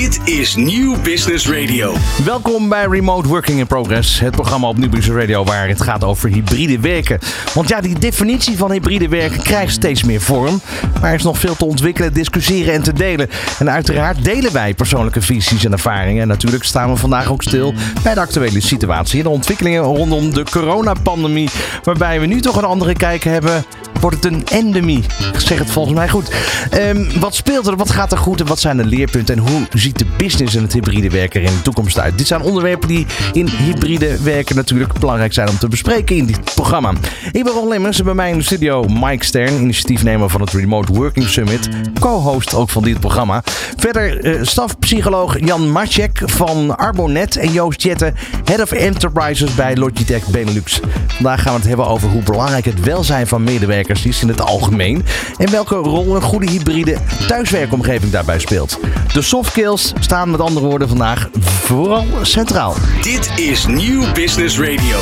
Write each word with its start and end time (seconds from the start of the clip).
Dit 0.00 0.20
is 0.24 0.56
Nieuw 0.56 1.00
Business 1.02 1.48
Radio. 1.48 1.94
Welkom 2.24 2.68
bij 2.68 2.86
Remote 2.86 3.28
Working 3.28 3.58
in 3.58 3.66
Progress, 3.66 4.20
het 4.20 4.30
programma 4.30 4.68
op 4.68 4.76
Nieuw 4.76 4.88
Business 4.88 5.20
Radio 5.20 5.44
waar 5.44 5.68
het 5.68 5.82
gaat 5.82 6.04
over 6.04 6.28
hybride 6.28 6.80
werken. 6.80 7.18
Want 7.54 7.68
ja, 7.68 7.80
die 7.80 7.98
definitie 7.98 8.56
van 8.56 8.70
hybride 8.70 9.08
werken 9.08 9.42
krijgt 9.42 9.72
steeds 9.72 10.04
meer 10.04 10.20
vorm. 10.20 10.60
Maar 11.00 11.10
er 11.10 11.16
is 11.16 11.22
nog 11.22 11.38
veel 11.38 11.56
te 11.56 11.64
ontwikkelen, 11.64 12.12
discussiëren 12.12 12.74
en 12.74 12.82
te 12.82 12.92
delen. 12.92 13.28
En 13.58 13.70
uiteraard 13.70 14.24
delen 14.24 14.52
wij 14.52 14.74
persoonlijke 14.74 15.22
visies 15.22 15.64
en 15.64 15.72
ervaringen. 15.72 16.22
En 16.22 16.28
natuurlijk 16.28 16.64
staan 16.64 16.90
we 16.90 16.96
vandaag 16.96 17.30
ook 17.30 17.42
stil 17.42 17.74
bij 18.02 18.14
de 18.14 18.20
actuele 18.20 18.60
situatie 18.60 19.18
en 19.18 19.24
de 19.24 19.30
ontwikkelingen 19.30 19.82
rondom 19.82 20.34
de 20.34 20.44
coronapandemie. 20.50 21.48
Waarbij 21.82 22.20
we 22.20 22.26
nu 22.26 22.40
toch 22.40 22.56
een 22.56 22.64
andere 22.64 22.94
kijk 22.94 23.24
hebben. 23.24 23.64
Wordt 24.00 24.24
het 24.24 24.32
een 24.32 24.46
endemie? 24.46 25.04
Ik 25.32 25.40
zeg 25.40 25.58
het 25.58 25.70
volgens 25.70 25.94
mij 25.94 26.08
goed. 26.08 26.30
Ehm, 26.70 27.18
wat 27.18 27.34
speelt 27.34 27.66
er? 27.66 27.76
Wat 27.76 27.90
gaat 27.90 28.12
er 28.12 28.18
goed? 28.18 28.40
En 28.40 28.46
wat 28.46 28.60
zijn 28.60 28.76
de 28.76 28.84
leerpunten? 28.84 29.36
En 29.36 29.42
hoe 29.42 29.66
de 29.98 30.06
business 30.16 30.54
en 30.54 30.62
het 30.62 30.72
hybride 30.72 31.10
werken 31.10 31.40
er 31.40 31.46
in 31.46 31.56
de 31.56 31.62
toekomst 31.62 31.98
uit? 31.98 32.18
Dit 32.18 32.26
zijn 32.26 32.40
onderwerpen 32.40 32.88
die 32.88 33.06
in 33.32 33.46
hybride 33.46 34.22
werken 34.22 34.56
natuurlijk 34.56 34.98
belangrijk 34.98 35.32
zijn 35.32 35.48
om 35.48 35.58
te 35.58 35.68
bespreken 35.68 36.16
in 36.16 36.26
dit 36.26 36.54
programma. 36.54 36.92
Ik 37.32 37.44
ben 37.44 37.52
Ron 37.52 37.68
Lemmers 37.68 37.98
en 37.98 38.04
bij 38.04 38.14
mij 38.14 38.30
in 38.30 38.38
de 38.38 38.44
studio 38.44 38.84
Mike 38.84 39.24
Stern, 39.24 39.60
initiatiefnemer 39.60 40.30
van 40.30 40.40
het 40.40 40.52
Remote 40.52 40.92
Working 40.92 41.26
Summit, 41.26 41.68
co-host 42.00 42.54
ook 42.54 42.70
van 42.70 42.82
dit 42.82 43.00
programma. 43.00 43.42
Verder 43.76 44.24
uh, 44.24 44.42
stafpsycholoog 44.42 45.38
Jan 45.38 45.70
Macek 45.70 46.22
van 46.24 46.76
Arbonet 46.76 47.36
en 47.36 47.52
Joost 47.52 47.82
Jette, 47.82 48.12
Head 48.44 48.60
of 48.60 48.72
Enterprises 48.72 49.54
bij 49.54 49.76
Logitech 49.76 50.26
Benelux. 50.26 50.80
Vandaag 51.06 51.42
gaan 51.42 51.52
we 51.52 51.58
het 51.58 51.68
hebben 51.68 51.86
over 51.86 52.08
hoe 52.08 52.22
belangrijk 52.22 52.64
het 52.64 52.80
welzijn 52.80 53.26
van 53.26 53.44
medewerkers 53.44 54.04
is 54.04 54.22
in 54.22 54.28
het 54.28 54.40
algemeen 54.40 55.04
en 55.36 55.50
welke 55.50 55.74
rol 55.74 56.16
een 56.16 56.22
goede 56.22 56.50
hybride 56.50 56.96
thuiswerkomgeving 57.26 58.12
daarbij 58.12 58.38
speelt. 58.38 58.78
De 59.12 59.22
soft 59.22 59.50
skills 59.50 59.79
staan 60.00 60.30
met 60.30 60.40
andere 60.40 60.66
woorden 60.66 60.88
vandaag 60.88 61.28
vooral 61.40 62.06
centraal. 62.22 62.74
Dit 63.02 63.30
is 63.36 63.66
Nieuw 63.66 64.12
Business 64.12 64.58
Radio. 64.58 64.98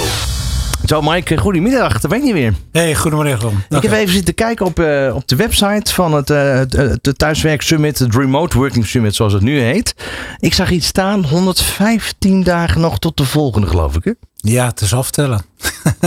Zo 0.84 1.03
Mike, 1.03 1.36
goedemiddag, 1.36 2.00
daar 2.00 2.11
ben 2.19 2.27
je 2.27 2.33
weer. 2.33 2.55
Hey, 2.72 2.94
goedemorgen. 2.94 3.64
Ik 3.69 3.83
heb 3.83 3.92
even 3.92 4.14
zitten 4.14 4.34
kijken 4.34 4.66
op, 4.66 4.78
uh, 4.78 5.12
op 5.14 5.28
de 5.28 5.36
website 5.36 5.94
van 5.94 6.12
het, 6.14 6.30
uh, 6.30 6.55
het, 6.55 6.72
het 7.06 7.19
Thuiswerk 7.19 7.62
Summit, 7.62 7.98
het 7.98 8.14
Remote 8.14 8.58
Working 8.58 8.86
Summit 8.86 9.14
zoals 9.14 9.33
het 9.33 9.42
nu 9.42 9.61
heet. 9.61 9.94
Ik 10.38 10.55
zag 10.55 10.70
iets 10.70 10.86
staan, 10.86 11.25
115 11.25 12.42
dagen 12.42 12.81
nog 12.81 12.98
tot 12.98 13.16
de 13.16 13.25
volgende 13.25 13.66
geloof 13.66 13.97
ik 13.97 14.05
hè? 14.05 14.12
Ja, 14.41 14.67
het 14.67 14.81
is 14.81 14.94
aftellen. 14.94 15.44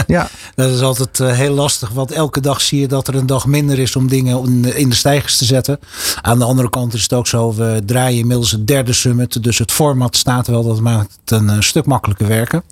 Ja. 0.08 0.30
dat 0.56 0.70
is 0.70 0.82
altijd 0.82 1.20
uh, 1.20 1.32
heel 1.32 1.54
lastig, 1.54 1.90
want 1.90 2.12
elke 2.12 2.42
dag 2.42 2.62
zie 2.62 2.80
je 2.80 2.88
dat 2.88 3.08
er 3.08 3.16
een 3.16 3.26
dag 3.26 3.46
minder 3.46 3.80
is 3.80 3.96
om 3.96 4.08
dingen 4.08 4.64
in, 4.76 4.90
de 4.90 4.96
stijgers 4.96 5.38
te 5.38 5.46
zetten. 5.46 5.80
Aan 6.22 6.40
de 6.40 6.46
andere 6.46 6.70
kant 6.70 6.94
is 6.94 7.02
het 7.02 7.14
ook 7.14 7.28
zo, 7.28 7.54
we 7.54 7.82
draaien 7.86 8.20
inmiddels 8.20 8.52
het 8.52 8.68
derde 8.68 8.94
summit, 8.94 9.44
dus 9.44 9.58
het 9.58 9.72
format 9.72 10.16
staat 10.16 10.48
wel, 10.48 10.64
dat 10.64 10.80
maakt 10.80 11.18
het 11.26 11.40
een 11.40 11.50
uh, 11.50 11.60
stuk 11.60 11.86
makkelijker 11.86 12.28
werken. 12.28 12.64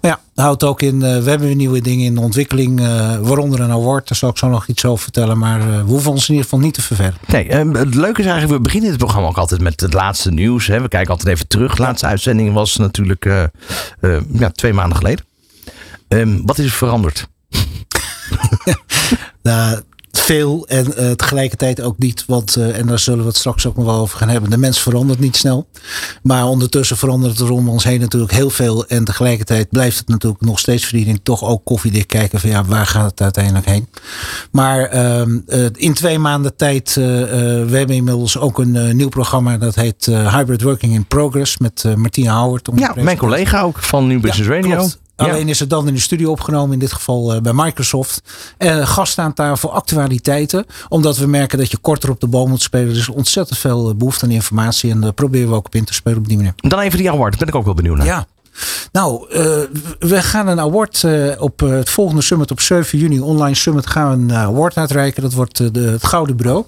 Maar 0.00 0.10
ja, 0.34 0.42
houdt 0.42 0.64
ook 0.64 0.82
in, 0.82 0.94
uh, 0.94 1.00
we 1.00 1.30
hebben 1.30 1.56
nieuwe 1.56 1.80
dingen 1.80 2.04
in 2.04 2.14
de 2.14 2.20
ontwikkeling, 2.20 2.80
waaronder 3.20 3.60
een 3.60 3.70
award, 3.70 4.08
daar 4.08 4.18
zal 4.18 4.30
ik 4.30 4.38
zo 4.38 4.48
nog 4.48 4.66
iets 4.66 4.84
over 4.84 5.02
vertellen, 5.02 5.38
maar 5.38 5.68
we 5.68 5.90
hoeven 5.90 6.10
ons 6.10 6.28
in 6.28 6.34
ieder 6.34 6.44
geval 6.44 6.64
niet 6.64 6.74
te 6.74 6.82
ververren. 6.82 7.14
Nee, 7.26 7.48
het 7.48 7.94
leuke 7.94 8.20
is 8.20 8.26
eigenlijk, 8.26 8.56
we 8.56 8.60
beginnen 8.60 8.90
het 8.90 8.98
programma 8.98 9.28
ook 9.28 9.38
altijd 9.38 9.60
met 9.60 9.80
het 9.80 9.92
laatste 9.92 10.30
nieuws. 10.30 10.66
Hè. 10.66 10.80
We 10.80 10.88
kijken 10.88 11.10
altijd 11.10 11.34
even 11.34 11.48
terug. 11.48 11.74
De 11.74 11.82
laatste 11.82 12.06
uitzending 12.06 12.52
was 12.52 12.76
natuurlijk 12.76 13.24
ja, 14.32 14.50
twee 14.50 14.72
maanden 14.72 14.96
geleden. 14.96 15.03
Um, 16.14 16.42
wat 16.44 16.58
is 16.58 16.64
er 16.64 16.70
veranderd? 16.70 17.28
nou, 19.42 19.80
veel 20.24 20.66
en 20.66 20.86
uh, 20.98 21.10
tegelijkertijd 21.10 21.80
ook 21.80 21.98
niet. 21.98 22.24
Want, 22.26 22.56
uh, 22.56 22.78
en 22.78 22.86
daar 22.86 22.98
zullen 22.98 23.20
we 23.20 23.26
het 23.26 23.36
straks 23.36 23.66
ook 23.66 23.76
nog 23.76 23.84
wel 23.84 24.00
over 24.00 24.18
gaan 24.18 24.28
hebben. 24.28 24.50
De 24.50 24.58
mens 24.58 24.80
verandert 24.80 25.18
niet 25.18 25.36
snel. 25.36 25.68
Maar 26.22 26.44
ondertussen 26.44 26.96
verandert 26.96 27.38
er 27.38 27.50
om 27.50 27.68
ons 27.68 27.84
heen 27.84 28.00
natuurlijk 28.00 28.32
heel 28.32 28.50
veel. 28.50 28.86
En 28.86 29.04
tegelijkertijd 29.04 29.68
blijft 29.68 29.98
het 29.98 30.08
natuurlijk 30.08 30.42
nog 30.42 30.58
steeds 30.58 30.84
verdiening. 30.84 31.20
Toch 31.22 31.44
ook 31.44 31.64
koffiedik 31.64 32.06
kijken 32.06 32.40
van 32.40 32.50
ja, 32.50 32.64
waar 32.64 32.86
gaat 32.86 33.10
het 33.10 33.20
uiteindelijk 33.20 33.66
heen. 33.66 33.88
Maar 34.50 34.94
uh, 34.94 35.22
in 35.72 35.94
twee 35.94 36.18
maanden 36.18 36.56
tijd, 36.56 36.94
we 36.94 37.70
hebben 37.70 37.96
inmiddels 37.96 38.38
ook 38.38 38.58
een 38.58 38.96
nieuw 38.96 39.08
programma. 39.08 39.58
Dat 39.58 39.74
heet 39.74 40.06
Hybrid 40.06 40.62
Working 40.62 40.94
in 40.94 41.06
Progress 41.06 41.58
met 41.58 41.84
Martina 41.96 42.40
Howard. 42.40 42.68
Ja, 42.74 42.94
mijn 42.96 43.16
collega 43.16 43.62
ook 43.62 43.78
van 43.78 44.06
New 44.06 44.20
Business 44.20 44.48
ja, 44.48 44.54
Radio. 44.54 44.76
Klopt. 44.76 45.02
Alleen 45.16 45.48
is 45.48 45.60
het 45.60 45.70
dan 45.70 45.88
in 45.88 45.94
de 45.94 46.00
studio 46.00 46.30
opgenomen, 46.30 46.72
in 46.72 46.78
dit 46.78 46.92
geval 46.92 47.34
uh, 47.34 47.40
bij 47.40 47.52
Microsoft. 47.52 48.22
Uh, 48.58 48.86
gast 48.86 49.18
aan 49.18 49.32
tafel, 49.32 49.72
actualiteiten. 49.72 50.66
Omdat 50.88 51.16
we 51.16 51.26
merken 51.26 51.58
dat 51.58 51.70
je 51.70 51.76
korter 51.76 52.10
op 52.10 52.20
de 52.20 52.26
boom 52.26 52.48
moet 52.48 52.62
spelen. 52.62 52.88
Er 52.88 52.96
is 52.96 53.08
ontzettend 53.08 53.58
veel 53.58 53.88
eh, 53.88 53.94
behoefte 53.94 54.24
aan 54.24 54.30
informatie. 54.30 54.90
En 54.90 55.00
daar 55.00 55.12
proberen 55.12 55.48
we 55.48 55.54
ook 55.54 55.66
op 55.66 55.74
in 55.74 55.84
te 55.84 55.94
spelen 55.94 56.18
op 56.18 56.28
die 56.28 56.36
manier. 56.36 56.52
Dan 56.56 56.78
even 56.80 56.98
die 56.98 57.10
award, 57.10 57.30
daar 57.30 57.38
ben 57.38 57.48
ik 57.48 57.54
ook 57.54 57.64
wel 57.64 57.74
benieuwd 57.74 57.96
naar. 57.96 58.06
Ja. 58.06 58.26
Nou, 58.92 59.26
uh, 59.28 59.38
we 59.98 60.22
gaan 60.22 60.48
een 60.48 60.60
award 60.60 61.02
uh, 61.02 61.32
op 61.38 61.60
het 61.60 61.90
volgende 61.90 62.22
summit 62.22 62.50
op 62.50 62.60
7 62.60 62.98
juni, 62.98 63.20
online 63.20 63.54
summit, 63.54 63.86
gaan 63.86 64.10
we 64.10 64.34
een 64.34 64.40
award 64.40 64.76
uitreiken. 64.76 65.22
Dat 65.22 65.32
wordt 65.32 65.74
de, 65.74 65.80
het 65.80 66.06
Gouden 66.06 66.36
Bureau. 66.36 66.64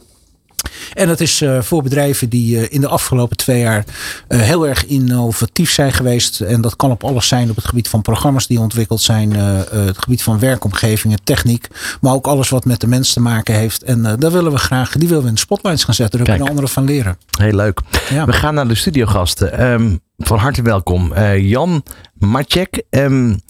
En 0.93 1.09
dat 1.09 1.21
is 1.21 1.43
uh, 1.43 1.61
voor 1.61 1.83
bedrijven 1.83 2.29
die 2.29 2.57
uh, 2.57 2.67
in 2.69 2.81
de 2.81 2.89
afgelopen 2.89 3.37
twee 3.37 3.61
jaar 3.61 3.85
uh, 4.29 4.41
heel 4.41 4.67
erg 4.67 4.87
innovatief 4.87 5.71
zijn 5.71 5.93
geweest. 5.93 6.41
En 6.41 6.61
dat 6.61 6.77
kan 6.77 6.91
op 6.91 7.05
alles 7.05 7.29
zijn 7.29 7.51
op 7.51 7.57
het 7.57 7.65
gebied 7.65 7.89
van 7.89 8.03
programma's 8.03 8.47
die 8.47 8.61
ontwikkeld 8.61 9.01
zijn. 9.01 9.33
het 9.33 9.99
gebied 9.99 10.23
van 10.23 10.39
werkomgevingen, 10.39 11.19
techniek. 11.25 11.69
Maar 12.01 12.13
ook 12.13 12.27
alles 12.27 12.49
wat 12.49 12.65
met 12.65 12.81
de 12.81 12.87
mens 12.87 13.13
te 13.13 13.21
maken 13.21 13.55
heeft. 13.55 13.83
En 13.83 14.03
daar 14.03 14.33
willen 14.33 14.53
we 14.53 14.59
graag, 14.59 14.93
die 14.93 15.09
willen 15.09 15.23
we 15.23 15.29
in 15.29 15.35
de 15.35 15.41
spotlights 15.41 15.85
gaan 15.85 15.95
zetten. 15.95 16.19
Daar 16.19 16.29
kunnen 16.29 16.49
anderen 16.49 16.71
van 16.71 16.85
leren. 16.85 17.19
Heel 17.39 17.53
leuk. 17.53 17.81
Ja. 18.11 18.25
We 18.25 18.33
gaan 18.33 18.55
naar 18.55 18.69
de 18.69 18.75
studiogasten. 18.75 19.63
Um, 19.63 20.01
van 20.19 20.39
harte 20.39 20.63
welkom. 20.63 21.13
Jan 21.37 21.83
Macek. 22.19 22.83
Um, 22.91 23.41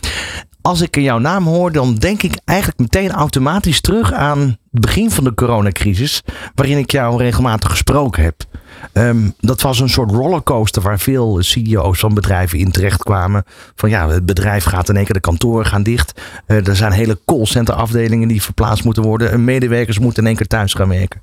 als 0.66 0.81
ik 0.81 0.97
jouw 0.97 1.19
naam 1.19 1.47
hoor, 1.47 1.72
dan 1.72 1.94
denk 1.94 2.22
ik 2.22 2.38
eigenlijk 2.44 2.78
meteen 2.78 3.10
automatisch 3.10 3.81
terug 3.81 4.12
aan 4.12 4.38
het 4.41 4.81
begin 4.81 5.10
van 5.10 5.25
de 5.25 5.34
coronacrisis, 5.34 6.22
waarin 6.54 6.78
ik 6.78 6.91
jou 6.91 7.19
regelmatig 7.19 7.71
gesproken 7.71 8.22
heb. 8.22 8.44
Um, 8.93 9.34
dat 9.41 9.60
was 9.60 9.81
een 9.81 9.88
soort 9.88 10.10
rollercoaster 10.10 10.82
waar 10.82 10.99
veel 10.99 11.43
CEO's 11.43 11.99
van 11.99 12.15
bedrijven 12.15 12.59
in 12.59 12.71
terecht 12.71 13.03
kwamen. 13.03 13.44
Van 13.75 13.91
ja, 13.91 14.09
het 14.09 14.27
bedrijf 14.27 14.65
gaat 14.65 14.88
in 14.88 14.97
één 14.97 15.04
keer, 15.04 15.15
de 15.15 15.21
kantoren 15.21 15.66
gaan 15.66 15.82
dicht. 15.82 16.21
Uh, 16.47 16.66
er 16.66 16.77
zijn 16.77 16.93
hele 16.93 17.19
callcenter 17.25 17.75
afdelingen 17.75 18.28
die 18.28 18.43
verplaatst 18.43 18.84
moeten 18.84 19.03
worden. 19.03 19.31
En 19.33 19.44
medewerkers 19.44 19.98
moeten 19.98 20.22
in 20.22 20.28
één 20.28 20.37
keer 20.37 20.47
thuis 20.47 20.75
gaan 20.75 20.88
werken. 20.88 21.22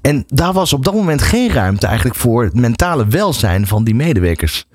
En 0.00 0.24
daar 0.28 0.52
was 0.52 0.72
op 0.72 0.84
dat 0.84 0.94
moment 0.94 1.22
geen 1.22 1.52
ruimte 1.52 1.86
eigenlijk 1.86 2.18
voor 2.18 2.44
het 2.44 2.54
mentale 2.54 3.06
welzijn 3.06 3.66
van 3.66 3.84
die 3.84 3.94
medewerkers. 3.94 4.66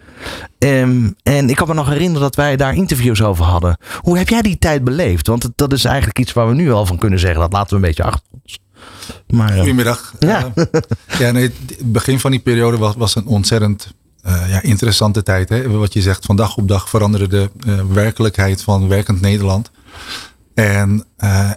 Um, 0.57 1.15
en 1.23 1.49
ik 1.49 1.55
kan 1.55 1.67
me 1.67 1.73
nog 1.73 1.87
herinneren 1.87 2.21
dat 2.21 2.35
wij 2.35 2.55
daar 2.55 2.75
interviews 2.75 3.21
over 3.21 3.45
hadden. 3.45 3.77
Hoe 3.99 4.17
heb 4.17 4.29
jij 4.29 4.41
die 4.41 4.57
tijd 4.57 4.83
beleefd? 4.83 5.27
Want 5.27 5.49
dat 5.55 5.73
is 5.73 5.85
eigenlijk 5.85 6.19
iets 6.19 6.33
waar 6.33 6.47
we 6.47 6.53
nu 6.53 6.71
al 6.71 6.85
van 6.85 6.97
kunnen 6.97 7.19
zeggen. 7.19 7.39
Dat 7.39 7.53
laten 7.53 7.69
we 7.69 7.75
een 7.75 7.81
beetje 7.81 8.03
achter 8.03 8.27
ons. 8.41 8.59
Maar, 9.27 9.53
Goedemiddag. 9.53 10.13
Ja. 10.19 10.51
Uh, 10.55 10.65
ja, 11.19 11.31
nee, 11.31 11.43
het 11.43 11.91
begin 11.91 12.19
van 12.19 12.31
die 12.31 12.39
periode 12.39 12.77
was, 12.77 12.95
was 12.95 13.15
een 13.15 13.25
ontzettend 13.25 13.93
uh, 14.25 14.49
ja, 14.49 14.61
interessante 14.61 15.23
tijd. 15.23 15.49
Hè? 15.49 15.69
Wat 15.69 15.93
je 15.93 16.01
zegt, 16.01 16.25
van 16.25 16.35
dag 16.35 16.57
op 16.57 16.67
dag 16.67 16.89
veranderde 16.89 17.27
de 17.27 17.49
werkelijkheid 17.87 18.63
van 18.63 18.87
werkend 18.87 19.21
Nederland. 19.21 19.71
En 20.53 21.05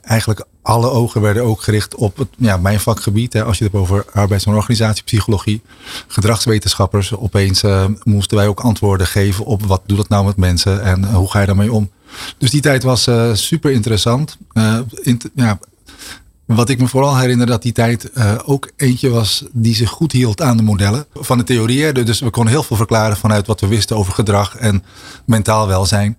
eigenlijk 0.02 0.44
alle 0.64 0.90
ogen 0.90 1.20
werden 1.20 1.42
ook 1.42 1.62
gericht 1.62 1.94
op 1.94 2.16
het, 2.16 2.28
ja, 2.36 2.56
mijn 2.56 2.80
vakgebied. 2.80 3.32
Hè. 3.32 3.44
Als 3.44 3.58
je 3.58 3.64
het 3.64 3.72
hebt 3.72 3.84
over 3.84 4.04
arbeids- 4.12 4.46
en 4.46 4.54
organisatiepsychologie, 4.54 5.62
gedragswetenschappers. 6.06 7.16
Opeens 7.16 7.62
uh, 7.62 7.84
moesten 8.02 8.36
wij 8.36 8.48
ook 8.48 8.60
antwoorden 8.60 9.06
geven 9.06 9.44
op 9.44 9.64
wat 9.66 9.82
doet 9.86 9.96
dat 9.96 10.08
nou 10.08 10.24
met 10.24 10.36
mensen 10.36 10.82
en 10.82 11.04
hoe 11.12 11.30
ga 11.30 11.40
je 11.40 11.46
daarmee 11.46 11.72
om. 11.72 11.90
Dus 12.38 12.50
die 12.50 12.60
tijd 12.60 12.82
was 12.82 13.06
uh, 13.06 13.34
super 13.34 13.70
interessant. 13.70 14.38
In, 15.02 15.20
ja, 15.34 15.58
wat 16.46 16.68
ik 16.68 16.80
me 16.80 16.88
vooral 16.88 17.18
herinner 17.18 17.46
dat 17.46 17.62
die 17.62 17.72
tijd 17.72 18.10
uh, 18.14 18.34
ook 18.44 18.70
eentje 18.76 19.08
was 19.08 19.44
die 19.52 19.74
zich 19.74 19.90
goed 19.90 20.12
hield 20.12 20.42
aan 20.42 20.56
de 20.56 20.62
modellen 20.62 21.06
van 21.14 21.38
de 21.38 21.44
theorieën. 21.44 21.94
Dus 21.94 22.20
we 22.20 22.30
konden 22.30 22.52
heel 22.52 22.62
veel 22.62 22.76
verklaren 22.76 23.16
vanuit 23.16 23.46
wat 23.46 23.60
we 23.60 23.66
wisten 23.66 23.96
over 23.96 24.12
gedrag 24.12 24.56
en 24.56 24.84
mentaal 25.26 25.66
welzijn. 25.66 26.18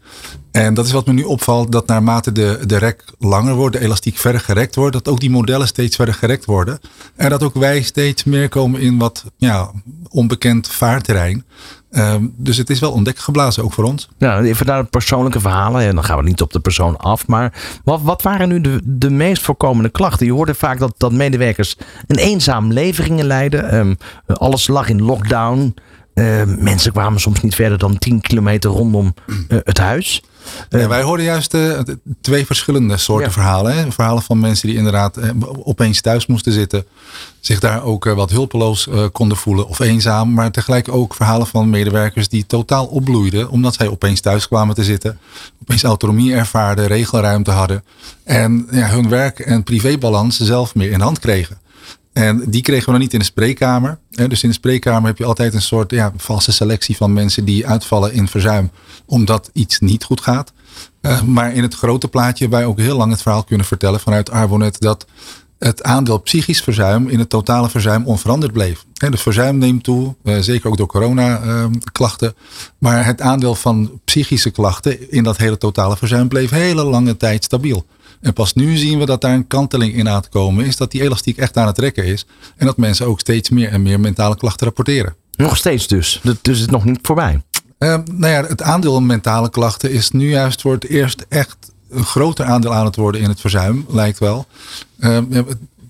En 0.51 0.73
dat 0.73 0.85
is 0.85 0.91
wat 0.91 1.05
me 1.05 1.13
nu 1.13 1.23
opvalt, 1.23 1.71
dat 1.71 1.87
naarmate 1.87 2.31
de, 2.31 2.59
de 2.65 2.77
rek 2.77 3.03
langer 3.19 3.55
wordt, 3.55 3.75
de 3.75 3.81
elastiek 3.81 4.17
verder 4.17 4.41
gerekt 4.41 4.75
wordt, 4.75 4.93
dat 4.93 5.07
ook 5.07 5.19
die 5.19 5.29
modellen 5.29 5.67
steeds 5.67 5.95
verder 5.95 6.13
gerekt 6.13 6.45
worden. 6.45 6.79
En 7.15 7.29
dat 7.29 7.43
ook 7.43 7.53
wij 7.53 7.81
steeds 7.81 8.23
meer 8.23 8.49
komen 8.49 8.81
in 8.81 8.97
wat 8.97 9.23
ja, 9.37 9.71
onbekend 10.09 10.67
vaarterrein. 10.67 11.45
Um, 11.97 12.33
dus 12.37 12.57
het 12.57 12.69
is 12.69 12.79
wel 12.79 12.91
ontdekgeblazen, 12.91 13.63
ook 13.63 13.73
voor 13.73 13.83
ons. 13.83 14.09
Ja, 14.17 14.41
even 14.41 14.65
naar 14.65 14.83
de 14.83 14.89
persoonlijke 14.89 15.39
verhalen. 15.39 15.81
En 15.81 15.95
dan 15.95 16.03
gaan 16.03 16.17
we 16.17 16.23
niet 16.23 16.41
op 16.41 16.53
de 16.53 16.59
persoon 16.59 16.97
af. 16.97 17.27
Maar 17.27 17.53
wat, 17.83 18.21
waren 18.21 18.47
nu 18.47 18.61
de, 18.61 18.81
de 18.83 19.09
meest 19.09 19.41
voorkomende 19.41 19.89
klachten? 19.89 20.25
Je 20.25 20.31
hoorde 20.31 20.53
vaak 20.53 20.79
dat, 20.79 20.93
dat 20.97 21.11
medewerkers 21.11 21.77
een 22.07 22.17
eenzaam 22.17 22.71
leven 22.71 23.03
gingen 23.03 23.25
leiden. 23.25 23.75
Um, 23.75 23.97
alles 24.25 24.67
lag 24.67 24.89
in 24.89 25.01
lockdown. 25.01 25.75
Uh, 26.13 26.43
mensen 26.45 26.91
kwamen 26.91 27.19
soms 27.19 27.41
niet 27.41 27.55
verder 27.55 27.77
dan 27.77 27.97
10 27.97 28.21
kilometer 28.21 28.69
rondom 28.69 29.13
uh, 29.27 29.59
het 29.63 29.77
huis. 29.77 30.23
Ja, 30.69 30.87
wij 30.87 31.01
hoorden 31.01 31.25
juist 31.25 31.57
twee 32.21 32.45
verschillende 32.45 32.97
soorten 32.97 33.31
verhalen. 33.31 33.75
Hè? 33.75 33.91
Verhalen 33.91 34.23
van 34.23 34.39
mensen 34.39 34.67
die 34.67 34.77
inderdaad 34.77 35.19
opeens 35.63 36.01
thuis 36.01 36.25
moesten 36.25 36.51
zitten. 36.51 36.85
Zich 37.39 37.59
daar 37.59 37.83
ook 37.83 38.03
wat 38.03 38.29
hulpeloos 38.29 38.87
konden 39.11 39.37
voelen 39.37 39.67
of 39.67 39.79
eenzaam. 39.79 40.33
Maar 40.33 40.51
tegelijk 40.51 40.89
ook 40.89 41.15
verhalen 41.15 41.47
van 41.47 41.69
medewerkers 41.69 42.29
die 42.29 42.45
totaal 42.45 42.85
opbloeiden. 42.85 43.49
Omdat 43.49 43.73
zij 43.73 43.87
opeens 43.87 44.21
thuis 44.21 44.47
kwamen 44.47 44.75
te 44.75 44.83
zitten. 44.83 45.19
Opeens 45.61 45.83
autonomie 45.83 46.33
ervaarden, 46.33 46.87
regelruimte 46.87 47.51
hadden. 47.51 47.83
En 48.23 48.67
ja, 48.71 48.87
hun 48.87 49.09
werk- 49.09 49.39
en 49.39 49.63
privébalans 49.63 50.39
zelf 50.39 50.75
meer 50.75 50.91
in 50.91 51.01
hand 51.01 51.19
kregen. 51.19 51.57
En 52.15 52.43
die 52.47 52.61
kregen 52.61 52.85
we 52.85 52.91
nog 52.91 53.01
niet 53.01 53.13
in 53.13 53.19
de 53.19 53.25
spreekkamer. 53.25 53.97
Dus 54.09 54.43
in 54.43 54.49
de 54.49 54.55
spreekkamer 54.55 55.07
heb 55.07 55.17
je 55.17 55.25
altijd 55.25 55.53
een 55.53 55.61
soort 55.61 55.91
ja, 55.91 56.13
valse 56.17 56.51
selectie 56.51 56.97
van 56.97 57.13
mensen 57.13 57.45
die 57.45 57.67
uitvallen 57.67 58.13
in 58.13 58.27
verzuim 58.27 58.71
omdat 59.05 59.49
iets 59.53 59.79
niet 59.79 60.03
goed 60.03 60.21
gaat. 60.21 60.53
Eh, 61.01 61.21
maar 61.21 61.53
in 61.53 61.61
het 61.61 61.73
grote 61.73 62.07
plaatje 62.07 62.49
wij 62.49 62.65
ook 62.65 62.79
heel 62.79 62.97
lang 62.97 63.11
het 63.11 63.21
verhaal 63.21 63.43
kunnen 63.43 63.65
vertellen 63.65 63.99
vanuit 63.99 64.29
Arbonet 64.29 64.79
dat 64.79 65.05
het 65.59 65.83
aandeel 65.83 66.21
psychisch 66.21 66.61
verzuim 66.61 67.07
in 67.07 67.19
het 67.19 67.29
totale 67.29 67.69
verzuim 67.69 68.05
onveranderd 68.05 68.51
bleef. 68.53 68.85
De 68.93 69.17
verzuim 69.17 69.57
neemt 69.57 69.83
toe, 69.83 70.15
eh, 70.23 70.37
zeker 70.39 70.69
ook 70.69 70.77
door 70.77 70.87
corona-klachten. 70.87 72.35
Maar 72.77 73.05
het 73.05 73.21
aandeel 73.21 73.55
van 73.55 74.01
psychische 74.05 74.49
klachten 74.49 75.11
in 75.11 75.23
dat 75.23 75.37
hele 75.37 75.57
totale 75.57 75.97
verzuim 75.97 76.27
bleef 76.27 76.49
hele 76.49 76.83
lange 76.83 77.17
tijd 77.17 77.43
stabiel. 77.43 77.85
En 78.25 78.33
pas 78.33 78.53
nu 78.53 78.75
zien 78.75 78.99
we 78.99 79.05
dat 79.05 79.21
daar 79.21 79.33
een 79.33 79.47
kanteling 79.47 79.93
in 79.93 80.09
aan 80.09 80.21
te 80.21 80.29
komen 80.29 80.65
is. 80.65 80.77
Dat 80.77 80.91
die 80.91 81.01
elastiek 81.01 81.37
echt 81.37 81.57
aan 81.57 81.65
het 81.65 81.75
trekken 81.75 82.05
is. 82.05 82.25
En 82.55 82.65
dat 82.65 82.77
mensen 82.77 83.05
ook 83.05 83.19
steeds 83.19 83.49
meer 83.49 83.69
en 83.69 83.81
meer 83.81 83.99
mentale 83.99 84.37
klachten 84.37 84.65
rapporteren. 84.65 85.15
Nog 85.35 85.57
steeds 85.57 85.87
dus. 85.87 86.19
Dus 86.23 86.33
het 86.37 86.47
is 86.47 86.65
nog 86.65 86.85
niet 86.85 86.99
voorbij. 87.01 87.41
Uh, 87.79 87.97
nou 88.11 88.33
ja, 88.33 88.43
het 88.45 88.61
aandeel 88.61 89.01
mentale 89.01 89.49
klachten 89.49 89.91
is 89.91 90.11
nu 90.11 90.29
juist 90.29 90.61
voor 90.61 90.73
het 90.73 90.87
eerst 90.87 91.25
echt 91.29 91.57
een 91.89 92.05
groter 92.05 92.45
aandeel 92.45 92.73
aan 92.73 92.85
het 92.85 92.95
worden 92.95 93.21
in 93.21 93.29
het 93.29 93.39
verzuim, 93.39 93.85
lijkt 93.89 94.19
wel. 94.19 94.45
Uh, 94.99 95.19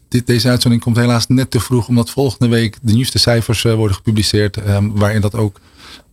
dit, 0.08 0.28
deze 0.28 0.50
uitzending 0.50 0.82
komt 0.82 0.98
helaas 0.98 1.28
net 1.28 1.52
te 1.52 1.60
vroeg, 1.60 1.88
omdat 1.88 2.10
volgende 2.10 2.48
week 2.48 2.78
de 2.82 2.94
nieuwste 2.94 3.20
cijfers 3.20 3.64
uh, 3.64 3.74
worden 3.74 3.96
gepubliceerd, 3.96 4.58
ehm, 4.58 4.90
waarin 4.94 5.22
dat 5.22 5.36
ook 5.36 5.60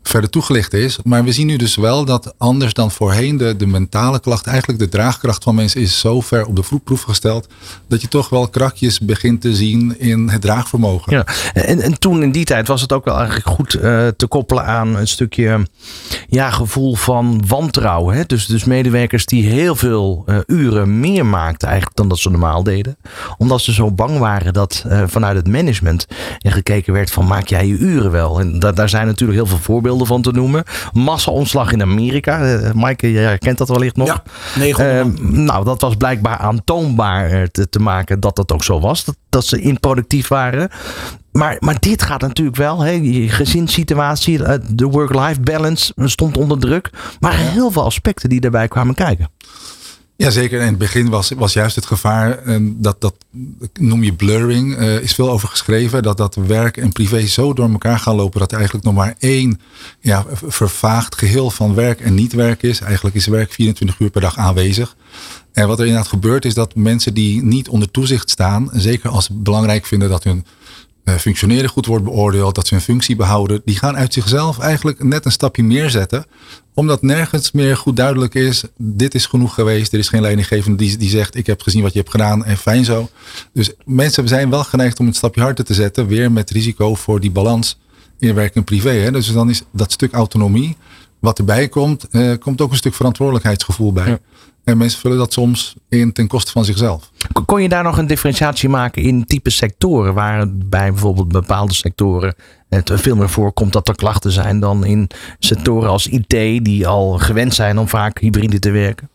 verder 0.02 0.30
toegelicht 0.30 0.74
is. 0.74 0.98
Maar 1.04 1.24
we 1.24 1.32
zien 1.32 1.46
nu 1.46 1.56
dus 1.56 1.76
wel 1.76 2.04
dat 2.04 2.34
anders 2.38 2.74
dan 2.74 2.90
voorheen 2.90 3.36
de, 3.36 3.56
de 3.56 3.66
mentale 3.66 4.20
klacht, 4.20 4.46
eigenlijk 4.46 4.78
de 4.78 4.88
draagkracht 4.88 5.42
van 5.42 5.54
mensen 5.54 5.80
is 5.80 5.98
zo 5.98 6.20
ver 6.20 6.46
op 6.46 6.56
de 6.56 6.80
proef 6.84 7.02
gesteld, 7.02 7.46
dat 7.88 8.00
je 8.00 8.08
toch 8.08 8.28
wel 8.28 8.48
krakjes 8.48 9.00
begint 9.00 9.40
te 9.40 9.54
zien 9.54 9.98
in 9.98 10.28
het 10.28 10.40
draagvermogen. 10.40 11.12
Ja, 11.12 11.26
en, 11.52 11.80
en 11.80 11.98
toen 11.98 12.22
in 12.22 12.32
die 12.32 12.44
tijd 12.44 12.68
was 12.68 12.80
het 12.80 12.92
ook 12.92 13.04
wel 13.04 13.16
eigenlijk 13.16 13.46
goed 13.46 13.74
uh, 13.74 13.82
te 14.16 14.26
koppelen 14.26 14.64
aan 14.64 14.96
een 14.96 15.08
stukje 15.08 15.66
ja, 16.28 16.50
gevoel 16.50 16.94
van 16.94 17.42
wantrouwen. 17.46 18.16
Hè? 18.16 18.24
Dus, 18.26 18.46
dus 18.46 18.64
medewerkers 18.64 19.26
die 19.26 19.48
heel 19.48 19.76
veel 19.76 20.24
uh, 20.26 20.38
uren 20.46 21.00
meer 21.00 21.26
maakten 21.26 21.68
eigenlijk 21.68 21.96
dan 21.96 22.08
dat 22.08 22.18
ze 22.18 22.30
normaal 22.30 22.62
deden. 22.62 22.96
Omdat 23.38 23.60
ze 23.60 23.72
zo 23.72 23.90
bang 23.90 24.18
waren 24.18 24.52
dat 24.52 24.84
uh, 24.86 25.02
vanuit 25.06 25.36
het 25.36 25.48
management 25.48 26.06
er 26.38 26.52
gekeken 26.52 26.92
werd 26.92 27.10
van 27.10 27.26
maak 27.26 27.46
jij 27.46 27.66
je 27.66 27.76
uren 27.76 28.10
wel? 28.10 28.40
En 28.40 28.58
da 28.58 28.72
daar 28.72 28.88
zijn 28.88 29.06
natuurlijk 29.06 29.38
heel 29.38 29.48
veel 29.48 29.58
voorbeelden 29.58 29.90
van 29.98 30.22
te 30.22 30.30
noemen. 30.30 30.64
Massa-ontslag 30.92 31.72
in 31.72 31.82
Amerika. 31.82 32.54
Uh, 32.54 32.72
Maaike, 32.72 33.12
jij 33.12 33.38
kent 33.38 33.58
dat 33.58 33.68
wellicht 33.68 33.96
nog. 33.96 34.06
Ja, 34.06 34.22
900. 34.58 35.20
Uh, 35.20 35.28
nou, 35.28 35.64
dat 35.64 35.80
was 35.80 35.94
blijkbaar 35.96 36.38
aantoonbaar 36.38 37.50
te, 37.50 37.68
te, 37.68 37.78
maken 37.78 38.20
dat 38.20 38.36
dat 38.36 38.52
ook 38.52 38.64
zo 38.64 38.80
was. 38.80 39.04
Dat, 39.04 39.16
dat 39.28 39.46
ze 39.46 39.60
improductief 39.60 40.28
waren. 40.28 40.70
Maar, 41.32 41.56
maar 41.60 41.76
dit 41.80 42.02
gaat 42.02 42.20
natuurlijk 42.20 42.56
wel. 42.56 42.80
Hè, 42.80 42.90
je 42.90 43.28
gezinssituatie, 43.28 44.38
de 44.74 44.86
work-life 44.86 45.40
balance 45.40 45.92
stond 45.96 46.36
onder 46.36 46.58
druk. 46.58 46.90
Maar 47.20 47.36
heel 47.36 47.70
veel 47.70 47.84
aspecten 47.84 48.28
die 48.28 48.40
daarbij 48.40 48.68
kwamen 48.68 48.94
kijken. 48.94 49.28
Jazeker, 50.16 50.60
in 50.60 50.66
het 50.66 50.78
begin 50.78 51.08
was, 51.08 51.30
was 51.30 51.52
juist 51.52 51.76
het 51.76 51.86
gevaar, 51.86 52.42
dat, 52.62 53.00
dat 53.00 53.14
noem 53.72 54.02
je 54.02 54.12
blurring, 54.12 54.78
uh, 54.78 55.00
is 55.00 55.14
veel 55.14 55.30
over 55.30 55.48
geschreven, 55.48 56.02
dat 56.02 56.16
dat 56.16 56.34
werk 56.34 56.76
en 56.76 56.92
privé 56.92 57.26
zo 57.26 57.52
door 57.52 57.70
elkaar 57.70 57.98
gaan 57.98 58.14
lopen 58.14 58.40
dat 58.40 58.50
er 58.50 58.56
eigenlijk 58.56 58.86
nog 58.86 58.94
maar 58.94 59.14
één 59.18 59.60
ja, 60.00 60.24
vervaagd 60.44 61.16
geheel 61.16 61.50
van 61.50 61.74
werk 61.74 62.00
en 62.00 62.14
niet-werk 62.14 62.62
is. 62.62 62.80
Eigenlijk 62.80 63.14
is 63.14 63.26
werk 63.26 63.52
24 63.52 63.98
uur 63.98 64.10
per 64.10 64.20
dag 64.20 64.36
aanwezig. 64.36 64.96
En 65.52 65.68
wat 65.68 65.78
er 65.78 65.86
inderdaad 65.86 66.10
gebeurt 66.10 66.44
is 66.44 66.54
dat 66.54 66.74
mensen 66.74 67.14
die 67.14 67.42
niet 67.42 67.68
onder 67.68 67.90
toezicht 67.90 68.30
staan, 68.30 68.68
zeker 68.72 69.10
als 69.10 69.24
ze 69.24 69.34
belangrijk 69.34 69.86
vinden 69.86 70.08
dat 70.08 70.24
hun 70.24 70.44
uh, 71.04 71.14
functioneren 71.14 71.68
goed 71.68 71.86
wordt 71.86 72.04
beoordeeld, 72.04 72.54
dat 72.54 72.66
ze 72.66 72.74
hun 72.74 72.82
functie 72.82 73.16
behouden, 73.16 73.62
die 73.64 73.78
gaan 73.78 73.96
uit 73.96 74.12
zichzelf 74.12 74.58
eigenlijk 74.58 75.02
net 75.02 75.24
een 75.24 75.32
stapje 75.32 75.62
meer 75.62 75.90
zetten. 75.90 76.26
Omdat 76.74 77.02
nergens 77.02 77.52
meer 77.52 77.76
goed 77.76 77.96
duidelijk 77.96 78.34
is, 78.34 78.64
dit 78.76 79.14
is 79.14 79.26
genoeg 79.26 79.54
geweest. 79.54 79.92
Er 79.92 79.98
is 79.98 80.08
geen 80.08 80.20
leidinggevende 80.20 80.76
die, 80.76 80.96
die 80.96 81.10
zegt, 81.10 81.36
ik 81.36 81.46
heb 81.46 81.62
gezien 81.62 81.82
wat 81.82 81.92
je 81.92 81.98
hebt 81.98 82.10
gedaan 82.10 82.44
en 82.44 82.56
fijn 82.56 82.84
zo. 82.84 83.08
Dus 83.52 83.72
mensen 83.84 84.28
zijn 84.28 84.50
wel 84.50 84.64
geneigd 84.64 85.00
om 85.00 85.06
een 85.06 85.14
stapje 85.14 85.40
harder 85.40 85.64
te 85.64 85.74
zetten, 85.74 86.06
weer 86.06 86.32
met 86.32 86.50
risico 86.50 86.94
voor 86.94 87.20
die 87.20 87.30
balans 87.30 87.78
in 88.18 88.34
werk 88.34 88.54
en 88.54 88.64
privé. 88.64 88.90
Hè? 88.90 89.10
Dus 89.12 89.32
dan 89.32 89.50
is 89.50 89.62
dat 89.70 89.92
stuk 89.92 90.12
autonomie, 90.12 90.76
wat 91.18 91.38
erbij 91.38 91.68
komt, 91.68 92.06
uh, 92.10 92.32
komt 92.38 92.60
ook 92.60 92.70
een 92.70 92.76
stuk 92.76 92.94
verantwoordelijkheidsgevoel 92.94 93.92
bij. 93.92 94.08
Ja. 94.08 94.18
En 94.64 94.76
mensen 94.76 95.00
vullen 95.00 95.18
dat 95.18 95.32
soms 95.32 95.74
in 95.88 96.12
ten 96.12 96.26
koste 96.26 96.50
van 96.50 96.64
zichzelf. 96.64 97.10
Kon 97.46 97.62
je 97.62 97.68
daar 97.68 97.82
nog 97.82 97.98
een 97.98 98.06
differentiatie 98.06 98.68
maken 98.68 99.02
in 99.02 99.24
type 99.24 99.50
sectoren? 99.50 100.14
Waar 100.14 100.48
bij 100.48 100.90
bijvoorbeeld 100.90 101.28
bepaalde 101.28 101.74
sectoren 101.74 102.34
het 102.74 102.90
veel 102.94 103.16
meer 103.16 103.30
voorkomt 103.30 103.72
dat 103.72 103.88
er 103.88 103.94
klachten 103.94 104.32
zijn 104.32 104.60
dan 104.60 104.84
in 104.84 105.08
sectoren 105.38 105.90
als 105.90 106.06
IT, 106.06 106.64
die 106.64 106.86
al 106.86 107.18
gewend 107.18 107.54
zijn 107.54 107.78
om 107.78 107.88
vaak 107.88 108.18
hybride 108.18 108.58
te 108.58 108.70
werken? 108.70 109.10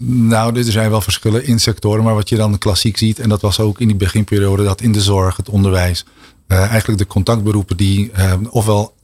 Nou, 0.00 0.56
er 0.56 0.64
zijn 0.64 0.90
wel 0.90 1.00
verschillen 1.00 1.44
in 1.44 1.60
sectoren, 1.60 2.04
maar 2.04 2.14
wat 2.14 2.28
je 2.28 2.36
dan 2.36 2.58
klassiek 2.58 2.96
ziet, 2.96 3.18
en 3.18 3.28
dat 3.28 3.40
was 3.40 3.60
ook 3.60 3.80
in 3.80 3.86
die 3.86 3.96
beginperiode, 3.96 4.64
dat 4.64 4.80
in 4.80 4.92
de 4.92 5.00
zorg, 5.00 5.36
het 5.36 5.48
onderwijs, 5.48 6.04
uh, 6.48 6.58
eigenlijk 6.58 6.98
de 6.98 7.06
contactberoepen 7.06 7.76
die 7.76 8.10
uh, 8.18 8.32
ofwel 8.50 8.94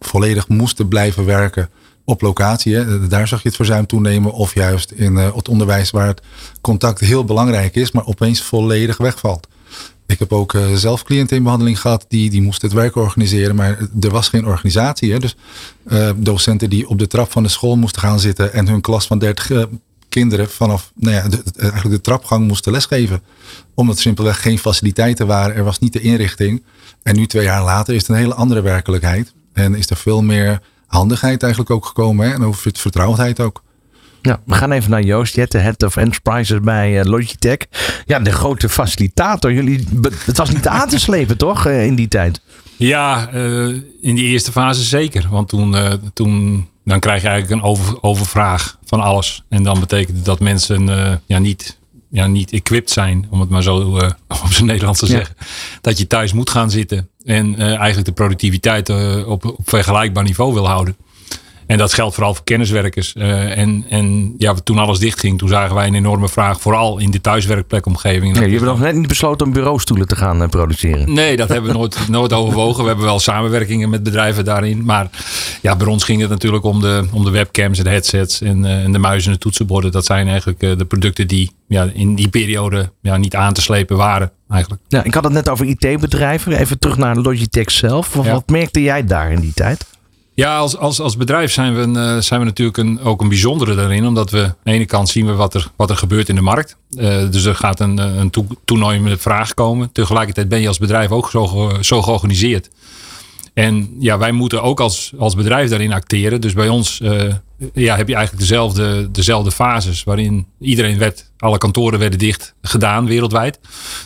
volledig 0.00 0.48
moesten 0.48 0.88
blijven 0.88 1.24
werken 1.24 1.70
op 2.04 2.20
locatie. 2.20 3.06
Daar 3.08 3.28
zag 3.28 3.42
je 3.42 3.48
het 3.48 3.56
verzuim 3.56 3.86
toenemen. 3.86 4.32
Of 4.32 4.54
juist 4.54 4.90
in 4.90 5.16
het 5.16 5.48
onderwijs 5.48 5.90
waar 5.90 6.06
het 6.06 6.22
contact 6.60 7.00
heel 7.00 7.24
belangrijk 7.24 7.74
is, 7.74 7.92
maar 7.92 8.06
opeens 8.06 8.42
volledig 8.42 8.96
wegvalt. 8.96 9.48
Ik 10.08 10.18
heb 10.18 10.32
ook 10.32 10.52
uh, 10.52 10.74
zelf 10.74 11.02
cliënten 11.02 11.36
in 11.36 11.42
behandeling 11.42 11.80
gehad 11.80 12.04
die, 12.08 12.30
die 12.30 12.42
moesten 12.42 12.68
het 12.68 12.78
werk 12.78 12.96
organiseren, 12.96 13.54
maar 13.54 13.78
er 14.00 14.10
was 14.10 14.28
geen 14.28 14.46
organisatie. 14.46 15.12
Hè. 15.12 15.18
Dus 15.18 15.36
uh, 15.86 16.10
docenten 16.16 16.70
die 16.70 16.88
op 16.88 16.98
de 16.98 17.06
trap 17.06 17.30
van 17.30 17.42
de 17.42 17.48
school 17.48 17.76
moesten 17.76 18.02
gaan 18.02 18.20
zitten 18.20 18.52
en 18.52 18.68
hun 18.68 18.80
klas 18.80 19.06
van 19.06 19.18
30 19.18 19.68
kinderen 20.08 20.50
vanaf 20.50 20.92
nou 20.94 21.14
ja, 21.14 21.28
de, 21.28 21.42
eigenlijk 21.56 21.94
de 21.94 22.00
trapgang 22.00 22.46
moesten 22.46 22.72
lesgeven. 22.72 23.22
Omdat 23.74 23.98
simpelweg 23.98 24.42
geen 24.42 24.58
faciliteiten 24.58 25.26
waren. 25.26 25.56
Er 25.56 25.64
was 25.64 25.78
niet 25.78 25.92
de 25.92 26.00
inrichting. 26.00 26.62
En 27.02 27.16
nu 27.16 27.26
twee 27.26 27.44
jaar 27.44 27.64
later 27.64 27.94
is 27.94 28.00
het 28.00 28.10
een 28.10 28.16
hele 28.16 28.34
andere 28.34 28.60
werkelijkheid. 28.60 29.32
En 29.52 29.74
is 29.74 29.90
er 29.90 29.96
veel 29.96 30.22
meer 30.22 30.62
handigheid 30.86 31.42
eigenlijk 31.42 31.72
ook 31.72 31.86
gekomen. 31.86 32.26
Hè? 32.26 32.34
En 32.34 32.44
over 32.44 32.70
vertrouwdheid 32.74 33.40
ook. 33.40 33.62
Ja, 34.22 34.40
we 34.44 34.54
gaan 34.54 34.72
even 34.72 34.90
naar 34.90 35.02
Joost 35.02 35.34
Jette, 35.34 35.58
Head 35.58 35.82
of 35.82 35.96
Enterprises 35.96 36.60
bij 36.60 37.04
Logitech. 37.04 37.58
Ja, 38.06 38.18
de 38.20 38.32
grote 38.32 38.68
facilitator. 38.68 39.52
Jullie, 39.52 39.84
het 40.24 40.36
was 40.36 40.50
niet 40.50 40.66
aan 40.66 40.88
te 40.88 40.98
slepen, 41.08 41.36
toch, 41.36 41.66
in 41.66 41.94
die 41.94 42.08
tijd? 42.08 42.40
Ja, 42.78 43.32
uh, 43.34 43.82
in 44.00 44.14
die 44.14 44.24
eerste 44.24 44.52
fase 44.52 44.82
zeker. 44.82 45.26
Want 45.30 45.48
toen, 45.48 45.74
uh, 45.74 45.92
toen 46.12 46.66
dan 46.84 47.00
krijg 47.00 47.22
je 47.22 47.28
eigenlijk 47.28 47.62
een 47.62 47.68
over, 47.68 48.02
overvraag 48.02 48.78
van 48.84 49.00
alles. 49.00 49.44
En 49.48 49.62
dan 49.62 49.80
betekent 49.80 50.16
het 50.16 50.24
dat 50.24 50.40
mensen 50.40 50.88
uh, 50.88 51.12
ja, 51.26 51.38
niet, 51.38 51.78
ja, 52.10 52.26
niet 52.26 52.52
equipped 52.52 52.90
zijn, 52.90 53.26
om 53.30 53.40
het 53.40 53.48
maar 53.48 53.62
zo 53.62 53.78
op 54.44 54.52
zijn 54.52 54.66
Nederlands 54.66 55.00
te 55.00 55.06
zeggen. 55.06 55.34
Ja. 55.38 55.46
Dat 55.80 55.98
je 55.98 56.06
thuis 56.06 56.32
moet 56.32 56.50
gaan 56.50 56.70
zitten 56.70 57.08
en 57.24 57.58
eigenlijk 57.58 58.06
de 58.06 58.12
productiviteit 58.12 58.90
op, 59.24 59.44
op 59.44 59.58
vergelijkbaar 59.64 60.24
niveau 60.24 60.54
wil 60.54 60.66
houden. 60.66 60.96
En 61.68 61.78
dat 61.78 61.94
geldt 61.94 62.14
vooral 62.14 62.34
voor 62.34 62.44
kenniswerkers. 62.44 63.14
Uh, 63.16 63.58
en, 63.58 63.84
en 63.88 64.34
ja, 64.38 64.54
toen 64.54 64.78
alles 64.78 64.98
dichtging, 64.98 65.38
toen 65.38 65.48
zagen 65.48 65.74
wij 65.74 65.86
een 65.86 65.94
enorme 65.94 66.28
vraag, 66.28 66.60
vooral 66.60 66.98
in 66.98 67.10
de 67.10 67.20
thuiswerkplekomgeving. 67.20 68.36
Ja, 68.36 68.42
je 68.42 68.50
hebt 68.50 68.64
nog 68.64 68.80
net 68.80 68.94
niet 68.94 69.08
besloten 69.08 69.46
om 69.46 69.52
bureaustoelen 69.52 70.08
te 70.08 70.16
gaan 70.16 70.42
uh, 70.42 70.48
produceren. 70.48 71.12
Nee, 71.12 71.36
dat 71.36 71.48
hebben 71.48 71.70
we 71.70 71.76
nooit, 71.76 71.98
nooit 72.08 72.32
overwogen. 72.32 72.82
We 72.82 72.88
hebben 72.88 73.06
wel 73.06 73.18
samenwerkingen 73.18 73.90
met 73.90 74.02
bedrijven 74.02 74.44
daarin. 74.44 74.84
Maar 74.84 75.10
ja, 75.62 75.76
bij 75.76 75.86
ons 75.86 76.04
ging 76.04 76.20
het 76.20 76.30
natuurlijk 76.30 76.64
om 76.64 76.80
de, 76.80 77.08
om 77.12 77.24
de 77.24 77.30
webcams 77.30 77.78
en 77.78 77.84
de 77.84 77.90
headsets 77.90 78.40
en, 78.40 78.64
uh, 78.64 78.84
en 78.84 78.92
de 78.92 78.98
muizen 78.98 79.30
en 79.30 79.36
de 79.36 79.42
toetsenborden. 79.42 79.92
Dat 79.92 80.04
zijn 80.04 80.28
eigenlijk 80.28 80.60
de 80.60 80.84
producten 80.84 81.26
die 81.26 81.50
ja, 81.66 81.90
in 81.92 82.14
die 82.14 82.28
periode 82.28 82.92
ja, 83.02 83.16
niet 83.16 83.34
aan 83.34 83.52
te 83.52 83.60
slepen 83.60 83.96
waren. 83.96 84.30
Eigenlijk. 84.50 84.82
Ja, 84.88 85.04
ik 85.04 85.14
had 85.14 85.24
het 85.24 85.32
net 85.32 85.48
over 85.48 85.66
IT-bedrijven. 85.66 86.52
Even 86.52 86.78
terug 86.78 86.96
naar 86.96 87.16
Logitech 87.16 87.70
zelf. 87.70 88.14
Wat, 88.14 88.24
ja. 88.24 88.32
wat 88.32 88.48
merkte 88.48 88.82
jij 88.82 89.04
daar 89.04 89.30
in 89.32 89.40
die 89.40 89.52
tijd? 89.54 89.86
Ja, 90.38 90.58
als, 90.58 90.76
als, 90.76 91.00
als 91.00 91.16
bedrijf 91.16 91.52
zijn 91.52 91.74
we, 91.74 91.80
een, 91.80 91.94
uh, 91.94 92.20
zijn 92.20 92.40
we 92.40 92.46
natuurlijk 92.46 92.76
een, 92.76 93.00
ook 93.00 93.20
een 93.20 93.28
bijzondere 93.28 93.74
daarin. 93.74 94.06
Omdat 94.06 94.30
we 94.30 94.42
aan 94.42 94.54
de 94.62 94.70
ene 94.70 94.86
kant 94.86 95.08
zien 95.08 95.26
we 95.26 95.32
wat 95.32 95.54
er, 95.54 95.70
wat 95.76 95.90
er 95.90 95.96
gebeurt 95.96 96.28
in 96.28 96.34
de 96.34 96.40
markt. 96.40 96.76
Uh, 96.90 97.30
dus 97.30 97.44
er 97.44 97.54
gaat 97.54 97.80
een, 97.80 97.98
een 97.98 98.30
to 98.30 98.46
toernooi 98.64 99.00
met 99.00 99.20
vraag 99.20 99.54
komen. 99.54 99.92
Tegelijkertijd 99.92 100.48
ben 100.48 100.60
je 100.60 100.68
als 100.68 100.78
bedrijf 100.78 101.10
ook 101.10 101.30
zo, 101.30 101.72
zo 101.80 102.02
georganiseerd. 102.02 102.70
En 103.54 103.96
ja, 103.98 104.18
wij 104.18 104.32
moeten 104.32 104.62
ook 104.62 104.80
als, 104.80 105.12
als 105.18 105.34
bedrijf 105.34 105.70
daarin 105.70 105.92
acteren. 105.92 106.40
Dus 106.40 106.52
bij 106.52 106.68
ons 106.68 107.00
uh, 107.00 107.34
ja, 107.72 107.96
heb 107.96 108.08
je 108.08 108.14
eigenlijk 108.14 108.48
dezelfde, 108.48 109.10
dezelfde 109.10 109.50
fases. 109.50 110.04
Waarin 110.04 110.46
iedereen 110.60 110.98
werd, 110.98 111.30
alle 111.38 111.58
kantoren 111.58 111.98
werden 111.98 112.18
dicht 112.18 112.54
gedaan 112.62 113.06
wereldwijd. 113.06 113.58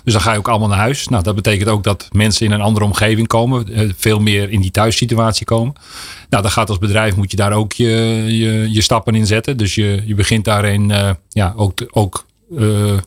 Dus 0.05 0.13
dan 0.13 0.23
ga 0.23 0.33
je 0.33 0.39
ook 0.39 0.49
allemaal 0.49 0.69
naar 0.69 0.79
huis. 0.79 1.09
Nou, 1.09 1.23
dat 1.23 1.35
betekent 1.35 1.69
ook 1.69 1.85
dat 1.85 2.09
mensen 2.13 2.47
in 2.47 2.53
een 2.53 2.61
andere 2.61 2.85
omgeving 2.85 3.27
komen. 3.27 3.81
Uh, 3.81 3.93
veel 3.97 4.21
meer 4.21 4.51
in 4.51 4.61
die 4.61 4.71
thuissituatie 4.71 5.47
komen. 5.47 5.75
Nou, 6.29 6.43
dan 6.43 6.53
gaat 6.53 6.69
als 6.69 6.79
bedrijf 6.79 7.17
moet 7.17 7.31
je 7.31 7.37
daar 7.37 7.53
ook 7.53 7.73
je, 7.73 7.89
je, 8.71 8.81
stappen 8.83 9.15
in 9.15 9.27
zetten. 9.27 9.57
Dus 9.57 9.75
je, 9.75 10.03
je 10.07 10.15
begint 10.15 10.45
daarin 10.45 10.91
uh, 10.91 11.11
ja, 11.29 11.53
ook, 11.57 11.87
ook 11.91 12.31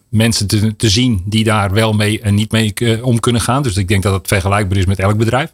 mensen 0.10 0.48
te, 0.48 0.76
te 0.76 0.90
zien 0.90 1.24
die 1.26 1.44
daar 1.44 1.74
wel 1.74 1.94
mee 1.94 2.22
en 2.22 2.36
niet 2.36 2.52
mee 2.52 2.74
om 3.04 3.20
kunnen 3.20 3.42
gaan. 3.42 3.64
Dus 3.64 3.78
ik 3.78 3.88
denk 3.88 4.04
dat 4.04 4.14
het 4.14 4.28
vergelijkbaar 4.28 4.78
is 4.78 4.86
met 4.86 5.00
elk 5.00 5.18
bedrijf. 5.18 5.52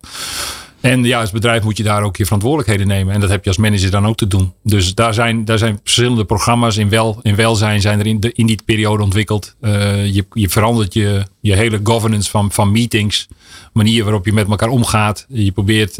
En 0.81 1.03
ja, 1.03 1.19
als 1.19 1.31
bedrijf 1.31 1.63
moet 1.63 1.77
je 1.77 1.83
daar 1.83 2.03
ook 2.03 2.17
je 2.17 2.23
verantwoordelijkheden 2.23 2.87
nemen. 2.87 3.13
En 3.13 3.19
dat 3.19 3.29
heb 3.29 3.43
je 3.43 3.49
als 3.49 3.57
manager 3.57 3.91
dan 3.91 4.07
ook 4.07 4.17
te 4.17 4.27
doen. 4.27 4.53
Dus 4.63 4.95
daar 4.95 5.13
zijn, 5.13 5.45
daar 5.45 5.57
zijn 5.57 5.79
verschillende 5.83 6.25
programma's 6.25 6.77
in, 6.77 6.89
wel, 6.89 7.19
in 7.21 7.35
welzijn 7.35 7.81
zijn 7.81 7.99
er 7.99 8.07
in, 8.07 8.19
de, 8.19 8.31
in 8.33 8.45
die 8.45 8.59
periode 8.65 9.03
ontwikkeld. 9.03 9.55
Uh, 9.61 10.05
je, 10.13 10.25
je 10.33 10.49
verandert 10.49 10.93
je, 10.93 11.25
je 11.39 11.55
hele 11.55 11.79
governance 11.83 12.29
van, 12.29 12.51
van 12.51 12.71
meetings. 12.71 13.27
Manier 13.73 14.03
waarop 14.03 14.25
je 14.25 14.33
met 14.33 14.49
elkaar 14.49 14.69
omgaat. 14.69 15.25
Je 15.29 15.51
probeert 15.51 15.97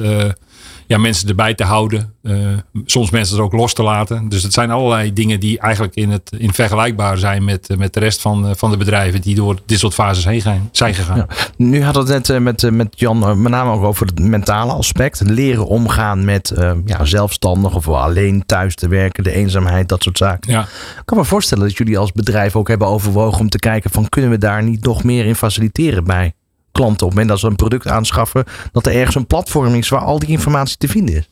ja, 0.92 0.98
mensen 0.98 1.28
erbij 1.28 1.54
te 1.54 1.64
houden. 1.64 2.14
Uh, 2.24 2.48
soms 2.86 3.10
mensen 3.10 3.38
er 3.38 3.44
ook 3.44 3.54
los 3.54 3.74
te 3.74 3.84
laten. 3.84 4.30
Dus 4.30 4.44
het 4.44 4.54
zijn 4.54 4.72
allerlei 4.72 5.14
dingen 5.14 5.40
die 5.40 5.60
eigenlijk 5.60 5.96
in, 5.96 6.10
het, 6.10 6.32
in 6.38 6.54
vergelijkbaar 6.54 7.18
zijn 7.18 7.44
met, 7.44 7.70
eh, 7.70 7.78
met 7.78 7.94
de 7.94 8.00
rest 8.00 8.22
van, 8.22 8.48
eh, 8.48 8.52
van 8.56 8.72
de 8.72 8.78
bedrijven 8.78 9.22
die 9.22 9.36
door 9.36 9.60
dit 9.66 9.80
soort 9.80 9.94
fases 9.94 10.26
heen 10.26 10.42
gaan, 10.42 10.70
zijn 10.72 10.94
gegaan. 10.94 11.18
Ja. 11.18 11.28
Nu 11.58 11.84
had 11.84 11.96
het 11.96 12.08
net 12.08 12.40
met, 12.40 12.72
met 12.72 13.00
Jan 13.00 13.42
met 13.42 13.52
name 13.52 13.72
ook 13.72 13.84
over 13.84 14.06
het 14.06 14.20
mentale 14.20 14.72
aspect. 14.72 15.22
Leren 15.26 15.68
omgaan 15.68 16.26
met 16.26 16.54
ja, 16.86 17.06
zelfstandig 17.06 17.76
of 17.76 17.88
alleen 17.88 18.46
thuis 18.46 18.76
te 18.76 18.88
werken, 18.88 19.24
de 19.24 19.32
eenzaamheid, 19.32 19.90
dat 19.90 20.04
soort 20.04 20.18
zaken. 20.18 20.52
Ja. 20.52 20.62
Ik 20.62 21.02
kan 21.06 21.18
me 21.18 21.26
voorstellen 21.26 21.68
dat 21.68 21.78
jullie 21.78 21.98
als 21.98 22.12
bedrijf 22.12 22.56
ook 22.56 22.68
hebben 22.68 22.88
overwogen 22.88 23.40
om 23.40 23.50
te 23.50 23.60
kijken 23.60 23.92
van 23.92 24.10
kunnen 24.10 24.30
we 24.30 24.38
daar 24.38 24.64
niet 24.64 24.86
nog 24.86 25.04
meer 25.04 25.26
in 25.26 25.36
faciliteren 25.36 26.04
bij 26.04 26.34
klanten 26.72 27.08
op 27.08 27.16
het 27.16 27.28
dat 27.28 27.40
ze 27.40 27.48
een 27.48 27.56
product 27.56 27.88
aanschaffen, 27.88 28.44
dat 28.72 28.86
er 28.86 28.94
ergens 28.94 29.16
een 29.16 29.28
platform 29.28 29.76
is 29.76 29.90
waar 29.90 30.02
al 30.02 30.20
die 30.20 30.30
informatie 30.30 30.78
te 30.78 30.88
vinden 30.88 31.16
is. 31.16 31.30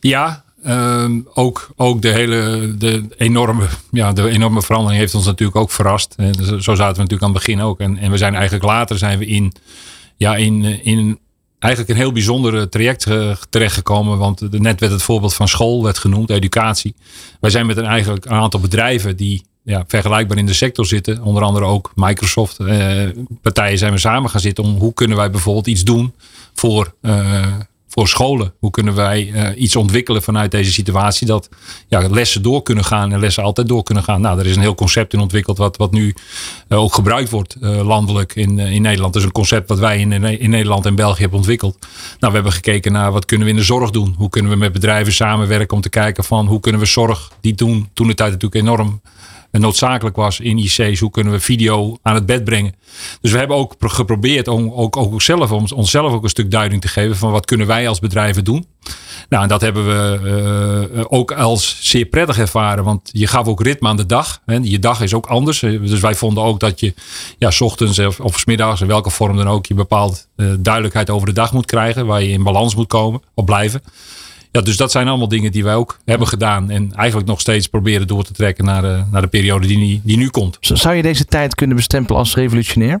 Ja, 0.00 0.44
um, 0.66 1.28
ook, 1.34 1.68
ook 1.76 2.02
de 2.02 2.08
hele 2.08 2.74
de 2.78 3.06
enorme, 3.16 3.66
ja, 3.90 4.12
de 4.12 4.28
enorme 4.28 4.62
verandering 4.62 5.00
heeft 5.00 5.14
ons 5.14 5.24
natuurlijk 5.24 5.58
ook 5.58 5.70
verrast. 5.70 6.14
En 6.16 6.34
zo 6.34 6.74
zaten 6.74 6.94
we 6.94 7.00
natuurlijk 7.00 7.22
aan 7.22 7.34
het 7.34 7.44
begin 7.44 7.60
ook. 7.60 7.80
En, 7.80 7.98
en 7.98 8.10
we 8.10 8.16
zijn 8.16 8.34
eigenlijk 8.34 8.64
later 8.64 8.98
zijn 8.98 9.18
we 9.18 9.26
in, 9.26 9.52
ja, 10.16 10.36
in, 10.36 10.84
in 10.84 11.18
eigenlijk 11.58 11.92
een 11.92 11.98
heel 11.98 12.12
bijzonder 12.12 12.68
traject 12.68 13.06
terechtgekomen. 13.50 14.18
Want 14.18 14.60
net 14.60 14.80
werd 14.80 14.92
het 14.92 15.02
voorbeeld 15.02 15.34
van 15.34 15.48
school 15.48 15.82
werd 15.82 15.98
genoemd, 15.98 16.30
educatie. 16.30 16.94
Wij 17.40 17.50
zijn 17.50 17.66
met 17.66 17.76
een 17.76 17.84
eigenlijk 17.84 18.24
een 18.24 18.32
aantal 18.32 18.60
bedrijven 18.60 19.16
die 19.16 19.44
ja, 19.68 19.84
vergelijkbaar 19.86 20.38
in 20.38 20.46
de 20.46 20.52
sector 20.52 20.86
zitten. 20.86 21.22
Onder 21.22 21.42
andere 21.42 21.64
ook 21.64 21.92
Microsoft. 21.94 22.58
Eh, 22.58 23.02
partijen 23.42 23.78
zijn 23.78 23.92
we 23.92 23.98
samen 23.98 24.30
gaan 24.30 24.40
zitten 24.40 24.64
om 24.64 24.76
hoe 24.76 24.94
kunnen 24.94 25.16
wij 25.16 25.30
bijvoorbeeld 25.30 25.66
iets 25.66 25.84
doen 25.84 26.12
voor, 26.54 26.94
uh, 27.02 27.46
voor 27.88 28.08
scholen. 28.08 28.52
Hoe 28.58 28.70
kunnen 28.70 28.94
wij 28.94 29.26
uh, 29.26 29.60
iets 29.60 29.76
ontwikkelen 29.76 30.22
vanuit 30.22 30.50
deze 30.50 30.72
situatie 30.72 31.26
dat 31.26 31.48
ja, 31.88 32.08
lessen 32.08 32.42
door 32.42 32.62
kunnen 32.62 32.84
gaan 32.84 33.12
en 33.12 33.20
lessen 33.20 33.42
altijd 33.42 33.68
door 33.68 33.82
kunnen 33.82 34.04
gaan. 34.04 34.20
Nou, 34.20 34.38
er 34.38 34.46
is 34.46 34.56
een 34.56 34.62
heel 34.62 34.74
concept 34.74 35.12
in 35.12 35.20
ontwikkeld 35.20 35.58
wat, 35.58 35.76
wat 35.76 35.92
nu 35.92 36.14
ook 36.68 36.94
gebruikt 36.94 37.30
wordt 37.30 37.56
landelijk 37.60 38.34
in, 38.34 38.58
in 38.58 38.82
Nederland. 38.82 39.16
Is 39.16 39.24
een 39.24 39.32
concept 39.32 39.68
wat 39.68 39.78
wij 39.78 39.98
in, 39.98 40.12
in 40.12 40.50
Nederland 40.50 40.86
en 40.86 40.94
België 40.94 41.20
hebben 41.20 41.38
ontwikkeld. 41.38 41.78
Nou, 42.18 42.32
we 42.32 42.38
hebben 42.38 42.52
gekeken 42.52 42.92
naar 42.92 43.12
wat 43.12 43.24
kunnen 43.24 43.46
we 43.46 43.52
in 43.52 43.58
de 43.58 43.64
zorg 43.64 43.90
doen. 43.90 44.14
Hoe 44.18 44.28
kunnen 44.28 44.52
we 44.52 44.58
met 44.58 44.72
bedrijven 44.72 45.12
samenwerken 45.12 45.76
om 45.76 45.82
te 45.82 45.90
kijken 45.90 46.24
van 46.24 46.46
hoe 46.46 46.60
kunnen 46.60 46.80
we 46.80 46.86
zorg 46.86 47.30
die 47.40 47.54
doen 47.54 47.88
toen 47.92 48.06
de 48.06 48.14
tijd 48.14 48.30
natuurlijk 48.30 48.62
enorm 48.62 49.00
noodzakelijk 49.50 50.16
was 50.16 50.40
in 50.40 50.58
IC's. 50.58 51.00
Hoe 51.00 51.10
kunnen 51.10 51.32
we 51.32 51.40
video 51.40 51.98
aan 52.02 52.14
het 52.14 52.26
bed 52.26 52.44
brengen? 52.44 52.74
Dus 53.20 53.32
we 53.32 53.38
hebben 53.38 53.56
ook 53.56 53.74
geprobeerd 53.78 54.48
om 54.48 54.72
ook, 54.72 54.96
ook 54.96 55.22
zelf, 55.22 55.52
om 55.52 55.66
onszelf 55.74 56.12
ook 56.12 56.22
een 56.22 56.28
stuk 56.28 56.50
duiding 56.50 56.80
te 56.80 56.88
geven 56.88 57.16
van 57.16 57.30
wat 57.30 57.44
kunnen 57.44 57.66
wij 57.66 57.88
als 57.88 57.98
bedrijven 57.98 58.44
doen. 58.44 58.66
Nou, 59.28 59.42
en 59.42 59.48
dat 59.48 59.60
hebben 59.60 59.86
we 59.86 60.90
uh, 60.94 61.04
ook 61.08 61.32
als 61.32 61.76
zeer 61.80 62.04
prettig 62.04 62.38
ervaren. 62.38 62.84
Want 62.84 63.10
je 63.12 63.26
gaf 63.26 63.46
ook 63.46 63.62
ritme 63.62 63.88
aan 63.88 63.96
de 63.96 64.06
dag. 64.06 64.40
Hè. 64.46 64.58
Je 64.62 64.78
dag 64.78 65.00
is 65.00 65.14
ook 65.14 65.26
anders. 65.26 65.60
Dus 65.60 66.00
wij 66.00 66.14
vonden 66.14 66.44
ook 66.44 66.60
dat 66.60 66.80
je 66.80 66.94
ja, 67.38 67.52
ochtends 67.58 67.98
of, 67.98 68.38
s 68.38 68.44
middags, 68.44 68.80
in 68.80 68.86
welke 68.86 69.10
vorm 69.10 69.36
dan 69.36 69.48
ook, 69.48 69.66
je 69.66 69.74
bepaald 69.74 70.28
uh, 70.36 70.52
duidelijkheid 70.58 71.10
over 71.10 71.26
de 71.26 71.32
dag 71.32 71.52
moet 71.52 71.66
krijgen. 71.66 72.06
Waar 72.06 72.22
je 72.22 72.28
in 72.28 72.42
balans 72.42 72.74
moet 72.74 72.86
komen 72.86 73.22
of 73.34 73.44
blijven. 73.44 73.82
Ja, 74.52 74.60
dus 74.60 74.76
dat 74.76 74.90
zijn 74.90 75.08
allemaal 75.08 75.28
dingen 75.28 75.52
die 75.52 75.64
wij 75.64 75.74
ook 75.74 75.98
hebben 76.04 76.28
gedaan. 76.28 76.70
En 76.70 76.92
eigenlijk 76.94 77.28
nog 77.28 77.40
steeds 77.40 77.66
proberen 77.66 78.06
door 78.06 78.24
te 78.24 78.32
trekken 78.32 78.64
naar 78.64 78.82
de, 78.82 79.02
naar 79.10 79.22
de 79.22 79.28
periode 79.28 79.66
die, 79.66 80.00
die 80.04 80.16
nu 80.16 80.28
komt. 80.28 80.56
Zou 80.60 80.94
je 80.94 81.02
deze 81.02 81.24
tijd 81.24 81.54
kunnen 81.54 81.76
bestempelen 81.76 82.18
als 82.18 82.34
revolutionair? 82.34 83.00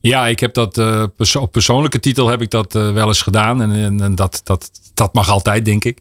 Ja, 0.00 0.26
ik 0.26 0.40
heb 0.40 0.54
dat 0.54 0.78
uh, 0.78 1.04
perso 1.16 1.46
persoonlijke 1.46 2.00
titel 2.00 2.28
heb 2.28 2.42
ik 2.42 2.50
dat 2.50 2.74
uh, 2.74 2.92
wel 2.92 3.06
eens 3.06 3.22
gedaan. 3.22 3.62
En, 3.62 3.72
en, 3.72 4.00
en, 4.00 4.14
dat, 4.14 4.40
dat, 4.44 4.70
dat 4.94 5.14
mag 5.14 5.28
altijd, 5.28 5.64
denk 5.64 5.84
ik. 5.84 5.98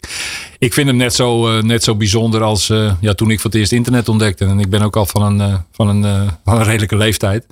Ik 0.58 0.74
vind 0.74 0.88
hem 0.88 0.98
net 0.98 1.14
zo, 1.14 1.56
uh, 1.56 1.64
net 1.64 1.84
zo 1.84 1.96
bijzonder 1.96 2.44
als 2.44 2.68
ja, 3.00 3.14
toen 3.14 3.32
ik 3.32 3.40
voor 3.40 3.50
het 3.50 3.60
eerst 3.60 3.72
internet 3.72 4.10
ontdekte. 4.10 4.46
En 4.46 4.60
ik 4.60 4.70
ben 4.70 4.82
ook 4.82 4.96
al 4.96 5.06
van 5.06 5.22
een, 5.22 5.58
van 5.72 5.88
een, 5.88 6.30
van 6.46 6.58
een 6.58 6.64
redelijke 6.64 6.98
leeftijd. 6.98 7.46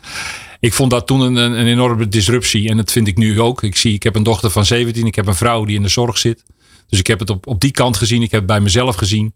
Ik 0.59 0.73
vond 0.73 0.91
dat 0.91 1.07
toen 1.07 1.21
een, 1.21 1.35
een 1.35 1.67
enorme 1.67 2.07
disruptie. 2.07 2.69
En 2.69 2.77
dat 2.77 2.91
vind 2.91 3.07
ik 3.07 3.17
nu 3.17 3.41
ook. 3.41 3.63
Ik, 3.63 3.75
zie, 3.75 3.93
ik 3.93 4.03
heb 4.03 4.15
een 4.15 4.23
dochter 4.23 4.49
van 4.49 4.65
17. 4.65 5.05
Ik 5.05 5.15
heb 5.15 5.27
een 5.27 5.35
vrouw 5.35 5.65
die 5.65 5.75
in 5.75 5.81
de 5.81 5.87
zorg 5.87 6.17
zit. 6.17 6.43
Dus 6.87 6.99
ik 6.99 7.07
heb 7.07 7.19
het 7.19 7.29
op, 7.29 7.47
op 7.47 7.61
die 7.61 7.71
kant 7.71 7.97
gezien. 7.97 8.21
Ik 8.21 8.31
heb 8.31 8.39
het 8.39 8.49
bij 8.49 8.59
mezelf 8.59 8.95
gezien. 8.95 9.33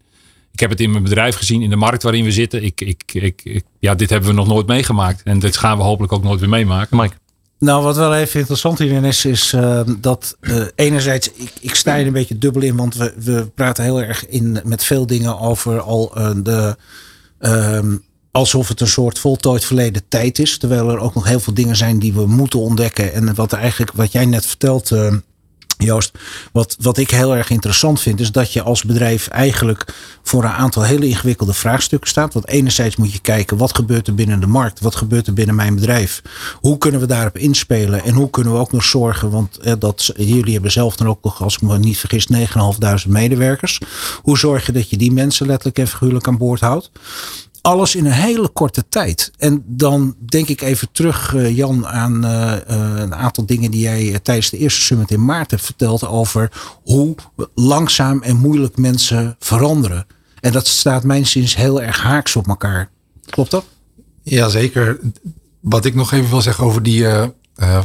Ik 0.52 0.60
heb 0.60 0.70
het 0.70 0.80
in 0.80 0.90
mijn 0.90 1.02
bedrijf 1.02 1.36
gezien, 1.36 1.62
in 1.62 1.70
de 1.70 1.76
markt 1.76 2.02
waarin 2.02 2.24
we 2.24 2.32
zitten. 2.32 2.64
Ik, 2.64 2.80
ik, 2.80 3.02
ik, 3.12 3.62
ja, 3.78 3.94
dit 3.94 4.10
hebben 4.10 4.28
we 4.28 4.34
nog 4.34 4.46
nooit 4.46 4.66
meegemaakt. 4.66 5.22
En 5.22 5.38
dit 5.38 5.56
gaan 5.56 5.76
we 5.76 5.82
hopelijk 5.82 6.12
ook 6.12 6.22
nooit 6.22 6.40
weer 6.40 6.48
meemaken. 6.48 6.96
Mike. 6.96 7.14
Nou, 7.58 7.82
wat 7.82 7.96
wel 7.96 8.14
even 8.14 8.40
interessant 8.40 8.78
hierin 8.78 9.04
is, 9.04 9.24
is 9.24 9.52
uh, 9.52 9.80
dat 9.98 10.36
uh, 10.40 10.64
enerzijds, 10.74 11.32
ik, 11.32 11.52
ik 11.60 11.74
sta 11.74 11.98
er 11.98 12.06
een 12.06 12.12
beetje 12.12 12.38
dubbel 12.38 12.62
in, 12.62 12.76
want 12.76 12.94
we, 12.94 13.14
we 13.16 13.50
praten 13.54 13.84
heel 13.84 14.02
erg 14.02 14.28
in 14.28 14.60
met 14.64 14.84
veel 14.84 15.06
dingen 15.06 15.38
over 15.38 15.80
al 15.80 16.18
uh, 16.18 16.30
de. 16.42 16.76
Um, 17.38 18.02
alsof 18.30 18.68
het 18.68 18.80
een 18.80 18.88
soort 18.88 19.18
voltooid 19.18 19.64
verleden 19.64 20.02
tijd 20.08 20.38
is. 20.38 20.58
Terwijl 20.58 20.90
er 20.90 20.98
ook 20.98 21.14
nog 21.14 21.28
heel 21.28 21.40
veel 21.40 21.54
dingen 21.54 21.76
zijn 21.76 21.98
die 21.98 22.12
we 22.12 22.26
moeten 22.26 22.58
ontdekken. 22.58 23.12
En 23.12 23.34
wat 23.34 23.52
eigenlijk, 23.52 23.92
wat 23.92 24.12
jij 24.12 24.26
net 24.26 24.46
vertelt, 24.46 24.90
Joost, 25.82 26.18
wat, 26.52 26.76
wat 26.80 26.98
ik 26.98 27.10
heel 27.10 27.36
erg 27.36 27.50
interessant 27.50 28.00
vind, 28.00 28.20
is 28.20 28.32
dat 28.32 28.52
je 28.52 28.62
als 28.62 28.84
bedrijf 28.84 29.28
eigenlijk 29.28 29.94
voor 30.22 30.44
een 30.44 30.50
aantal 30.50 30.82
hele 30.82 31.06
ingewikkelde 31.06 31.52
vraagstukken 31.52 32.08
staat. 32.08 32.34
Want 32.34 32.48
enerzijds 32.48 32.96
moet 32.96 33.12
je 33.12 33.20
kijken, 33.20 33.56
wat 33.56 33.74
gebeurt 33.74 34.06
er 34.06 34.14
binnen 34.14 34.40
de 34.40 34.46
markt? 34.46 34.80
Wat 34.80 34.96
gebeurt 34.96 35.26
er 35.26 35.32
binnen 35.32 35.54
mijn 35.54 35.74
bedrijf? 35.74 36.22
Hoe 36.60 36.78
kunnen 36.78 37.00
we 37.00 37.06
daarop 37.06 37.38
inspelen? 37.38 38.04
En 38.04 38.14
hoe 38.14 38.30
kunnen 38.30 38.52
we 38.52 38.58
ook 38.58 38.72
nog 38.72 38.84
zorgen, 38.84 39.30
want 39.30 39.58
eh, 39.58 39.72
dat, 39.78 40.12
jullie 40.16 40.52
hebben 40.52 40.72
zelf 40.72 40.96
dan 40.96 41.08
ook 41.08 41.22
nog, 41.22 41.42
als 41.42 41.54
ik 41.54 41.62
me 41.62 41.78
niet 41.78 41.98
vergis, 41.98 42.28
9.500 43.04 43.08
medewerkers. 43.08 43.80
Hoe 44.22 44.38
zorg 44.38 44.66
je 44.66 44.72
dat 44.72 44.90
je 44.90 44.96
die 44.96 45.12
mensen 45.12 45.46
letterlijk 45.46 45.78
en 45.78 45.88
figuurlijk 45.88 46.28
aan 46.28 46.38
boord 46.38 46.60
houdt? 46.60 46.90
Alles 47.62 47.94
in 47.94 48.06
een 48.06 48.12
hele 48.12 48.48
korte 48.48 48.84
tijd. 48.88 49.30
En 49.38 49.64
dan 49.66 50.16
denk 50.18 50.48
ik 50.48 50.60
even 50.60 50.88
terug, 50.92 51.32
uh, 51.32 51.56
Jan, 51.56 51.86
aan 51.86 52.24
uh, 52.24 52.30
uh, 52.70 53.00
een 53.00 53.14
aantal 53.14 53.46
dingen 53.46 53.70
die 53.70 53.80
jij 53.80 54.20
tijdens 54.22 54.50
de 54.50 54.58
eerste 54.58 54.80
summit 54.80 55.10
in 55.10 55.24
maart 55.24 55.50
hebt 55.50 55.64
verteld 55.64 56.06
over 56.06 56.50
hoe 56.82 57.14
langzaam 57.54 58.22
en 58.22 58.36
moeilijk 58.36 58.76
mensen 58.76 59.36
veranderen. 59.38 60.06
En 60.40 60.52
dat 60.52 60.66
staat 60.66 61.04
mijnszins 61.04 61.56
heel 61.56 61.82
erg 61.82 62.02
haaks 62.02 62.36
op 62.36 62.48
elkaar. 62.48 62.90
Klopt 63.24 63.50
dat? 63.50 63.64
Jazeker. 64.22 65.00
Wat 65.60 65.84
ik 65.84 65.94
nog 65.94 66.12
even 66.12 66.30
wil 66.30 66.42
zeggen 66.42 66.64
over 66.64 66.82
die 66.82 67.06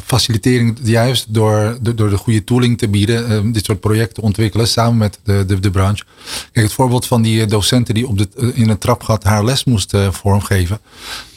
facilitering 0.05 0.79
juist 0.83 1.33
door, 1.33 1.77
de, 1.81 1.93
door 1.93 2.09
de 2.09 2.17
goede 2.17 2.43
tooling 2.43 2.77
te 2.77 2.87
bieden, 2.87 3.31
uh, 3.31 3.53
dit 3.53 3.65
soort 3.65 3.79
projecten 3.79 4.23
ontwikkelen 4.23 4.67
samen 4.67 4.97
met 4.97 5.19
de, 5.23 5.43
de, 5.47 5.59
de 5.59 5.71
branche. 5.71 6.03
Kijk, 6.51 6.65
het 6.65 6.73
voorbeeld 6.73 7.05
van 7.05 7.21
die 7.21 7.41
eh, 7.41 7.47
docenten 7.47 7.93
die 7.93 8.07
op 8.07 8.17
de, 8.17 8.53
in 8.53 8.69
een 8.69 8.77
trapgat 8.77 9.23
haar 9.23 9.43
les 9.43 9.63
moest 9.63 9.93
vormgeven. 10.11 10.79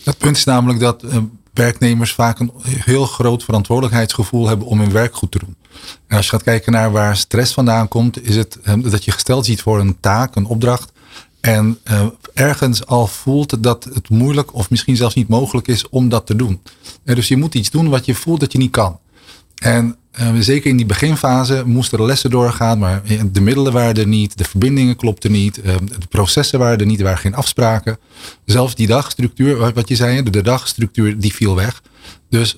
Het 0.04 0.18
punt 0.18 0.36
is 0.36 0.44
namelijk 0.44 0.80
dat 0.80 1.04
werknemers 1.52 2.12
vaak 2.12 2.38
een 2.38 2.52
heel 2.62 3.04
groot 3.04 3.44
verantwoordelijkheidsgevoel 3.44 4.48
hebben 4.48 4.66
om 4.66 4.80
hun 4.80 4.92
werk 4.92 5.14
goed 5.14 5.30
te 5.30 5.38
doen. 5.38 5.56
En 6.06 6.16
als 6.16 6.24
je 6.24 6.30
gaat 6.30 6.42
kijken 6.42 6.72
naar 6.72 6.92
waar 6.92 7.16
stress 7.16 7.52
vandaan 7.52 7.88
komt, 7.88 8.22
is 8.22 8.36
het 8.36 8.58
dat 8.76 9.04
je 9.04 9.10
gesteld 9.10 9.46
ziet 9.46 9.62
voor 9.62 9.80
een 9.80 10.00
taak, 10.00 10.36
een 10.36 10.46
opdracht. 10.46 10.92
En 11.40 11.78
uh, 11.90 12.06
ergens 12.34 12.86
al 12.86 13.06
voelt 13.06 13.62
dat 13.62 13.84
het 13.84 14.08
moeilijk 14.08 14.54
of 14.54 14.70
misschien 14.70 14.96
zelfs 14.96 15.14
niet 15.14 15.28
mogelijk 15.28 15.68
is 15.68 15.88
om 15.88 16.08
dat 16.08 16.26
te 16.26 16.36
doen. 16.36 16.60
Uh, 17.04 17.14
dus 17.14 17.28
je 17.28 17.36
moet 17.36 17.54
iets 17.54 17.70
doen 17.70 17.88
wat 17.88 18.04
je 18.04 18.14
voelt 18.14 18.40
dat 18.40 18.52
je 18.52 18.58
niet 18.58 18.70
kan. 18.70 18.98
En 19.54 19.96
uh, 20.20 20.34
zeker 20.38 20.70
in 20.70 20.76
die 20.76 20.86
beginfase 20.86 21.62
moesten 21.66 21.98
de 21.98 22.04
lessen 22.04 22.30
doorgaan, 22.30 22.78
maar 22.78 23.02
de 23.32 23.40
middelen 23.40 23.72
waren 23.72 23.94
er 23.94 24.06
niet, 24.06 24.38
de 24.38 24.44
verbindingen 24.44 24.96
klopten 24.96 25.32
niet, 25.32 25.54
de 25.54 26.06
processen 26.08 26.58
waren 26.58 26.78
er 26.78 26.86
niet, 26.86 26.98
er 26.98 27.04
waren 27.04 27.18
geen 27.18 27.34
afspraken. 27.34 27.98
Zelfs 28.44 28.74
die 28.74 28.86
dagstructuur, 28.86 29.72
wat 29.74 29.88
je 29.88 29.96
zei, 29.96 30.22
de 30.22 30.42
dagstructuur, 30.42 31.18
die 31.18 31.34
viel 31.34 31.54
weg. 31.54 31.82
Dus 32.28 32.56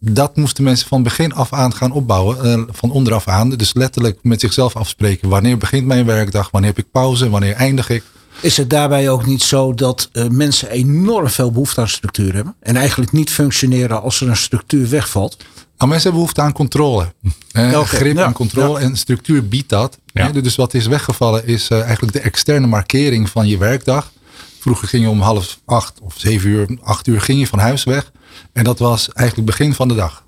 dat 0.00 0.36
moesten 0.36 0.64
mensen 0.64 0.88
van 0.88 1.02
begin 1.02 1.34
af 1.34 1.52
aan 1.52 1.74
gaan 1.74 1.92
opbouwen. 1.92 2.46
Uh, 2.46 2.64
van 2.70 2.90
onderaf 2.90 3.28
aan. 3.28 3.50
Dus 3.50 3.74
letterlijk 3.74 4.18
met 4.22 4.40
zichzelf 4.40 4.76
afspreken. 4.76 5.28
Wanneer 5.28 5.58
begint 5.58 5.86
mijn 5.86 6.06
werkdag? 6.06 6.50
Wanneer 6.50 6.70
heb 6.70 6.84
ik 6.84 6.90
pauze? 6.90 7.30
Wanneer 7.30 7.54
eindig 7.54 7.90
ik? 7.90 8.02
Is 8.40 8.56
het 8.56 8.70
daarbij 8.70 9.10
ook 9.10 9.26
niet 9.26 9.42
zo 9.42 9.74
dat 9.74 10.08
uh, 10.12 10.28
mensen 10.28 10.70
enorm 10.70 11.28
veel 11.28 11.50
behoefte 11.50 11.80
aan 11.80 11.88
structuur 11.88 12.34
hebben? 12.34 12.54
En 12.60 12.76
eigenlijk 12.76 13.12
niet 13.12 13.30
functioneren 13.30 14.02
als 14.02 14.20
er 14.20 14.28
een 14.28 14.36
structuur 14.36 14.88
wegvalt? 14.88 15.36
Nou, 15.78 15.90
mensen 15.90 16.10
hebben 16.10 16.12
behoefte 16.12 16.40
aan 16.40 16.52
controle. 16.52 17.12
Eh, 17.52 17.80
grip 17.82 18.16
en 18.16 18.32
controle. 18.32 18.78
En 18.78 18.96
structuur 18.96 19.48
biedt 19.48 19.68
dat. 19.68 19.98
Ja. 20.06 20.28
Dus 20.28 20.56
wat 20.56 20.74
is 20.74 20.86
weggevallen 20.86 21.46
is 21.46 21.70
uh, 21.70 21.82
eigenlijk 21.82 22.12
de 22.12 22.20
externe 22.20 22.66
markering 22.66 23.30
van 23.30 23.46
je 23.46 23.58
werkdag. 23.58 24.12
Vroeger 24.58 24.88
ging 24.88 25.02
je 25.02 25.10
om 25.10 25.20
half 25.20 25.58
acht 25.64 26.00
of 26.00 26.14
zeven 26.16 26.50
uur, 26.50 26.78
acht 26.82 27.06
uur 27.06 27.20
ging 27.20 27.38
je 27.38 27.46
van 27.46 27.58
huis 27.58 27.84
weg. 27.84 28.12
En 28.52 28.64
dat 28.64 28.78
was 28.78 29.12
eigenlijk 29.12 29.48
begin 29.48 29.74
van 29.74 29.88
de 29.88 29.94
dag. 29.94 30.24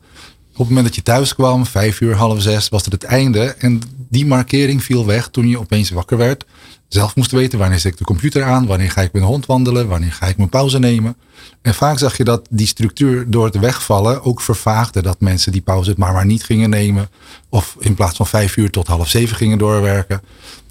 Op 0.52 0.58
het 0.58 0.68
moment 0.68 0.86
dat 0.86 0.94
je 0.94 1.02
thuis 1.02 1.34
kwam, 1.34 1.66
vijf 1.66 2.00
uur, 2.00 2.14
half 2.14 2.42
zes, 2.42 2.68
was 2.68 2.84
het 2.84 2.92
het 2.92 3.04
einde. 3.04 3.54
En 3.58 3.82
die 4.08 4.26
markering 4.26 4.84
viel 4.84 5.06
weg 5.06 5.28
toen 5.28 5.48
je 5.48 5.58
opeens 5.58 5.90
wakker 5.90 6.16
werd. 6.16 6.44
Zelf 6.88 7.16
moest 7.16 7.30
weten 7.30 7.58
wanneer 7.58 7.78
zet 7.78 7.92
ik 7.92 7.98
de 7.98 8.04
computer 8.04 8.44
aan, 8.44 8.66
wanneer 8.66 8.90
ga 8.90 9.00
ik 9.00 9.12
met 9.12 9.22
de 9.22 9.28
hond 9.28 9.46
wandelen, 9.46 9.88
wanneer 9.88 10.12
ga 10.12 10.26
ik 10.26 10.36
mijn 10.36 10.48
pauze 10.48 10.78
nemen. 10.78 11.16
En 11.62 11.74
vaak 11.74 11.98
zag 11.98 12.16
je 12.16 12.24
dat 12.24 12.46
die 12.50 12.66
structuur 12.66 13.30
door 13.30 13.44
het 13.44 13.58
wegvallen 13.58 14.24
ook 14.24 14.40
vervaagde. 14.40 15.02
Dat 15.02 15.20
mensen 15.20 15.52
die 15.52 15.60
pauze 15.60 15.90
het 15.90 15.98
maar 15.98 16.12
maar 16.12 16.26
niet 16.26 16.44
gingen 16.44 16.70
nemen. 16.70 17.08
Of 17.48 17.76
in 17.78 17.94
plaats 17.94 18.16
van 18.16 18.26
vijf 18.26 18.56
uur 18.56 18.70
tot 18.70 18.86
half 18.86 19.08
zeven 19.08 19.36
gingen 19.36 19.58
doorwerken. 19.58 20.20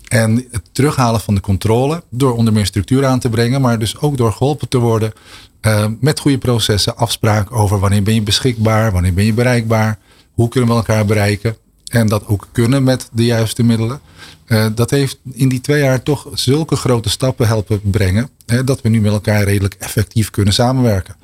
En 0.08 0.48
het 0.52 0.70
terughalen 0.72 1.22
van 1.22 1.36
de 1.36 1.42
controle 1.42 2.04
door 2.10 2.36
onder 2.36 2.54
meer 2.54 2.66
structuur 2.66 3.06
aan 3.06 3.20
te 3.20 3.30
brengen, 3.30 3.62
maar 3.62 3.80
dus 3.80 4.00
ook 4.00 4.18
door 4.18 4.32
geholpen 4.34 4.68
te 4.68 4.78
worden 4.78 5.14
uh, 5.62 5.86
met 6.00 6.20
goede 6.20 6.38
processen, 6.38 6.98
afspraak 6.98 7.52
over 7.52 7.80
wanneer 7.80 8.04
ben 8.04 8.14
je 8.14 8.22
beschikbaar, 8.22 8.92
wanneer 8.92 9.14
ben 9.14 9.26
je 9.26 9.34
bereikbaar, 9.34 10.00
hoe 10.34 10.50
kunnen 10.50 10.70
we 10.70 10.76
elkaar 10.76 11.06
bereiken 11.06 11.58
en 11.88 12.08
dat 12.08 12.28
ook 12.28 12.48
kunnen 12.52 12.84
met 12.84 13.10
de 13.12 13.26
juiste 13.26 13.64
middelen. 13.64 14.00
Uh, 14.48 14.66
dat 14.76 14.90
heeft 14.90 15.20
in 15.32 15.50
die 15.50 15.62
twee 15.62 15.82
jaar 15.82 16.04
toch 16.04 16.28
zulke 16.34 16.76
grote 16.76 17.10
stappen 17.10 17.48
helpen 17.48 17.82
brengen. 17.84 18.30
Dat 18.66 18.82
we 18.82 18.90
nu 18.90 19.02
met 19.02 19.12
elkaar 19.12 19.44
redelijk 19.44 19.74
effectief 19.74 20.30
kunnen 20.30 20.54
samenwerken. 20.54 21.16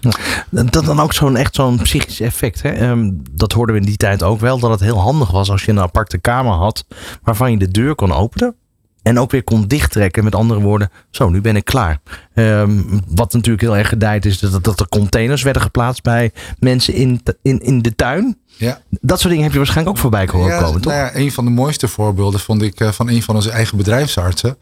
Dat 0.49 0.85
dan 0.85 0.99
ook 0.99 1.13
zo'n 1.13 1.35
echt 1.35 1.55
zo'n 1.55 1.81
psychisch 1.81 2.19
effect. 2.19 2.61
Hè? 2.61 2.89
Um, 2.89 3.21
dat 3.31 3.51
hoorden 3.51 3.75
we 3.75 3.81
in 3.81 3.87
die 3.87 3.97
tijd 3.97 4.23
ook 4.23 4.39
wel. 4.39 4.59
Dat 4.59 4.71
het 4.71 4.79
heel 4.79 4.99
handig 4.99 5.31
was 5.31 5.49
als 5.49 5.65
je 5.65 5.71
een 5.71 5.79
aparte 5.79 6.17
kamer 6.17 6.53
had. 6.53 6.85
Waarvan 7.21 7.51
je 7.51 7.57
de 7.57 7.71
deur 7.71 7.95
kon 7.95 8.11
openen. 8.11 8.55
En 9.03 9.19
ook 9.19 9.31
weer 9.31 9.43
kon 9.43 9.67
dichttrekken. 9.67 10.23
Met 10.23 10.35
andere 10.35 10.59
woorden, 10.59 10.91
zo, 11.09 11.29
nu 11.29 11.41
ben 11.41 11.55
ik 11.55 11.65
klaar. 11.65 11.99
Um, 12.33 13.01
wat 13.07 13.33
natuurlijk 13.33 13.63
heel 13.63 13.77
erg 13.77 13.89
gedijt 13.89 14.25
is 14.25 14.39
dat, 14.39 14.63
dat 14.63 14.79
er 14.79 14.87
containers 14.87 15.43
werden 15.43 15.61
geplaatst 15.61 16.03
bij 16.03 16.31
mensen 16.59 16.93
in, 16.93 17.21
in, 17.41 17.59
in 17.59 17.81
de 17.81 17.95
tuin. 17.95 18.37
Ja. 18.57 18.81
Dat 18.89 19.17
soort 19.17 19.29
dingen 19.29 19.43
heb 19.43 19.51
je 19.51 19.57
waarschijnlijk 19.57 19.95
ook 19.95 20.01
voorbij 20.01 20.21
ja, 20.21 20.59
komen, 20.59 20.81
toch? 20.81 20.91
Nou 20.91 21.05
ja, 21.05 21.15
een 21.15 21.31
van 21.31 21.45
de 21.45 21.51
mooiste 21.51 21.87
voorbeelden 21.87 22.39
vond 22.39 22.61
ik 22.61 22.79
uh, 22.79 22.91
van 22.91 23.09
een 23.09 23.23
van 23.23 23.35
onze 23.35 23.51
eigen 23.51 23.77
bedrijfsartsen. 23.77 24.57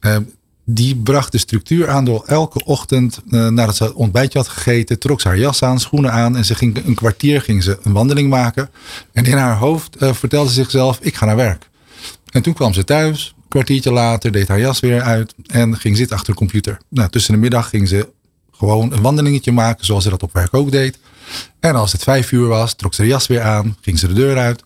Uh, 0.00 0.16
die 0.64 0.96
bracht 0.96 1.32
de 1.32 1.38
structuur 1.38 1.88
aan 1.88 2.04
door 2.04 2.24
elke 2.26 2.64
ochtend, 2.64 3.20
uh, 3.28 3.48
nadat 3.48 3.76
ze 3.76 3.94
ontbijtje 3.94 4.38
had 4.38 4.48
gegeten, 4.48 4.98
trok 4.98 5.20
ze 5.20 5.28
haar 5.28 5.38
jas 5.38 5.62
aan, 5.62 5.80
schoenen 5.80 6.12
aan 6.12 6.36
en 6.36 6.44
ze 6.44 6.54
ging 6.54 6.86
een 6.86 6.94
kwartier 6.94 7.40
ging 7.40 7.62
ze 7.62 7.78
een 7.82 7.92
wandeling 7.92 8.30
maken. 8.30 8.70
En 9.12 9.24
in 9.24 9.36
haar 9.36 9.56
hoofd 9.56 9.96
vertelde 9.98 10.48
ze 10.48 10.54
zichzelf, 10.54 10.98
ik 11.00 11.14
ga 11.14 11.26
naar 11.26 11.36
werk. 11.36 11.68
En 12.30 12.42
toen 12.42 12.54
kwam 12.54 12.72
ze 12.72 12.84
thuis, 12.84 13.34
kwartiertje 13.50 13.92
later 13.92 14.32
deed 14.32 14.48
haar 14.48 14.60
jas 14.60 14.80
weer 14.80 15.02
uit 15.02 15.34
en 15.46 15.76
ging 15.76 15.96
zitten 15.96 16.16
achter 16.16 16.32
de 16.32 16.38
computer. 16.38 16.78
Nou, 16.88 17.10
tussen 17.10 17.34
de 17.34 17.40
middag 17.40 17.68
ging 17.68 17.88
ze 17.88 18.08
gewoon 18.50 18.92
een 18.92 19.02
wandelingetje 19.02 19.52
maken 19.52 19.84
zoals 19.84 20.02
ze 20.04 20.10
dat 20.10 20.22
op 20.22 20.32
werk 20.32 20.54
ook 20.54 20.70
deed. 20.70 20.98
En 21.60 21.74
als 21.74 21.92
het 21.92 22.02
vijf 22.02 22.32
uur 22.32 22.46
was, 22.46 22.74
trok 22.74 22.94
ze 22.94 23.02
de 23.02 23.08
jas 23.08 23.26
weer 23.26 23.42
aan, 23.42 23.76
ging 23.80 23.98
ze 23.98 24.08
de 24.08 24.14
deur 24.14 24.38
uit, 24.38 24.64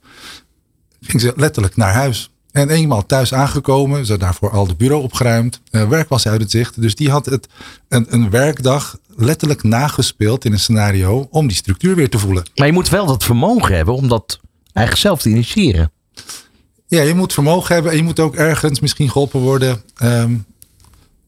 ging 1.01 1.21
ze 1.21 1.33
letterlijk 1.37 1.77
naar 1.77 1.93
huis. 1.93 2.31
En 2.51 2.71
eenmaal 2.71 3.07
thuis 3.07 3.35
aangekomen, 3.35 4.07
ze 4.07 4.19
daarvoor 4.19 4.51
al 4.51 4.67
de 4.67 4.75
bureau 4.75 5.03
opgeruimd, 5.03 5.61
uh, 5.71 5.89
werk 5.89 6.09
was 6.09 6.27
uit 6.27 6.41
het 6.41 6.51
zicht. 6.51 6.81
Dus 6.81 6.95
die 6.95 7.11
had 7.11 7.27
het 7.27 7.49
een, 7.89 8.07
een 8.09 8.31
werkdag 8.31 8.99
letterlijk 9.17 9.63
nagespeeld 9.63 10.45
in 10.45 10.53
een 10.53 10.59
scenario 10.59 11.27
om 11.31 11.47
die 11.47 11.57
structuur 11.57 11.95
weer 11.95 12.09
te 12.09 12.19
voelen. 12.19 12.45
Maar 12.55 12.67
je 12.67 12.73
moet 12.73 12.89
wel 12.89 13.07
dat 13.07 13.25
vermogen 13.25 13.77
hebben 13.77 13.95
om 13.95 14.09
dat 14.09 14.41
eigenlijk 14.73 15.07
zelf 15.07 15.23
te 15.23 15.29
initiëren. 15.29 15.93
Ja, 16.95 17.03
je 17.03 17.15
moet 17.15 17.33
vermogen 17.33 17.75
hebben 17.75 17.93
en 17.93 17.99
je 17.99 18.05
moet 18.05 18.21
ook 18.21 18.35
ergens 18.35 18.81
misschien 18.81 19.11
geholpen 19.11 19.41
worden. 19.41 19.83
Um, 20.03 20.45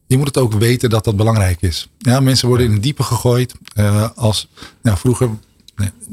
je 0.07 0.17
moet 0.17 0.27
het 0.27 0.37
ook 0.37 0.53
weten 0.53 0.89
dat 0.89 1.03
dat 1.03 1.15
belangrijk 1.15 1.61
is. 1.61 1.89
Ja, 1.97 2.19
mensen 2.19 2.47
worden 2.47 2.65
in 2.65 2.73
het 2.73 2.83
diepe 2.83 3.03
gegooid. 3.03 3.53
Uh, 3.75 4.09
als 4.15 4.47
nou, 4.81 4.97
vroeger 4.97 5.29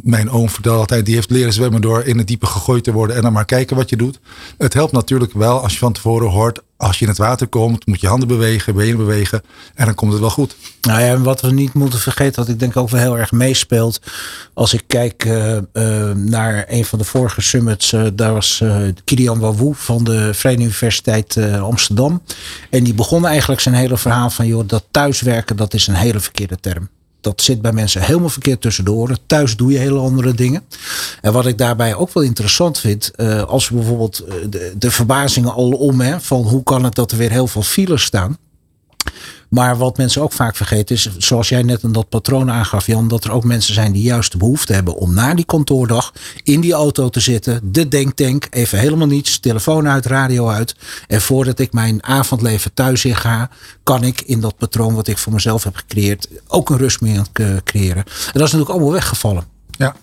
mijn 0.02 0.30
oom 0.30 0.48
vertelde 0.48 0.78
altijd, 0.78 1.06
die 1.06 1.14
heeft 1.14 1.30
leren 1.30 1.52
zwemmen 1.52 1.80
door 1.80 2.04
in 2.04 2.18
het 2.18 2.26
diepe 2.26 2.46
gegooid 2.46 2.84
te 2.84 2.92
worden 2.92 3.16
en 3.16 3.22
dan 3.22 3.32
maar 3.32 3.44
kijken 3.44 3.76
wat 3.76 3.90
je 3.90 3.96
doet. 3.96 4.20
Het 4.58 4.74
helpt 4.74 4.92
natuurlijk 4.92 5.32
wel 5.32 5.60
als 5.60 5.72
je 5.72 5.78
van 5.78 5.92
tevoren 5.92 6.30
hoort, 6.30 6.60
als 6.76 6.98
je 6.98 7.04
in 7.04 7.10
het 7.10 7.18
water 7.18 7.46
komt, 7.46 7.86
moet 7.86 8.00
je 8.00 8.06
handen 8.06 8.28
bewegen, 8.28 8.74
benen 8.74 8.96
bewegen 8.96 9.42
en 9.74 9.84
dan 9.84 9.94
komt 9.94 10.12
het 10.12 10.20
wel 10.20 10.30
goed. 10.30 10.56
Nou 10.80 11.00
ja, 11.00 11.06
en 11.06 11.22
wat 11.22 11.40
we 11.40 11.52
niet 11.52 11.74
moeten 11.74 11.98
vergeten, 11.98 12.40
wat 12.40 12.48
ik 12.52 12.58
denk 12.58 12.76
ook 12.76 12.90
wel 12.90 13.00
heel 13.00 13.18
erg 13.18 13.32
meespeelt, 13.32 14.00
als 14.54 14.74
ik 14.74 14.82
kijk 14.86 15.24
uh, 15.24 15.56
uh, 15.72 16.10
naar 16.10 16.64
een 16.68 16.84
van 16.84 16.98
de 16.98 17.04
vorige 17.04 17.40
summits, 17.40 17.92
uh, 17.92 18.06
daar 18.12 18.32
was 18.32 18.62
Kilian 19.04 19.38
Wawoe 19.38 19.74
van 19.74 20.04
de 20.04 20.34
Vrije 20.34 20.56
Universiteit 20.56 21.36
Amsterdam. 21.60 22.22
En 22.70 22.84
die 22.84 22.94
begon 22.94 23.26
eigenlijk 23.26 23.60
zijn 23.60 23.74
hele 23.74 23.96
verhaal 23.96 24.30
van, 24.30 24.46
joh, 24.46 24.68
dat 24.68 24.84
thuiswerken, 24.90 25.56
dat 25.56 25.74
is 25.74 25.86
een 25.86 25.94
hele 25.94 26.20
verkeerde 26.20 26.60
term 26.60 26.88
dat 27.24 27.42
zit 27.42 27.62
bij 27.62 27.72
mensen 27.72 28.02
helemaal 28.02 28.28
verkeerd 28.28 28.60
tussen 28.60 28.84
de 28.84 28.92
oren. 28.92 29.18
Thuis 29.26 29.56
doe 29.56 29.72
je 29.72 29.78
hele 29.78 29.98
andere 29.98 30.34
dingen. 30.34 30.62
En 31.20 31.32
wat 31.32 31.46
ik 31.46 31.58
daarbij 31.58 31.94
ook 31.94 32.12
wel 32.12 32.22
interessant 32.22 32.78
vind, 32.78 33.10
uh, 33.16 33.42
als 33.42 33.68
we 33.68 33.74
bijvoorbeeld 33.74 34.24
uh, 34.28 34.34
de, 34.50 34.72
de 34.76 34.90
verbazingen 34.90 35.52
al 35.52 35.70
om, 35.70 36.00
hè, 36.00 36.20
van 36.20 36.42
hoe 36.42 36.62
kan 36.62 36.84
het 36.84 36.94
dat 36.94 37.12
er 37.12 37.18
weer 37.18 37.30
heel 37.30 37.46
veel 37.46 37.62
files 37.62 38.02
staan. 38.02 38.38
Maar 39.54 39.76
wat 39.76 39.96
mensen 39.96 40.22
ook 40.22 40.32
vaak 40.32 40.56
vergeten 40.56 40.94
is, 40.94 41.16
zoals 41.18 41.48
jij 41.48 41.62
net 41.62 41.82
in 41.82 41.92
dat 41.92 42.08
patroon 42.08 42.50
aangaf, 42.50 42.86
Jan, 42.86 43.08
dat 43.08 43.24
er 43.24 43.30
ook 43.32 43.44
mensen 43.44 43.74
zijn 43.74 43.92
die 43.92 44.02
juist 44.02 44.32
de 44.32 44.38
behoefte 44.38 44.72
hebben 44.72 44.94
om 44.96 45.14
na 45.14 45.34
die 45.34 45.44
kantoordag 45.44 46.12
in 46.42 46.60
die 46.60 46.72
auto 46.72 47.08
te 47.08 47.20
zitten, 47.20 47.60
de 47.72 47.88
denktank, 47.88 48.46
even 48.50 48.78
helemaal 48.78 49.06
niets, 49.06 49.40
telefoon 49.40 49.88
uit, 49.88 50.06
radio 50.06 50.48
uit. 50.48 50.74
En 51.06 51.20
voordat 51.20 51.58
ik 51.58 51.72
mijn 51.72 52.04
avondleven 52.04 52.74
thuis 52.74 53.04
in 53.04 53.16
ga, 53.16 53.50
kan 53.82 54.04
ik 54.04 54.20
in 54.20 54.40
dat 54.40 54.56
patroon 54.56 54.94
wat 54.94 55.06
ik 55.06 55.18
voor 55.18 55.32
mezelf 55.32 55.64
heb 55.64 55.76
gecreëerd, 55.76 56.28
ook 56.46 56.70
een 56.70 56.78
rust 56.78 57.00
meer 57.00 57.22
creëren. 57.64 58.04
En 58.04 58.32
dat 58.32 58.34
is 58.34 58.52
natuurlijk 58.52 58.70
allemaal 58.70 58.92
weggevallen. 58.92 59.44
Ja. 59.70 59.96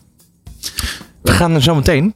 We 1.21 1.31
gaan 1.31 1.51
er 1.51 1.63
zo 1.63 1.75
meteen 1.75 2.15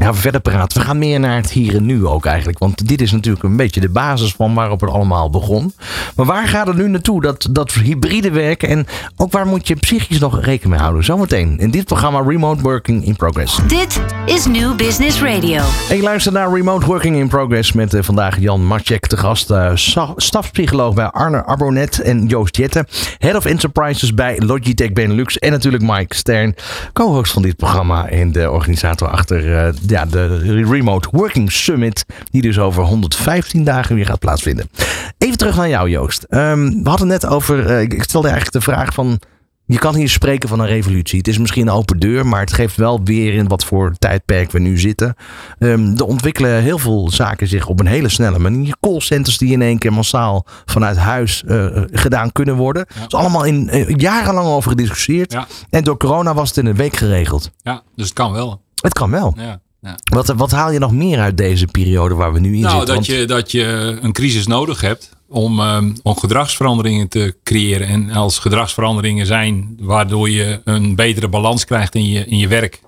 ja, 0.00 0.14
verder 0.14 0.40
praten. 0.40 0.78
We 0.78 0.84
gaan 0.86 0.98
meer 0.98 1.20
naar 1.20 1.36
het 1.36 1.50
hier 1.50 1.76
en 1.76 1.86
nu 1.86 2.06
ook 2.06 2.26
eigenlijk. 2.26 2.58
Want 2.58 2.88
dit 2.88 3.00
is 3.00 3.12
natuurlijk 3.12 3.44
een 3.44 3.56
beetje 3.56 3.80
de 3.80 3.88
basis 3.88 4.32
van 4.32 4.54
waarop 4.54 4.80
het 4.80 4.90
allemaal 4.90 5.30
begon. 5.30 5.74
Maar 6.16 6.26
waar 6.26 6.48
gaat 6.48 6.66
het 6.66 6.76
nu 6.76 6.88
naartoe? 6.88 7.20
Dat, 7.20 7.48
dat 7.50 7.72
hybride 7.72 8.30
werken. 8.30 8.68
En 8.68 8.86
ook 9.16 9.32
waar 9.32 9.46
moet 9.46 9.68
je 9.68 9.74
psychisch 9.74 10.18
nog 10.18 10.40
rekening 10.40 10.70
mee 10.70 10.78
houden? 10.78 11.04
Zometeen 11.04 11.58
in 11.58 11.70
dit 11.70 11.84
programma 11.84 12.20
Remote 12.20 12.62
Working 12.62 13.04
in 13.04 13.16
Progress. 13.16 13.58
Dit 13.66 14.00
is 14.26 14.46
New 14.46 14.76
Business 14.76 15.22
Radio. 15.22 15.62
En 15.88 15.96
je 15.96 16.02
luistert 16.02 16.34
naar 16.34 16.52
Remote 16.52 16.86
Working 16.86 17.16
in 17.16 17.28
Progress 17.28 17.72
met 17.72 17.94
uh, 17.94 18.02
vandaag 18.02 18.40
Jan 18.40 18.64
Marcek 18.66 19.06
te 19.06 19.16
gast. 19.16 19.50
Uh, 19.50 19.70
stafpsycholoog 20.16 20.94
bij 20.94 21.10
Arne 21.10 21.44
Arbonet 21.44 22.00
en 22.00 22.26
Joost 22.26 22.56
Jette. 22.56 22.86
Head 23.18 23.34
of 23.34 23.44
Enterprises 23.44 24.14
bij 24.14 24.38
Logitech 24.38 24.92
Benelux. 24.92 25.38
En 25.38 25.50
natuurlijk 25.50 25.82
Mike 25.82 26.14
Stern, 26.14 26.54
co-host 26.92 27.32
van 27.32 27.42
dit 27.42 27.56
programma 27.56 28.08
en 28.08 28.32
de 28.32 28.50
organisator 28.50 29.08
achter 29.08 29.44
uh, 29.44 29.68
ja, 29.90 30.04
de 30.04 30.36
Remote 30.64 31.08
Working 31.12 31.52
Summit. 31.52 32.04
Die 32.30 32.42
dus 32.42 32.58
over 32.58 32.82
115 32.82 33.64
dagen 33.64 33.94
weer 33.94 34.06
gaat 34.06 34.18
plaatsvinden. 34.18 34.70
Even 35.18 35.38
terug 35.38 35.56
naar 35.56 35.68
jou, 35.68 35.90
Joost. 35.90 36.26
Um, 36.28 36.82
we 36.82 36.88
hadden 36.88 37.06
net 37.06 37.26
over. 37.26 37.70
Uh, 37.70 37.80
ik 37.80 38.02
stelde 38.02 38.28
eigenlijk 38.28 38.64
de 38.64 38.72
vraag 38.72 38.94
van. 38.94 39.20
Je 39.64 39.78
kan 39.78 39.94
hier 39.94 40.08
spreken 40.08 40.48
van 40.48 40.60
een 40.60 40.66
revolutie. 40.66 41.18
Het 41.18 41.28
is 41.28 41.38
misschien 41.38 41.66
een 41.66 41.74
open 41.74 41.98
deur, 41.98 42.26
maar 42.26 42.40
het 42.40 42.52
geeft 42.52 42.76
wel 42.76 43.00
weer 43.04 43.34
in 43.34 43.48
wat 43.48 43.64
voor 43.64 43.94
tijdperk 43.98 44.50
we 44.50 44.58
nu 44.58 44.78
zitten. 44.78 45.14
Um, 45.58 45.96
er 45.96 46.04
ontwikkelen 46.04 46.62
heel 46.62 46.78
veel 46.78 47.10
zaken 47.10 47.48
zich 47.48 47.66
op 47.66 47.80
een 47.80 47.86
hele 47.86 48.08
snelle 48.08 48.38
manier. 48.38 48.76
Callcenters 48.80 49.38
die 49.38 49.52
in 49.52 49.62
één 49.62 49.78
keer 49.78 49.92
massaal 49.92 50.46
vanuit 50.64 50.96
huis 50.96 51.42
uh, 51.46 51.66
gedaan 51.90 52.32
kunnen 52.32 52.56
worden. 52.56 52.86
Ja. 52.94 53.06
is 53.06 53.14
allemaal 53.14 53.44
in, 53.44 53.68
uh, 53.72 53.88
jarenlang 53.88 54.46
over 54.46 54.70
gediscussieerd. 54.70 55.32
Ja. 55.32 55.46
En 55.70 55.84
door 55.84 55.96
corona 55.96 56.34
was 56.34 56.48
het 56.48 56.58
in 56.58 56.66
een 56.66 56.76
week 56.76 56.96
geregeld. 56.96 57.50
Ja, 57.62 57.82
dus 57.94 58.04
het 58.04 58.14
kan 58.14 58.32
wel. 58.32 58.62
Het 58.74 58.92
kan 58.92 59.10
wel. 59.10 59.34
Ja. 59.36 59.60
Ja. 59.80 59.98
Wat, 60.04 60.28
wat 60.28 60.50
haal 60.50 60.72
je 60.72 60.78
nog 60.78 60.92
meer 60.92 61.18
uit 61.18 61.36
deze 61.36 61.66
periode 61.66 62.14
waar 62.14 62.32
we 62.32 62.40
nu 62.40 62.54
in 62.54 62.60
nou, 62.60 62.76
zitten? 62.76 62.94
Dat, 62.94 63.06
je, 63.06 63.24
dat 63.24 63.50
je 63.50 63.98
een 64.00 64.12
crisis 64.12 64.46
nodig 64.46 64.80
hebt 64.80 65.10
om, 65.28 65.60
um, 65.60 65.96
om 66.02 66.18
gedragsveranderingen 66.18 67.08
te 67.08 67.36
creëren. 67.44 67.86
En 67.86 68.10
als 68.10 68.38
gedragsveranderingen 68.38 69.26
zijn 69.26 69.76
waardoor 69.80 70.30
je 70.30 70.60
een 70.64 70.94
betere 70.94 71.28
balans 71.28 71.64
krijgt 71.64 71.94
in 71.94 72.08
je, 72.08 72.26
in 72.26 72.38
je 72.38 72.48
werk 72.48 72.80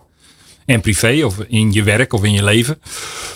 en 0.64 0.80
privé, 0.80 1.24
of 1.24 1.38
in 1.38 1.72
je 1.72 1.82
werk 1.82 2.12
of 2.12 2.24
in 2.24 2.32
je 2.32 2.44
leven, 2.44 2.80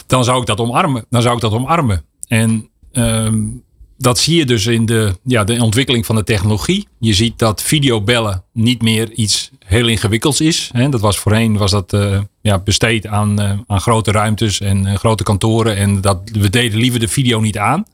dan 0.07 0.25
zou 0.25 0.41
ik 0.41 0.47
dat 0.47 0.61
omarmen. 0.61 1.07
Dan 1.11 1.23
zou 1.23 1.35
ik 1.35 1.41
dat 1.41 1.53
omarmen. 1.53 2.05
En 2.29 2.69
um, 2.93 3.63
dat 3.99 4.19
zie 4.19 4.37
je 4.37 4.47
dus 4.47 4.67
in 4.67 4.87
de, 4.87 5.17
ja, 5.25 5.45
de 5.45 5.63
ontwikkeling 5.63 6.07
van 6.07 6.17
de 6.17 6.25
technologie. 6.25 6.87
Je 6.99 7.15
ziet 7.15 7.39
dat 7.39 7.63
videobellen 7.63 8.45
niet 8.53 8.83
meer 8.83 9.13
iets 9.13 9.51
heel 9.65 9.89
ingewikkelds 9.89 10.41
is. 10.41 10.71
Hè. 10.73 10.89
Dat 10.89 11.01
was 11.01 11.19
voorheen 11.19 11.57
was 11.57 11.71
dat, 11.71 11.93
uh, 11.93 12.19
ja, 12.41 12.59
besteed 12.59 13.07
aan, 13.07 13.41
uh, 13.41 13.51
aan 13.67 13.81
grote 13.81 14.11
ruimtes 14.11 14.61
en 14.61 14.87
uh, 14.87 14.95
grote 14.95 15.23
kantoren. 15.23 15.77
En 15.77 16.01
dat, 16.01 16.19
we 16.33 16.51
deden 16.51 16.79
liever 16.79 17.01
de 17.01 17.09
video 17.09 17.41
niet 17.41 17.59
aan. 17.59 17.85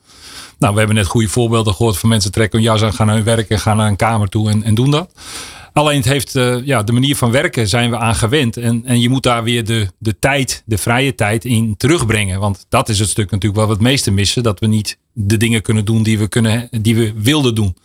Nou, 0.59 0.73
we 0.73 0.79
hebben 0.79 0.97
net 0.97 1.07
goede 1.07 1.29
voorbeelden 1.29 1.75
gehoord 1.75 1.99
van 1.99 2.09
mensen 2.09 2.33
trekken 2.33 2.59
hun 2.59 2.69
jas 2.69 2.83
aan, 2.83 2.93
gaan 2.93 3.07
naar 3.07 3.17
hun 3.17 3.25
werk 3.25 3.49
en 3.49 3.61
gaan 3.61 3.77
naar 3.77 3.89
een 3.89 3.97
kamer 3.97 4.29
toe 4.29 4.51
en, 4.51 4.63
en 4.63 4.75
doen 4.75 4.91
dat. 4.91 5.13
Alleen 5.73 5.97
het 5.97 6.05
heeft, 6.05 6.33
ja, 6.65 6.83
de 6.83 6.93
manier 6.93 7.17
van 7.17 7.31
werken 7.31 7.69
zijn 7.69 7.91
we 7.91 7.99
aan 7.99 8.15
gewend. 8.15 8.57
En, 8.57 8.83
en 8.85 9.01
je 9.01 9.09
moet 9.09 9.23
daar 9.23 9.43
weer 9.43 9.65
de, 9.65 9.89
de 9.99 10.19
tijd, 10.19 10.63
de 10.67 10.79
vrije 10.79 11.15
tijd 11.15 11.45
in 11.45 11.75
terugbrengen. 11.77 12.41
Want 12.41 12.67
dat 12.69 12.89
is 12.89 12.99
het 12.99 13.09
stuk 13.09 13.31
natuurlijk 13.31 13.57
waar 13.57 13.67
we 13.67 13.73
het 13.73 13.83
meeste 13.83 14.11
missen. 14.11 14.43
Dat 14.43 14.61
we 14.61 14.67
niet 14.67 14.99
de 15.13 15.37
dingen 15.37 15.63
kunnen 15.63 15.85
doen 15.85 16.03
die 16.03 16.19
we, 16.19 16.29
kunnen, 16.29 16.69
die 16.71 16.95
we 16.95 17.13
wilden 17.17 17.55
doen. 17.55 17.77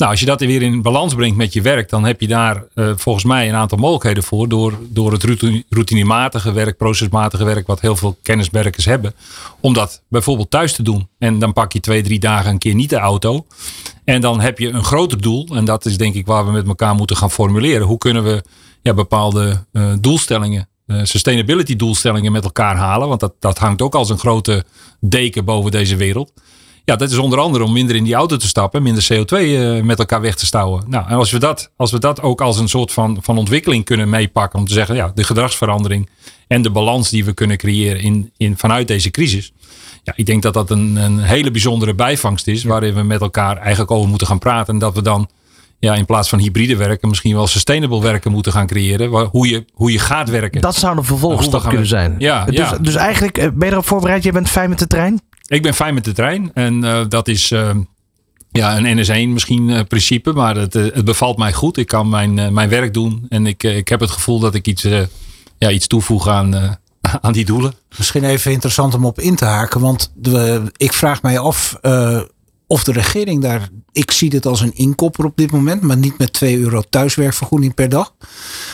Nou, 0.00 0.12
als 0.12 0.20
je 0.20 0.26
dat 0.26 0.40
weer 0.40 0.62
in 0.62 0.82
balans 0.82 1.14
brengt 1.14 1.36
met 1.36 1.52
je 1.52 1.62
werk, 1.62 1.88
dan 1.88 2.04
heb 2.04 2.20
je 2.20 2.26
daar 2.26 2.64
uh, 2.74 2.92
volgens 2.96 3.24
mij 3.24 3.48
een 3.48 3.54
aantal 3.54 3.78
mogelijkheden 3.78 4.22
voor. 4.22 4.48
Door, 4.48 4.78
door 4.88 5.12
het 5.12 5.24
routinematige 5.68 6.52
werk, 6.52 6.76
procesmatige 6.76 7.44
werk, 7.44 7.66
wat 7.66 7.80
heel 7.80 7.96
veel 7.96 8.18
kenniswerkers 8.22 8.84
hebben. 8.84 9.14
Om 9.60 9.72
dat 9.72 10.02
bijvoorbeeld 10.08 10.50
thuis 10.50 10.72
te 10.72 10.82
doen. 10.82 11.08
En 11.18 11.38
dan 11.38 11.52
pak 11.52 11.72
je 11.72 11.80
twee, 11.80 12.02
drie 12.02 12.18
dagen 12.18 12.50
een 12.50 12.58
keer 12.58 12.74
niet 12.74 12.90
de 12.90 12.98
auto. 12.98 13.46
En 14.04 14.20
dan 14.20 14.40
heb 14.40 14.58
je 14.58 14.68
een 14.68 14.84
groter 14.84 15.20
doel. 15.20 15.48
En 15.54 15.64
dat 15.64 15.84
is 15.84 15.96
denk 15.96 16.14
ik 16.14 16.26
waar 16.26 16.46
we 16.46 16.52
met 16.52 16.66
elkaar 16.66 16.94
moeten 16.94 17.16
gaan 17.16 17.30
formuleren. 17.30 17.86
Hoe 17.86 17.98
kunnen 17.98 18.24
we 18.24 18.44
ja, 18.82 18.94
bepaalde 18.94 19.64
uh, 19.72 19.92
doelstellingen 20.00 20.68
sustainability 21.02 21.76
doelstellingen 21.76 22.32
met 22.32 22.44
elkaar 22.44 22.76
halen. 22.76 23.08
Want 23.08 23.20
dat, 23.20 23.34
dat 23.38 23.58
hangt 23.58 23.82
ook 23.82 23.94
als 23.94 24.10
een 24.10 24.18
grote 24.18 24.64
deken 25.00 25.44
boven 25.44 25.70
deze 25.70 25.96
wereld. 25.96 26.32
Ja, 26.84 26.96
dat 26.96 27.10
is 27.10 27.18
onder 27.18 27.38
andere 27.38 27.64
om 27.64 27.72
minder 27.72 27.96
in 27.96 28.04
die 28.04 28.14
auto 28.14 28.36
te 28.36 28.46
stappen, 28.46 28.82
minder 28.82 29.08
CO2 29.12 29.36
uh, 29.36 29.82
met 29.82 29.98
elkaar 29.98 30.20
weg 30.20 30.34
te 30.34 30.46
stouwen. 30.46 30.84
Nou, 30.86 31.08
en 31.08 31.16
als 31.16 31.30
we 31.30 31.38
dat, 31.38 31.70
als 31.76 31.90
we 31.90 31.98
dat 31.98 32.22
ook 32.22 32.40
als 32.40 32.58
een 32.58 32.68
soort 32.68 32.92
van, 32.92 33.18
van 33.20 33.38
ontwikkeling 33.38 33.84
kunnen 33.84 34.08
meepakken, 34.08 34.58
om 34.58 34.66
te 34.66 34.72
zeggen, 34.72 34.94
ja, 34.94 35.12
de 35.14 35.24
gedragsverandering 35.24 36.08
en 36.46 36.62
de 36.62 36.70
balans 36.70 37.10
die 37.10 37.24
we 37.24 37.32
kunnen 37.32 37.56
creëren 37.56 38.00
in, 38.00 38.32
in, 38.36 38.56
vanuit 38.56 38.88
deze 38.88 39.10
crisis. 39.10 39.52
Ja, 40.02 40.12
ik 40.16 40.26
denk 40.26 40.42
dat 40.42 40.54
dat 40.54 40.70
een, 40.70 40.96
een 40.96 41.18
hele 41.18 41.50
bijzondere 41.50 41.94
bijvangst 41.94 42.46
is, 42.46 42.64
waarin 42.64 42.94
we 42.94 43.02
met 43.02 43.20
elkaar 43.20 43.56
eigenlijk 43.56 43.90
over 43.90 44.08
moeten 44.08 44.26
gaan 44.26 44.38
praten. 44.38 44.74
En 44.74 44.80
dat 44.80 44.94
we 44.94 45.02
dan 45.02 45.28
ja, 45.80 45.94
in 45.94 46.04
plaats 46.04 46.28
van 46.28 46.38
hybride 46.38 46.76
werken, 46.76 47.08
misschien 47.08 47.34
wel 47.34 47.46
sustainable 47.46 48.00
werken 48.00 48.30
moeten 48.30 48.52
gaan 48.52 48.66
creëren. 48.66 49.10
Waar, 49.10 49.24
hoe, 49.24 49.48
je, 49.48 49.64
hoe 49.72 49.92
je 49.92 49.98
gaat 49.98 50.30
werken. 50.30 50.60
Dat 50.60 50.76
zou 50.76 50.96
een 50.96 51.04
vervolgstap 51.04 51.68
kunnen 51.68 51.86
zijn. 51.86 52.14
Ja, 52.18 52.44
dus, 52.44 52.54
ja. 52.56 52.78
dus 52.78 52.94
eigenlijk 52.94 53.34
ben 53.34 53.68
je 53.68 53.72
erop 53.72 53.86
voorbereid, 53.86 54.22
je 54.22 54.32
bent 54.32 54.48
fijn 54.48 54.68
met 54.68 54.78
de 54.78 54.86
trein? 54.86 55.20
Ik 55.46 55.62
ben 55.62 55.74
fijn 55.74 55.94
met 55.94 56.04
de 56.04 56.12
trein. 56.12 56.50
En 56.54 56.84
uh, 56.84 57.00
dat 57.08 57.28
is 57.28 57.50
uh, 57.50 57.70
ja, 58.50 58.78
een 58.78 58.98
NS1 58.98 59.32
misschien 59.32 59.68
uh, 59.68 59.80
principe. 59.88 60.32
Maar 60.32 60.56
het, 60.56 60.74
het 60.74 61.04
bevalt 61.04 61.38
mij 61.38 61.52
goed. 61.52 61.76
Ik 61.76 61.86
kan 61.86 62.08
mijn, 62.08 62.52
mijn 62.52 62.68
werk 62.68 62.94
doen. 62.94 63.26
En 63.28 63.46
ik, 63.46 63.62
ik 63.62 63.88
heb 63.88 64.00
het 64.00 64.10
gevoel 64.10 64.38
dat 64.38 64.54
ik 64.54 64.66
iets, 64.66 64.82
ja, 65.58 65.70
iets 65.70 65.86
toevoeg 65.86 66.28
aan, 66.28 66.54
aan 67.20 67.32
die 67.32 67.44
doelen. 67.44 67.74
Misschien 67.96 68.24
even 68.24 68.52
interessant 68.52 68.94
om 68.94 69.04
op 69.04 69.20
in 69.20 69.36
te 69.36 69.44
haken. 69.44 69.80
Want 69.80 70.12
de, 70.14 70.62
ik 70.76 70.92
vraag 70.92 71.22
mij 71.22 71.38
af 71.38 71.78
of 72.70 72.84
de 72.84 72.92
regering 72.92 73.42
daar. 73.42 73.68
Ik 73.92 74.10
zie 74.10 74.30
dit 74.30 74.46
als 74.46 74.60
een 74.60 74.74
inkopper 74.74 75.24
op 75.24 75.36
dit 75.36 75.50
moment, 75.50 75.82
maar 75.82 75.96
niet 75.96 76.18
met 76.18 76.32
2 76.32 76.58
euro 76.58 76.82
thuiswerkvergoeding 76.90 77.74
per 77.74 77.88
dag. 77.88 78.14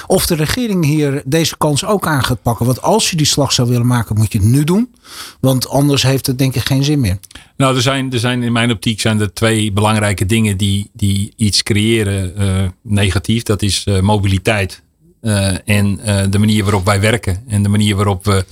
Of 0.07 0.27
de 0.27 0.35
regering 0.35 0.85
hier 0.85 1.23
deze 1.25 1.57
kans 1.57 1.85
ook 1.85 2.07
aan 2.07 2.25
gaat 2.25 2.43
pakken. 2.43 2.67
Want 2.67 2.83
als 2.83 3.11
je 3.11 3.17
die 3.17 3.27
slag 3.27 3.53
zou 3.53 3.69
willen 3.69 3.87
maken, 3.87 4.17
moet 4.17 4.33
je 4.33 4.39
het 4.39 4.47
nu 4.47 4.65
doen. 4.65 4.95
Want 5.41 5.69
anders 5.69 6.03
heeft 6.03 6.27
het 6.27 6.39
denk 6.39 6.55
ik 6.55 6.67
geen 6.67 6.85
zin 6.85 7.01
meer. 7.01 7.19
Nou, 7.57 7.77
er 7.77 7.83
zijn, 7.83 8.13
er 8.13 8.19
zijn 8.19 8.43
in 8.43 8.53
mijn 8.53 8.71
optiek 8.71 9.01
zijn 9.01 9.21
er 9.21 9.33
twee 9.33 9.73
belangrijke 9.73 10.27
dingen 10.27 10.57
die, 10.57 10.91
die 10.93 11.33
iets 11.37 11.63
creëren 11.63 12.33
uh, 12.39 12.69
negatief. 12.83 13.43
Dat 13.43 13.63
is 13.63 13.85
uh, 13.89 14.01
mobiliteit 14.01 14.83
uh, 15.23 15.69
en 15.69 16.01
de 16.31 16.39
manier 16.39 16.65
waarop 16.65 16.85
wij 16.85 17.01
werken. 17.01 17.45
En 17.49 17.63
de 17.63 17.69
manier 17.69 17.97
waarop 17.97 18.25
we 18.25 18.45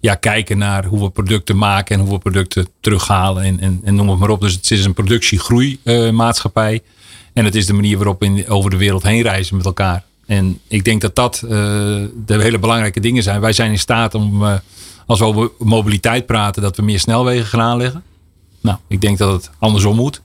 ja, 0.00 0.14
kijken 0.14 0.58
naar 0.58 0.84
hoe 0.84 1.00
we 1.00 1.10
producten 1.10 1.56
maken 1.56 1.96
en 1.98 2.04
hoe 2.04 2.14
we 2.14 2.18
producten 2.18 2.68
terughalen 2.80 3.44
en, 3.44 3.60
en, 3.60 3.80
en 3.84 3.94
noem 3.94 4.08
het 4.08 4.18
maar 4.18 4.28
op. 4.28 4.40
Dus 4.40 4.52
het 4.52 4.70
is 4.70 4.84
een 4.84 4.94
productiegroeimaatschappij. 4.94 6.74
Uh, 6.74 6.80
en 7.32 7.44
het 7.44 7.54
is 7.54 7.66
de 7.66 7.72
manier 7.72 7.96
waarop 7.96 8.20
we 8.20 8.44
over 8.48 8.70
de 8.70 8.76
wereld 8.76 9.02
heen 9.02 9.22
reizen 9.22 9.56
met 9.56 9.66
elkaar. 9.66 10.04
En 10.26 10.60
ik 10.68 10.84
denk 10.84 11.00
dat 11.00 11.14
dat 11.14 11.42
uh, 11.44 11.50
de 11.50 12.42
hele 12.42 12.58
belangrijke 12.58 13.00
dingen 13.00 13.22
zijn. 13.22 13.40
Wij 13.40 13.52
zijn 13.52 13.70
in 13.70 13.78
staat 13.78 14.14
om, 14.14 14.42
uh, 14.42 14.54
als 15.06 15.18
we 15.18 15.24
over 15.24 15.50
mobiliteit 15.58 16.26
praten, 16.26 16.62
dat 16.62 16.76
we 16.76 16.82
meer 16.82 17.00
snelwegen 17.00 17.46
gaan 17.46 17.60
aanleggen. 17.60 18.02
Nou, 18.60 18.78
ik 18.88 19.00
denk 19.00 19.18
dat 19.18 19.32
het 19.32 19.50
andersom 19.58 19.96
moet. 19.96 20.20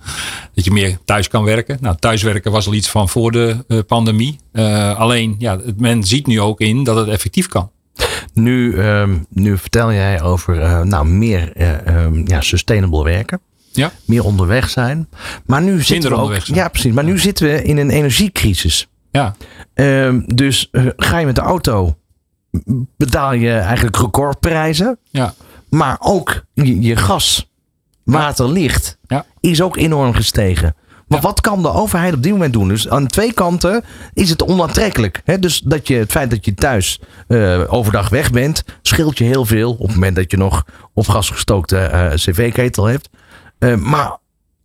Dat 0.53 0.65
je 0.65 0.71
meer 0.71 0.97
thuis 1.05 1.27
kan 1.27 1.43
werken. 1.43 1.77
Nou, 1.81 1.95
thuiswerken 1.99 2.51
was 2.51 2.67
al 2.67 2.73
iets 2.73 2.89
van 2.89 3.09
voor 3.09 3.31
de 3.31 3.83
pandemie. 3.87 4.39
alleen, 4.97 5.35
ja, 5.39 5.59
men 5.77 6.03
ziet 6.03 6.27
nu 6.27 6.41
ook 6.41 6.59
in 6.59 6.83
dat 6.83 6.95
het 6.95 7.07
effectief 7.07 7.47
kan. 7.47 7.69
Nu, 8.33 8.81
um, 8.81 9.25
nu 9.29 9.57
vertel 9.57 9.93
jij 9.93 10.21
over 10.21 10.57
uh, 10.57 10.81
nou, 10.81 11.07
meer 11.07 11.51
uh, 11.57 12.03
um, 12.03 12.27
ja, 12.27 12.41
sustainable 12.41 13.03
werken. 13.03 13.39
Ja. 13.71 13.91
Meer 14.05 14.23
onderweg 14.23 14.69
zijn. 14.69 15.09
Maar 15.45 15.61
nu 15.61 15.81
zitten 15.81 16.09
we 16.09 16.17
ook, 16.17 16.35
zijn. 16.35 16.57
Ja, 16.57 16.67
precies. 16.67 16.93
Maar 16.93 17.03
nu 17.03 17.19
zitten 17.19 17.45
we 17.47 17.63
in 17.63 17.77
een 17.77 17.89
energiecrisis. 17.89 18.87
Ja. 19.11 19.35
Um, 19.73 20.23
dus 20.35 20.69
uh, 20.71 20.85
ga 20.95 21.17
je 21.17 21.25
met 21.25 21.35
de 21.35 21.41
auto, 21.41 21.97
betaal 22.97 23.33
je 23.33 23.51
eigenlijk 23.51 23.97
recordprijzen. 23.97 24.97
Ja. 25.09 25.33
Maar 25.69 25.97
ook 25.99 26.43
je, 26.53 26.81
je 26.81 26.95
gas, 26.95 27.51
water, 28.03 28.49
licht 28.49 28.97
ja. 29.07 29.25
is 29.39 29.61
ook 29.61 29.77
enorm 29.77 30.13
gestegen. 30.13 30.75
Maar 31.11 31.21
ja. 31.21 31.27
wat 31.27 31.41
kan 31.41 31.61
de 31.61 31.71
overheid 31.71 32.13
op 32.13 32.23
dit 32.23 32.31
moment 32.31 32.53
doen? 32.53 32.67
Dus 32.67 32.89
aan 32.89 33.07
twee 33.07 33.33
kanten 33.33 33.83
is 34.13 34.29
het 34.29 34.43
onaantrekkelijk. 34.43 35.21
Hè? 35.25 35.39
Dus 35.39 35.59
dat 35.59 35.87
je, 35.87 35.95
het 35.95 36.11
feit 36.11 36.29
dat 36.29 36.45
je 36.45 36.53
thuis 36.53 36.99
uh, 37.27 37.73
overdag 37.73 38.09
weg 38.09 38.31
bent, 38.31 38.63
scheelt 38.81 39.17
je 39.17 39.23
heel 39.23 39.45
veel. 39.45 39.71
Op 39.71 39.87
het 39.87 39.95
moment 39.95 40.15
dat 40.15 40.31
je 40.31 40.37
nog 40.37 40.65
op 40.93 41.07
gasgestookte 41.07 41.89
uh, 41.93 42.13
cv-ketel 42.13 42.85
hebt. 42.85 43.09
Uh, 43.59 43.75
maar 43.75 44.17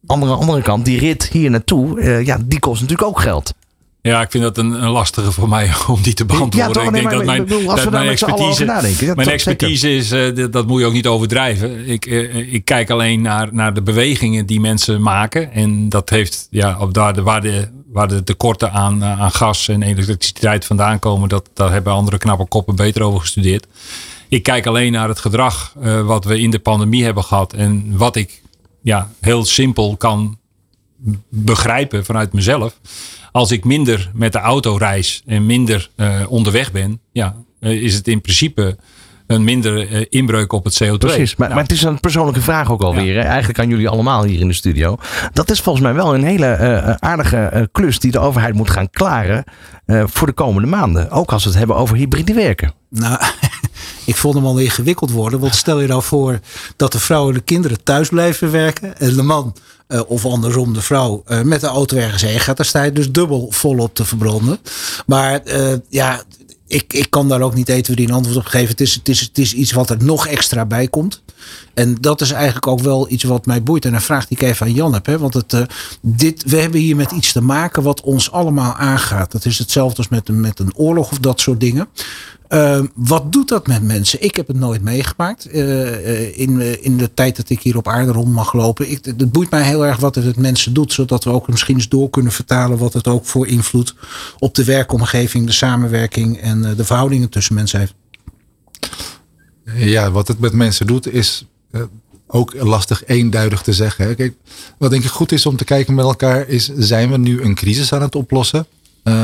aan 0.06 0.20
de 0.20 0.26
andere 0.26 0.62
kant, 0.62 0.84
die 0.84 0.98
rit 0.98 1.28
hier 1.28 1.50
naartoe, 1.50 2.02
ja, 2.24 2.38
die 2.44 2.58
kost 2.58 2.80
natuurlijk 2.80 3.08
ook 3.08 3.20
geld. 3.20 3.54
Ja, 4.06 4.20
ik 4.20 4.30
vind 4.30 4.42
dat 4.42 4.58
een, 4.58 4.82
een, 4.82 4.90
lastige 4.90 5.32
voor 5.32 5.48
mij 5.48 5.70
om 5.88 6.02
die 6.02 6.14
te 6.14 6.24
beantwoorden. 6.24 6.58
Ja, 6.58 6.72
toch, 6.72 6.84
ik 6.84 6.92
denk 6.92 7.04
maar, 7.04 7.14
dat 7.14 7.24
mijn, 7.24 7.68
als 7.68 7.82
dat 7.82 7.92
mijn 7.92 8.08
expertise, 8.08 8.64
nadenken, 8.64 9.16
mijn 9.16 9.28
expertise 9.28 9.94
is, 9.94 10.12
uh, 10.12 10.46
dat 10.50 10.66
moet 10.66 10.80
je 10.80 10.86
ook 10.86 10.92
niet 10.92 11.06
overdrijven. 11.06 11.88
Ik, 11.88 12.06
uh, 12.06 12.52
ik 12.52 12.64
kijk 12.64 12.90
alleen 12.90 13.20
naar, 13.20 13.48
naar 13.54 13.74
de 13.74 13.82
bewegingen 13.82 14.46
die 14.46 14.60
mensen 14.60 15.02
maken. 15.02 15.52
En 15.52 15.88
dat 15.88 16.10
heeft, 16.10 16.46
ja, 16.50 16.76
op 16.80 16.94
daar 16.94 17.14
de, 17.14 17.22
waar, 17.22 17.40
de, 17.40 17.68
waar 17.92 18.08
de 18.08 18.24
tekorten 18.24 18.72
aan, 18.72 19.02
uh, 19.02 19.20
aan 19.20 19.32
gas 19.32 19.68
en 19.68 19.82
elektriciteit 19.82 20.64
vandaan 20.64 20.98
komen, 20.98 21.28
dat, 21.28 21.50
daar 21.54 21.72
hebben 21.72 21.92
andere 21.92 22.18
knappe 22.18 22.46
koppen 22.46 22.76
beter 22.76 23.02
over 23.02 23.20
gestudeerd. 23.20 23.66
Ik 24.28 24.42
kijk 24.42 24.66
alleen 24.66 24.92
naar 24.92 25.08
het 25.08 25.18
gedrag 25.18 25.74
wat 26.04 26.24
we 26.24 26.40
in 26.40 26.50
de 26.50 26.58
pandemie 26.58 27.04
hebben 27.04 27.24
gehad. 27.24 27.52
En 27.52 27.96
wat 27.96 28.16
ik 28.16 28.42
ja, 28.82 29.10
heel 29.20 29.44
simpel 29.44 29.96
kan 29.96 30.38
begrijpen 31.28 32.04
vanuit 32.04 32.32
mezelf 32.32 32.78
als 33.36 33.50
ik 33.50 33.64
minder 33.64 34.10
met 34.14 34.32
de 34.32 34.38
auto 34.38 34.76
reis 34.76 35.22
en 35.26 35.46
minder 35.46 35.90
uh, 35.96 36.20
onderweg 36.28 36.72
ben, 36.72 37.00
ja, 37.12 37.34
is 37.60 37.94
het 37.94 38.08
in 38.08 38.20
principe 38.20 38.76
een 39.26 39.44
minder 39.44 39.90
uh, 39.90 40.06
inbreuk 40.08 40.52
op 40.52 40.64
het 40.64 40.84
CO2. 40.84 40.98
Precies, 40.98 41.36
maar, 41.36 41.48
ja. 41.48 41.54
maar 41.54 41.62
het 41.62 41.72
is 41.72 41.82
een 41.82 42.00
persoonlijke 42.00 42.40
vraag 42.40 42.70
ook 42.70 42.82
alweer. 42.82 43.14
Ja. 43.14 43.22
Eigenlijk 43.22 43.58
aan 43.58 43.68
jullie 43.68 43.88
allemaal 43.88 44.24
hier 44.24 44.40
in 44.40 44.48
de 44.48 44.54
studio. 44.54 44.96
Dat 45.32 45.50
is 45.50 45.60
volgens 45.60 45.84
mij 45.84 45.94
wel 45.94 46.14
een 46.14 46.24
hele 46.24 46.58
uh, 46.60 46.94
aardige 47.10 47.68
klus 47.72 47.98
die 47.98 48.10
de 48.10 48.18
overheid 48.18 48.54
moet 48.54 48.70
gaan 48.70 48.90
klaren 48.90 49.44
voor 49.86 50.26
de 50.26 50.32
komende 50.32 50.68
maanden. 50.68 51.10
Ook 51.10 51.32
als 51.32 51.42
we 51.42 51.48
het 51.48 51.58
hebben 51.58 51.76
over 51.76 51.96
hybride 51.96 52.34
werken. 52.34 52.72
Nou, 52.90 53.18
ik 54.04 54.16
vond 54.16 54.34
hem 54.34 54.46
al 54.46 54.58
ingewikkeld 54.58 55.10
worden. 55.10 55.40
Want 55.40 55.54
stel 55.54 55.80
je 55.80 55.86
nou 55.86 56.02
voor 56.02 56.40
dat 56.76 56.92
de 56.92 57.00
vrouw 57.00 57.28
en 57.28 57.34
de 57.34 57.40
kinderen 57.40 57.82
thuis 57.82 58.08
blijven 58.08 58.50
werken. 58.50 58.98
En 58.98 59.14
de 59.14 59.22
man, 59.22 59.54
uh, 59.88 60.00
of 60.06 60.26
andersom 60.26 60.74
de 60.74 60.80
vrouw, 60.80 61.22
uh, 61.26 61.42
met 61.42 61.60
de 61.60 61.66
auto 61.66 61.96
ergens 61.96 62.22
heen 62.22 62.40
gaat. 62.40 62.56
Dan 62.56 62.66
sta 62.66 62.82
je 62.82 62.92
dus 62.92 63.12
dubbel 63.12 63.46
volop 63.50 63.94
te 63.94 64.04
verbranden. 64.04 64.58
Maar 65.06 65.40
uh, 65.44 65.72
ja, 65.88 66.22
ik, 66.66 66.92
ik 66.92 67.10
kan 67.10 67.28
daar 67.28 67.40
ook 67.40 67.54
niet 67.54 67.66
die 67.66 68.08
een 68.08 68.14
antwoord 68.14 68.36
op 68.38 68.46
geven. 68.46 68.68
Het 68.68 68.80
is, 68.80 68.94
het, 68.94 69.08
is, 69.08 69.20
het 69.20 69.38
is 69.38 69.54
iets 69.54 69.72
wat 69.72 69.90
er 69.90 70.04
nog 70.04 70.26
extra 70.26 70.64
bij 70.64 70.88
komt. 70.88 71.22
En 71.74 71.94
dat 72.00 72.20
is 72.20 72.30
eigenlijk 72.30 72.66
ook 72.66 72.80
wel 72.80 73.10
iets 73.10 73.24
wat 73.24 73.46
mij 73.46 73.62
boeit. 73.62 73.84
En 73.84 73.94
een 73.94 74.00
vraag 74.00 74.26
die 74.26 74.38
ik 74.38 74.42
even 74.42 74.66
aan 74.66 74.72
Jan 74.72 74.92
heb. 74.92 75.06
Hè? 75.06 75.18
Want 75.18 75.34
het, 75.34 75.66
dit, 76.00 76.42
we 76.44 76.56
hebben 76.56 76.80
hier 76.80 76.96
met 76.96 77.10
iets 77.10 77.32
te 77.32 77.40
maken 77.40 77.82
wat 77.82 78.00
ons 78.00 78.30
allemaal 78.30 78.74
aangaat. 78.74 79.32
Dat 79.32 79.44
is 79.44 79.58
hetzelfde 79.58 79.96
als 79.96 80.08
met, 80.08 80.28
met 80.28 80.58
een 80.58 80.76
oorlog 80.76 81.10
of 81.10 81.18
dat 81.18 81.40
soort 81.40 81.60
dingen. 81.60 81.88
Uh, 82.48 82.80
wat 82.94 83.32
doet 83.32 83.48
dat 83.48 83.66
met 83.66 83.82
mensen? 83.82 84.22
Ik 84.22 84.36
heb 84.36 84.46
het 84.46 84.56
nooit 84.56 84.82
meegemaakt. 84.82 85.54
Uh, 85.54 86.38
in, 86.38 86.82
in 86.82 86.96
de 86.96 87.14
tijd 87.14 87.36
dat 87.36 87.50
ik 87.50 87.60
hier 87.60 87.76
op 87.76 87.88
aarde 87.88 88.12
rond 88.12 88.32
mag 88.32 88.52
lopen. 88.52 88.90
Ik, 88.90 89.04
het 89.04 89.32
boeit 89.32 89.50
mij 89.50 89.62
heel 89.62 89.86
erg 89.86 89.96
wat 89.96 90.14
het 90.14 90.24
met 90.24 90.36
mensen 90.36 90.72
doet. 90.72 90.92
Zodat 90.92 91.24
we 91.24 91.30
ook 91.30 91.48
misschien 91.48 91.74
eens 91.74 91.88
door 91.88 92.10
kunnen 92.10 92.32
vertalen. 92.32 92.78
Wat 92.78 92.92
het 92.92 93.08
ook 93.08 93.24
voor 93.24 93.46
invloed 93.46 93.94
op 94.38 94.54
de 94.54 94.64
werkomgeving, 94.64 95.46
de 95.46 95.52
samenwerking 95.52 96.40
en 96.40 96.74
de 96.76 96.84
verhoudingen 96.84 97.28
tussen 97.28 97.54
mensen 97.54 97.78
heeft. 97.78 97.94
Ja, 99.74 100.10
wat 100.10 100.28
het 100.28 100.38
met 100.38 100.52
mensen 100.52 100.86
doet 100.86 101.12
is. 101.12 101.46
Ook 102.26 102.54
lastig 102.54 103.04
eenduidig 103.06 103.62
te 103.62 103.72
zeggen. 103.72 104.06
Hè. 104.06 104.14
Kijk, 104.14 104.34
wat 104.78 104.90
denk 104.90 105.04
ik 105.04 105.10
goed 105.10 105.32
is 105.32 105.46
om 105.46 105.56
te 105.56 105.64
kijken 105.64 105.94
met 105.94 106.04
elkaar 106.04 106.48
is, 106.48 106.70
zijn 106.76 107.10
we 107.10 107.18
nu 107.18 107.42
een 107.42 107.54
crisis 107.54 107.92
aan 107.92 108.02
het 108.02 108.14
oplossen? 108.14 108.66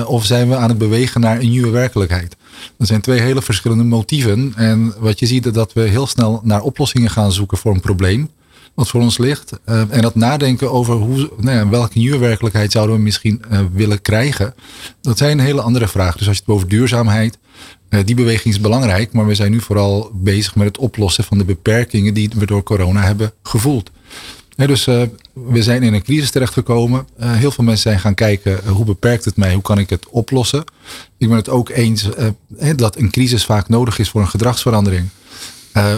Of 0.06 0.24
zijn 0.24 0.48
we 0.48 0.56
aan 0.56 0.68
het 0.68 0.78
bewegen 0.78 1.20
naar 1.20 1.40
een 1.40 1.50
nieuwe 1.50 1.70
werkelijkheid? 1.70 2.36
Dat 2.78 2.86
zijn 2.86 3.00
twee 3.00 3.20
hele 3.20 3.42
verschillende 3.42 3.84
motieven. 3.84 4.52
En 4.56 4.94
wat 4.98 5.18
je 5.18 5.26
ziet 5.26 5.46
is 5.46 5.52
dat 5.52 5.72
we 5.72 5.80
heel 5.80 6.06
snel 6.06 6.40
naar 6.44 6.60
oplossingen 6.60 7.10
gaan 7.10 7.32
zoeken 7.32 7.58
voor 7.58 7.74
een 7.74 7.80
probleem. 7.80 8.30
Wat 8.74 8.88
voor 8.88 9.00
ons 9.00 9.18
ligt. 9.18 9.52
Uh, 9.66 9.80
en 9.90 10.02
dat 10.02 10.14
nadenken 10.14 10.72
over 10.72 10.94
hoe, 10.94 11.30
nou 11.36 11.56
ja, 11.56 11.68
welke 11.68 11.98
nieuwe 11.98 12.18
werkelijkheid 12.18 12.72
zouden 12.72 12.96
we 12.96 13.02
misschien 13.02 13.42
uh, 13.50 13.60
willen 13.72 14.02
krijgen. 14.02 14.54
Dat 15.00 15.18
zijn 15.18 15.38
een 15.38 15.44
hele 15.44 15.62
andere 15.62 15.88
vragen. 15.88 16.18
Dus 16.18 16.28
als 16.28 16.36
je 16.36 16.42
het 16.46 16.54
over 16.54 16.68
duurzaamheid. 16.68 17.38
die 18.04 18.14
beweging 18.14 18.54
is 18.54 18.60
belangrijk. 18.60 19.12
Maar 19.12 19.26
we 19.26 19.34
zijn 19.34 19.50
nu 19.50 19.60
vooral 19.60 20.10
bezig 20.14 20.54
met 20.54 20.66
het 20.66 20.78
oplossen 20.78 21.24
van 21.24 21.38
de 21.38 21.44
beperkingen 21.44 22.14
die 22.14 22.30
we 22.36 22.46
door 22.46 22.62
corona 22.62 23.02
hebben 23.02 23.32
gevoeld 23.42 23.90
dus 24.66 24.88
we 25.32 25.62
zijn 25.62 25.82
in 25.82 25.94
een 25.94 26.02
crisis 26.02 26.30
terechtgekomen. 26.30 27.06
Uh, 27.20 27.32
heel 27.32 27.50
veel 27.50 27.64
mensen 27.64 27.82
zijn 27.82 28.00
gaan 28.00 28.14
kijken 28.14 28.60
uh, 28.64 28.70
hoe 28.70 28.84
beperkt 28.84 29.24
het 29.24 29.36
mij, 29.36 29.52
hoe 29.52 29.62
kan 29.62 29.78
ik 29.78 29.90
het 29.90 30.08
oplossen. 30.08 30.64
Ik 31.18 31.28
ben 31.28 31.36
het 31.36 31.48
ook 31.48 31.68
eens 31.68 32.08
dat 32.76 32.96
een 32.96 33.10
crisis 33.10 33.44
vaak 33.44 33.68
nodig 33.68 33.98
is 33.98 34.08
voor 34.08 34.20
een 34.20 34.28
gedragsverandering. 34.28 35.08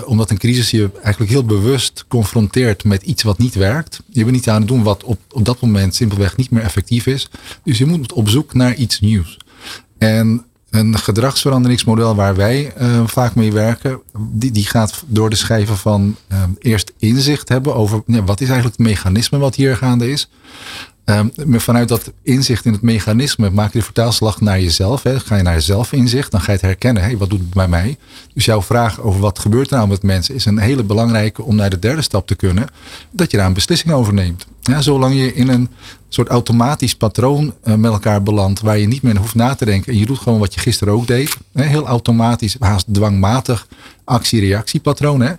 omdat 0.05 0.31
een 0.31 0.39
crisis 0.39 0.71
je 0.71 0.91
eigenlijk 1.03 1.33
heel 1.33 1.45
bewust 1.45 2.05
confronteert 2.09 2.85
met 2.85 3.03
iets 3.03 3.23
wat 3.23 3.39
niet 3.39 3.55
werkt. 3.55 4.01
Je 4.09 4.21
bent 4.21 4.37
niet 4.37 4.49
aan 4.49 4.59
het 4.61 4.69
doen 4.69 4.83
wat 4.83 5.05
op, 5.05 5.21
op 5.31 5.45
dat 5.45 5.61
moment 5.61 5.95
simpelweg 5.95 6.37
niet 6.37 6.51
meer 6.51 6.63
effectief 6.63 7.07
is. 7.07 7.29
Dus 7.65 7.79
je 7.79 7.87
moet 7.87 8.13
op 8.13 8.29
zoek 8.29 8.55
naar 8.55 8.75
iets 8.75 9.01
nieuws. 9.01 9.37
En 9.99 10.45
een 10.75 10.99
gedragsveranderingsmodel 10.99 12.15
waar 12.15 12.37
wij 12.37 12.73
uh, 12.81 13.03
vaak 13.07 13.35
mee 13.35 13.53
werken, 13.53 14.01
die, 14.19 14.51
die 14.51 14.67
gaat 14.67 15.03
door 15.07 15.31
de 15.31 15.37
schijven 15.37 15.77
van 15.77 16.17
uh, 16.33 16.43
eerst 16.59 16.93
inzicht 16.99 17.49
hebben 17.49 17.75
over 17.75 18.03
wat 18.07 18.41
is 18.41 18.49
eigenlijk 18.49 18.77
het 18.77 18.87
mechanisme 18.87 19.39
wat 19.39 19.55
hier 19.55 19.77
gaande 19.77 20.11
is. 20.11 20.29
Um, 21.05 21.33
vanuit 21.51 21.89
dat 21.89 22.13
inzicht 22.23 22.65
in 22.65 22.73
het 22.73 22.83
mechanisme 22.83 23.51
maak 23.51 23.73
je 23.73 23.83
vertaalslag 23.83 24.41
naar 24.41 24.61
jezelf. 24.61 25.03
Hè. 25.03 25.21
Ga 25.21 25.37
je 25.37 25.43
naar 25.43 25.61
zelfinzicht, 25.61 26.31
dan 26.31 26.41
ga 26.41 26.47
je 26.47 26.53
het 26.53 26.61
herkennen. 26.61 27.03
Hey, 27.03 27.17
wat 27.17 27.31
doet 27.31 27.39
het 27.39 27.51
bij 27.51 27.69
mij? 27.69 27.97
Dus 28.35 28.45
jouw 28.45 28.63
vraag 28.63 29.01
over 29.01 29.21
wat 29.21 29.39
gebeurt 29.39 29.71
er 29.71 29.77
nou 29.77 29.89
met 29.89 30.03
mensen 30.03 30.35
is 30.35 30.45
een 30.45 30.59
hele 30.59 30.83
belangrijke 30.83 31.43
om 31.43 31.57
naar 31.57 31.71
de 31.71 31.79
derde 31.79 32.03
stap 32.03 32.27
te 32.27 32.35
kunnen. 32.35 32.67
Dat 33.11 33.31
je 33.31 33.37
daar 33.37 33.47
een 33.47 33.53
beslissing 33.53 33.93
over 33.93 34.15
neemt. 34.15 34.47
Zolang 34.79 35.15
je 35.15 35.35
in 35.35 35.49
een 35.49 35.69
soort 36.09 36.29
automatisch 36.29 36.95
patroon 36.95 37.55
uh, 37.65 37.75
met 37.75 37.93
elkaar 37.93 38.23
belandt. 38.23 38.61
Waar 38.61 38.79
je 38.79 38.87
niet 38.87 39.03
meer 39.03 39.17
hoeft 39.17 39.35
na 39.35 39.55
te 39.55 39.65
denken. 39.65 39.93
En 39.93 39.99
je 39.99 40.07
doet 40.07 40.19
gewoon 40.19 40.39
wat 40.39 40.55
je 40.55 40.61
gisteren 40.61 40.95
ook 40.95 41.07
deed. 41.07 41.37
Hè, 41.53 41.65
heel 41.65 41.87
automatisch, 41.87 42.57
haast 42.59 42.87
dwangmatig 42.95 43.67
actie-reactiepatroon. 44.05 45.21
Hè. 45.21 45.33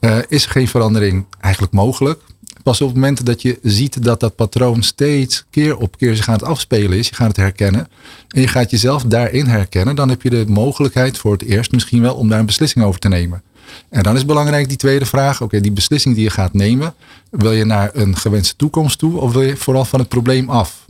Uh, 0.00 0.18
is 0.28 0.44
er 0.44 0.50
geen 0.50 0.68
verandering 0.68 1.24
eigenlijk 1.40 1.72
mogelijk? 1.72 2.20
Pas 2.62 2.80
op 2.80 2.86
het 2.86 2.96
moment 2.96 3.26
dat 3.26 3.42
je 3.42 3.58
ziet 3.62 4.04
dat 4.04 4.20
dat 4.20 4.36
patroon 4.36 4.82
steeds 4.82 5.44
keer 5.50 5.76
op 5.76 5.96
keer 5.96 6.16
zich 6.16 6.28
aan 6.28 6.34
het 6.34 6.44
afspelen 6.44 6.98
is, 6.98 7.08
je 7.08 7.14
gaat 7.14 7.26
het 7.26 7.36
herkennen 7.36 7.88
en 8.28 8.40
je 8.40 8.48
gaat 8.48 8.70
jezelf 8.70 9.02
daarin 9.02 9.46
herkennen, 9.46 9.96
dan 9.96 10.08
heb 10.08 10.22
je 10.22 10.30
de 10.30 10.44
mogelijkheid 10.48 11.18
voor 11.18 11.32
het 11.32 11.42
eerst 11.42 11.72
misschien 11.72 12.02
wel 12.02 12.14
om 12.14 12.28
daar 12.28 12.38
een 12.38 12.46
beslissing 12.46 12.84
over 12.84 13.00
te 13.00 13.08
nemen. 13.08 13.42
En 13.88 14.02
dan 14.02 14.16
is 14.16 14.24
belangrijk 14.24 14.68
die 14.68 14.76
tweede 14.76 15.06
vraag, 15.06 15.42
oké, 15.42 15.60
die 15.60 15.72
beslissing 15.72 16.14
die 16.14 16.24
je 16.24 16.30
gaat 16.30 16.52
nemen, 16.52 16.94
wil 17.30 17.52
je 17.52 17.64
naar 17.64 17.90
een 17.92 18.16
gewenste 18.16 18.56
toekomst 18.56 18.98
toe 18.98 19.20
of 19.20 19.32
wil 19.32 19.42
je 19.42 19.56
vooral 19.56 19.84
van 19.84 19.98
het 19.98 20.08
probleem 20.08 20.50
af? 20.50 20.88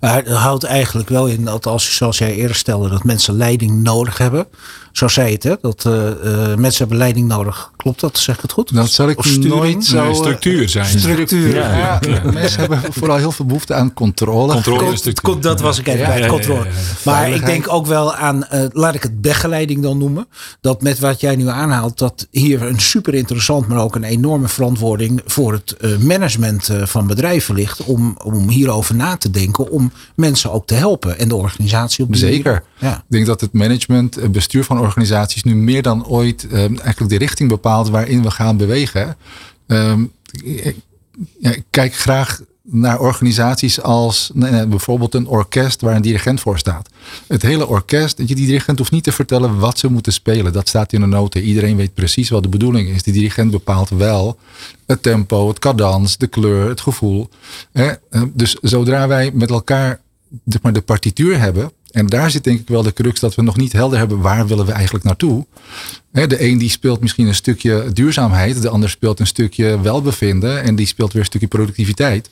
Het 0.00 0.28
houdt 0.28 0.64
eigenlijk 0.64 1.08
wel 1.08 1.26
in 1.26 1.44
dat 1.44 1.66
als, 1.66 1.96
zoals 1.96 2.18
jij 2.18 2.34
eerder 2.34 2.56
stelde, 2.56 2.88
dat 2.88 3.04
mensen 3.04 3.36
leiding 3.36 3.82
nodig 3.82 4.18
hebben. 4.18 4.46
Zo 4.94 5.08
zei 5.08 5.32
het, 5.32 5.42
hè? 5.42 5.54
Dat 5.60 5.84
uh, 5.86 5.92
uh, 5.94 6.54
mensen 6.54 6.78
hebben 6.78 6.96
leiding 6.96 7.28
nodig. 7.28 7.70
Klopt 7.76 8.00
dat? 8.00 8.18
Zeg 8.18 8.36
ik 8.36 8.42
het 8.42 8.52
goed? 8.52 8.74
Dat 8.74 8.90
zal 8.90 9.08
ik 9.08 9.18
of 9.18 9.38
nooit 9.38 9.84
zo... 9.84 10.04
Nee, 10.04 10.14
structuur 10.14 10.68
zijn. 10.68 10.98
Structuur. 10.98 11.54
Ja, 11.54 11.76
ja. 11.76 12.00
ja. 12.00 12.30
Mensen 12.32 12.60
hebben 12.60 12.80
vooral 12.92 13.16
heel 13.16 13.32
veel 13.32 13.44
behoefte 13.44 13.74
aan 13.74 13.92
controle. 13.92 14.52
Controle 14.52 15.12
Con, 15.22 15.40
dat 15.40 15.60
was 15.60 15.78
ik 15.78 15.86
even 15.86 16.06
bij, 16.06 16.26
controle. 16.26 16.66
Maar 17.04 17.30
ik 17.30 17.46
denk 17.46 17.72
ook 17.72 17.86
wel 17.86 18.14
aan, 18.14 18.46
uh, 18.52 18.64
laat 18.70 18.94
ik 18.94 19.02
het 19.02 19.20
begeleiding 19.20 19.82
dan 19.82 19.98
noemen. 19.98 20.26
Dat 20.60 20.82
met 20.82 20.98
wat 20.98 21.20
jij 21.20 21.36
nu 21.36 21.48
aanhaalt, 21.48 21.98
dat 21.98 22.26
hier 22.30 22.62
een 22.62 22.80
super 22.80 23.14
interessant, 23.14 23.68
maar 23.68 23.78
ook 23.78 23.94
een 23.94 24.04
enorme 24.04 24.48
verantwoording 24.48 25.22
voor 25.26 25.52
het 25.52 25.76
management 26.00 26.70
van 26.82 27.06
bedrijven 27.06 27.54
ligt. 27.54 27.84
Om, 27.84 28.18
om 28.24 28.48
hierover 28.48 28.94
na 28.94 29.16
te 29.16 29.30
denken. 29.30 29.70
Om 29.70 29.92
mensen 30.14 30.52
ook 30.52 30.66
te 30.66 30.74
helpen 30.74 31.18
en 31.18 31.28
de 31.28 31.34
organisatie 31.34 32.04
op 32.04 32.12
de 32.12 32.18
Zeker. 32.18 32.62
Ja. 32.78 32.96
Ik 32.96 33.02
denk 33.08 33.26
dat 33.26 33.40
het 33.40 33.52
management, 33.52 34.14
het 34.14 34.32
bestuur 34.32 34.64
van 34.64 34.82
organisaties 34.84 35.42
nu 35.42 35.54
meer 35.54 35.82
dan 35.82 36.06
ooit 36.06 36.44
um, 36.44 36.78
eigenlijk 36.78 37.08
de 37.10 37.18
richting 37.18 37.48
bepaalt 37.48 37.88
waarin 37.88 38.22
we 38.22 38.30
gaan 38.30 38.56
bewegen. 38.56 39.16
Um, 39.66 40.12
ik, 40.42 40.76
ja, 41.38 41.50
ik 41.50 41.64
kijk 41.70 41.94
graag 41.94 42.40
naar 42.66 43.00
organisaties 43.00 43.80
als 43.80 44.30
bijvoorbeeld 44.68 45.14
een 45.14 45.26
orkest 45.26 45.80
waar 45.80 45.96
een 45.96 46.02
dirigent 46.02 46.40
voor 46.40 46.58
staat. 46.58 46.88
Het 47.26 47.42
hele 47.42 47.66
orkest, 47.66 48.16
die 48.16 48.34
dirigent 48.34 48.78
hoeft 48.78 48.90
niet 48.90 49.04
te 49.04 49.12
vertellen 49.12 49.58
wat 49.58 49.78
ze 49.78 49.90
moeten 49.90 50.12
spelen. 50.12 50.52
Dat 50.52 50.68
staat 50.68 50.92
in 50.92 51.00
de 51.00 51.06
noten. 51.06 51.42
Iedereen 51.42 51.76
weet 51.76 51.94
precies 51.94 52.28
wat 52.28 52.42
de 52.42 52.48
bedoeling 52.48 52.88
is. 52.88 53.02
De 53.02 53.10
dirigent 53.10 53.50
bepaalt 53.50 53.88
wel 53.88 54.38
het 54.86 55.02
tempo, 55.02 55.48
het 55.48 55.58
cadans, 55.58 56.16
de 56.16 56.26
kleur, 56.26 56.68
het 56.68 56.80
gevoel. 56.80 57.28
Dus 58.32 58.56
zodra 58.60 59.08
wij 59.08 59.30
met 59.34 59.50
elkaar 59.50 60.00
de 60.44 60.82
partituur 60.84 61.38
hebben, 61.38 61.72
en 61.94 62.06
daar 62.06 62.30
zit 62.30 62.44
denk 62.44 62.60
ik 62.60 62.68
wel 62.68 62.82
de 62.82 62.92
crux 62.92 63.20
dat 63.20 63.34
we 63.34 63.42
nog 63.42 63.56
niet 63.56 63.72
helder 63.72 63.98
hebben 63.98 64.20
waar 64.20 64.46
willen 64.46 64.66
we 64.66 64.72
eigenlijk 64.72 65.04
naartoe. 65.04 65.46
De 66.10 66.42
een 66.42 66.58
die 66.58 66.70
speelt 66.70 67.00
misschien 67.00 67.26
een 67.26 67.34
stukje 67.34 67.92
duurzaamheid, 67.92 68.62
de 68.62 68.68
ander 68.68 68.90
speelt 68.90 69.20
een 69.20 69.26
stukje 69.26 69.80
welbevinden 69.80 70.62
en 70.62 70.74
die 70.74 70.86
speelt 70.86 71.12
weer 71.12 71.20
een 71.20 71.28
stukje 71.28 71.46
productiviteit. 71.46 72.30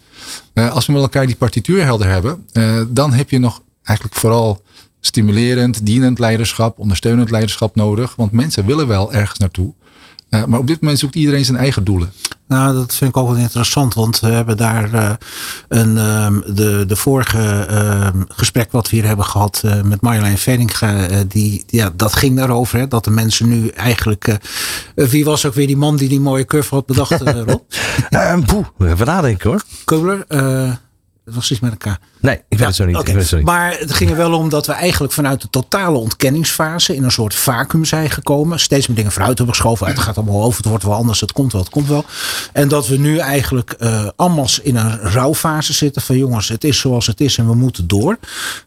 Eh, 0.53 0.72
als 0.72 0.87
we 0.87 0.92
met 0.92 1.03
elkaar 1.03 1.27
die 1.27 1.37
partituur 1.37 1.85
helder 1.85 2.09
hebben, 2.09 2.46
eh, 2.53 2.81
dan 2.88 3.12
heb 3.12 3.31
je 3.31 3.38
nog 3.38 3.62
eigenlijk 3.83 4.18
vooral 4.18 4.62
stimulerend, 5.01 5.87
dienend 5.87 6.18
leiderschap, 6.18 6.79
ondersteunend 6.79 7.31
leiderschap 7.31 7.77
nodig. 7.77 8.14
Want 8.16 8.33
mensen 8.33 8.66
willen 8.66 8.88
wel 8.88 9.12
ergens 9.12 9.38
naartoe. 9.38 9.72
Uh, 10.35 10.45
maar 10.45 10.59
op 10.59 10.66
dit 10.66 10.81
moment 10.81 10.99
zoekt 10.99 11.14
iedereen 11.14 11.45
zijn 11.45 11.57
eigen 11.59 11.85
doelen. 11.85 12.12
Nou, 12.49 12.75
dat 12.75 12.95
vind 12.95 13.11
ik 13.11 13.16
ook 13.16 13.29
wel 13.29 13.37
interessant, 13.37 13.95
want 13.95 14.21
we 14.21 14.27
hebben 14.27 14.57
daar 14.57 14.95
uh, 14.95 15.11
een, 15.68 15.97
uh, 15.97 16.55
de, 16.55 16.85
de 16.87 16.97
vorige 16.97 17.66
uh, 17.71 18.09
gesprek 18.29 18.73
wat 18.73 18.90
we 18.90 18.97
hier 18.97 19.07
hebben 19.07 19.25
gehad 19.25 19.62
uh, 19.64 19.83
met 19.83 20.01
Marjolein 20.01 20.38
Venninga, 20.38 21.09
die, 21.29 21.64
ja, 21.66 21.90
dat 21.97 22.16
ging 22.16 22.37
daarover, 22.37 22.79
hè, 22.79 22.88
dat 22.88 23.05
de 23.05 23.11
mensen 23.11 23.49
nu 23.49 23.68
eigenlijk, 23.68 24.38
wie 24.95 25.25
was 25.25 25.47
ook 25.47 25.55
weer 25.55 25.66
die 25.66 25.77
man 25.77 25.97
die 25.97 26.09
die 26.09 26.21
mooie 26.21 26.45
curve 26.45 26.75
had 26.75 26.87
bedacht, 26.87 27.21
Rob? 27.21 27.61
poeh, 28.47 28.90
even 28.90 29.07
nadenken 29.07 29.51
hoor. 29.51 29.62
Kubler, 29.85 30.25
het 31.25 31.35
was 31.35 31.51
iets 31.51 31.61
met 31.61 31.71
elkaar. 31.71 31.99
Nee, 32.21 32.35
ik 32.35 32.43
weet 32.49 32.59
ja, 32.59 32.67
het 32.67 32.75
zo 32.75 32.85
niet. 32.85 32.97
Okay. 32.97 33.15
Het 33.15 33.27
zo 33.27 33.37
niet. 33.37 33.45
Maar 33.45 33.79
het 33.79 33.93
ging 33.93 34.11
er 34.11 34.17
wel 34.17 34.33
om 34.33 34.49
dat 34.49 34.67
we 34.67 34.73
eigenlijk 34.73 35.13
vanuit 35.13 35.41
de 35.41 35.51
totale 35.51 35.99
ontkenningsfase 35.99 36.95
in 36.95 37.05
een 37.05 37.11
soort 37.11 37.35
vacuüm 37.35 37.85
zijn 37.85 38.11
gekomen. 38.11 38.61
Steeds 38.61 38.87
meer 38.87 38.97
dingen 38.97 39.13
vooruit 39.13 39.39
hebben 39.39 39.55
geschoven. 39.55 39.87
Het 39.87 39.99
gaat 39.99 40.17
allemaal 40.17 40.43
over, 40.43 40.57
het 40.57 40.67
wordt 40.67 40.85
wel 40.85 40.95
anders, 40.95 41.21
het 41.21 41.33
komt 41.33 41.53
wel, 41.53 41.61
het 41.61 41.71
komt 41.71 41.89
wel. 41.89 42.05
En 42.53 42.69
dat 42.69 42.87
we 42.87 42.99
nu 42.99 43.19
eigenlijk 43.19 43.75
uh, 43.79 44.09
allemaal 44.17 44.49
in 44.63 44.77
een 44.77 44.99
rouwfase 44.99 45.73
zitten 45.73 46.03
van 46.03 46.17
jongens, 46.17 46.49
het 46.49 46.65
is 46.65 46.79
zoals 46.79 47.07
het 47.07 47.21
is 47.21 47.39
en 47.39 47.47
we 47.47 47.55
moeten 47.55 47.87
door. 47.87 48.19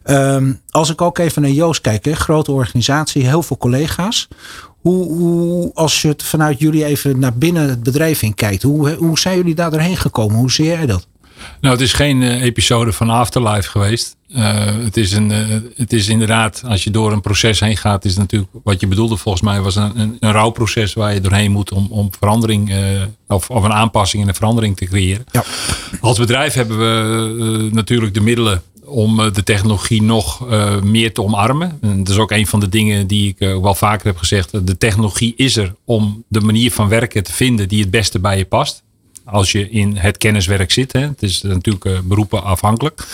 Um, 0.06 0.62
als 0.70 0.90
ik 0.90 1.02
ook 1.02 1.18
even 1.18 1.42
naar 1.42 1.52
Joost 1.52 1.82
kijk, 1.82 2.06
hè, 2.06 2.14
grote 2.16 2.52
organisatie, 2.52 3.28
heel 3.28 3.44
veel 3.44 3.58
collega's. 3.58 4.28
Hoe, 4.82 5.06
hoe, 5.06 5.72
als 5.74 6.02
je 6.02 6.08
het 6.08 6.24
vanuit 6.24 6.60
jullie 6.60 6.86
even 6.86 7.20
naar 7.20 7.38
binnen 7.38 7.70
het 7.70 7.84
bedrijf 7.84 8.22
in 8.22 8.34
kijkt, 8.34 8.64
hoe, 8.64 8.94
hoe 8.94 9.20
zijn 9.20 9.38
jullie 9.38 9.56
daar 9.56 9.72
doorheen 9.72 9.98
gekomen? 9.98 10.36
Hoe 10.36 10.52
zie 10.52 10.66
jij 10.66 10.86
dat? 10.86 11.08
Nou, 11.62 11.74
het 11.74 11.84
is 11.84 11.94
geen 11.94 12.22
uh, 12.22 12.42
episode 12.42 12.94
van 12.94 13.10
Afterlife 13.10 13.70
geweest. 13.70 14.16
Uh, 14.28 14.66
het, 14.66 14.98
is 14.98 15.12
een, 15.12 15.32
uh, 15.32 15.58
het 15.76 15.94
is 15.94 16.08
inderdaad, 16.08 16.64
als 16.68 16.84
je 16.84 16.92
door 16.92 17.12
een 17.12 17.22
proces 17.22 17.60
heen 17.60 17.78
gaat, 17.78 18.06
is 18.06 18.18
natuurlijk 18.18 18.52
wat 18.64 18.80
je 18.80 18.88
bedoelde 18.88 19.18
volgens 19.18 19.44
mij, 19.44 19.62
was 19.62 19.76
een, 19.76 20.00
een, 20.00 20.18
een 20.20 20.32
rouwproces 20.32 20.94
waar 20.94 21.14
je 21.14 21.22
doorheen 21.22 21.52
moet 21.52 21.72
om, 21.72 21.88
om 21.90 22.10
verandering 22.20 22.74
of, 23.28 23.50
of 23.50 23.64
een 23.64 23.74
aanpassing 23.74 24.24
en 24.24 24.30
een 24.30 24.36
verandering 24.36 24.78
te 24.78 24.86
creëren. 24.86 25.26
Ja. 25.32 25.44
Als 26.02 26.18
bedrijf 26.18 26.54
hebben 26.54 26.78
we 26.78 27.70
natuurlijk 27.72 28.14
de 28.14 28.22
middelen 28.22 28.62
om 28.86 29.16
de 29.34 29.44
technologie 29.44 30.02
nog 30.02 30.50
meer 30.84 31.14
te 31.14 31.24
omarmen. 31.24 31.78
En 31.82 31.98
dat 31.98 32.10
is 32.10 32.18
ook 32.18 32.32
een 32.32 32.48
van 32.48 32.60
de 32.60 32.70
dingen 32.70 33.08
die 33.08 33.36
ik 33.38 33.40
wel 33.62 33.76
vaker 33.76 34.08
heb 34.08 34.18
gezegd. 34.18 34.68
De 34.68 34.78
technologie 34.78 35.34
is 35.36 35.58
er 35.58 35.76
om 35.86 36.24
de 36.28 36.42
manier 36.42 36.72
van 36.72 36.88
werken 36.88 37.24
te 37.24 37.34
vinden 37.34 37.68
die 37.68 37.82
het 37.82 37.92
beste 37.92 38.20
bij 38.20 38.38
je 38.38 38.46
past 38.46 38.84
als 39.26 39.52
je 39.52 39.70
in 39.70 39.96
het 39.96 40.18
kenniswerk 40.18 40.72
zit. 40.72 40.94
Hè. 40.94 41.00
Het 41.00 41.24
is 41.24 41.42
natuurlijk 41.42 41.86
uh, 41.86 42.00
beroepen 42.04 42.44
afhankelijk. 42.44 43.08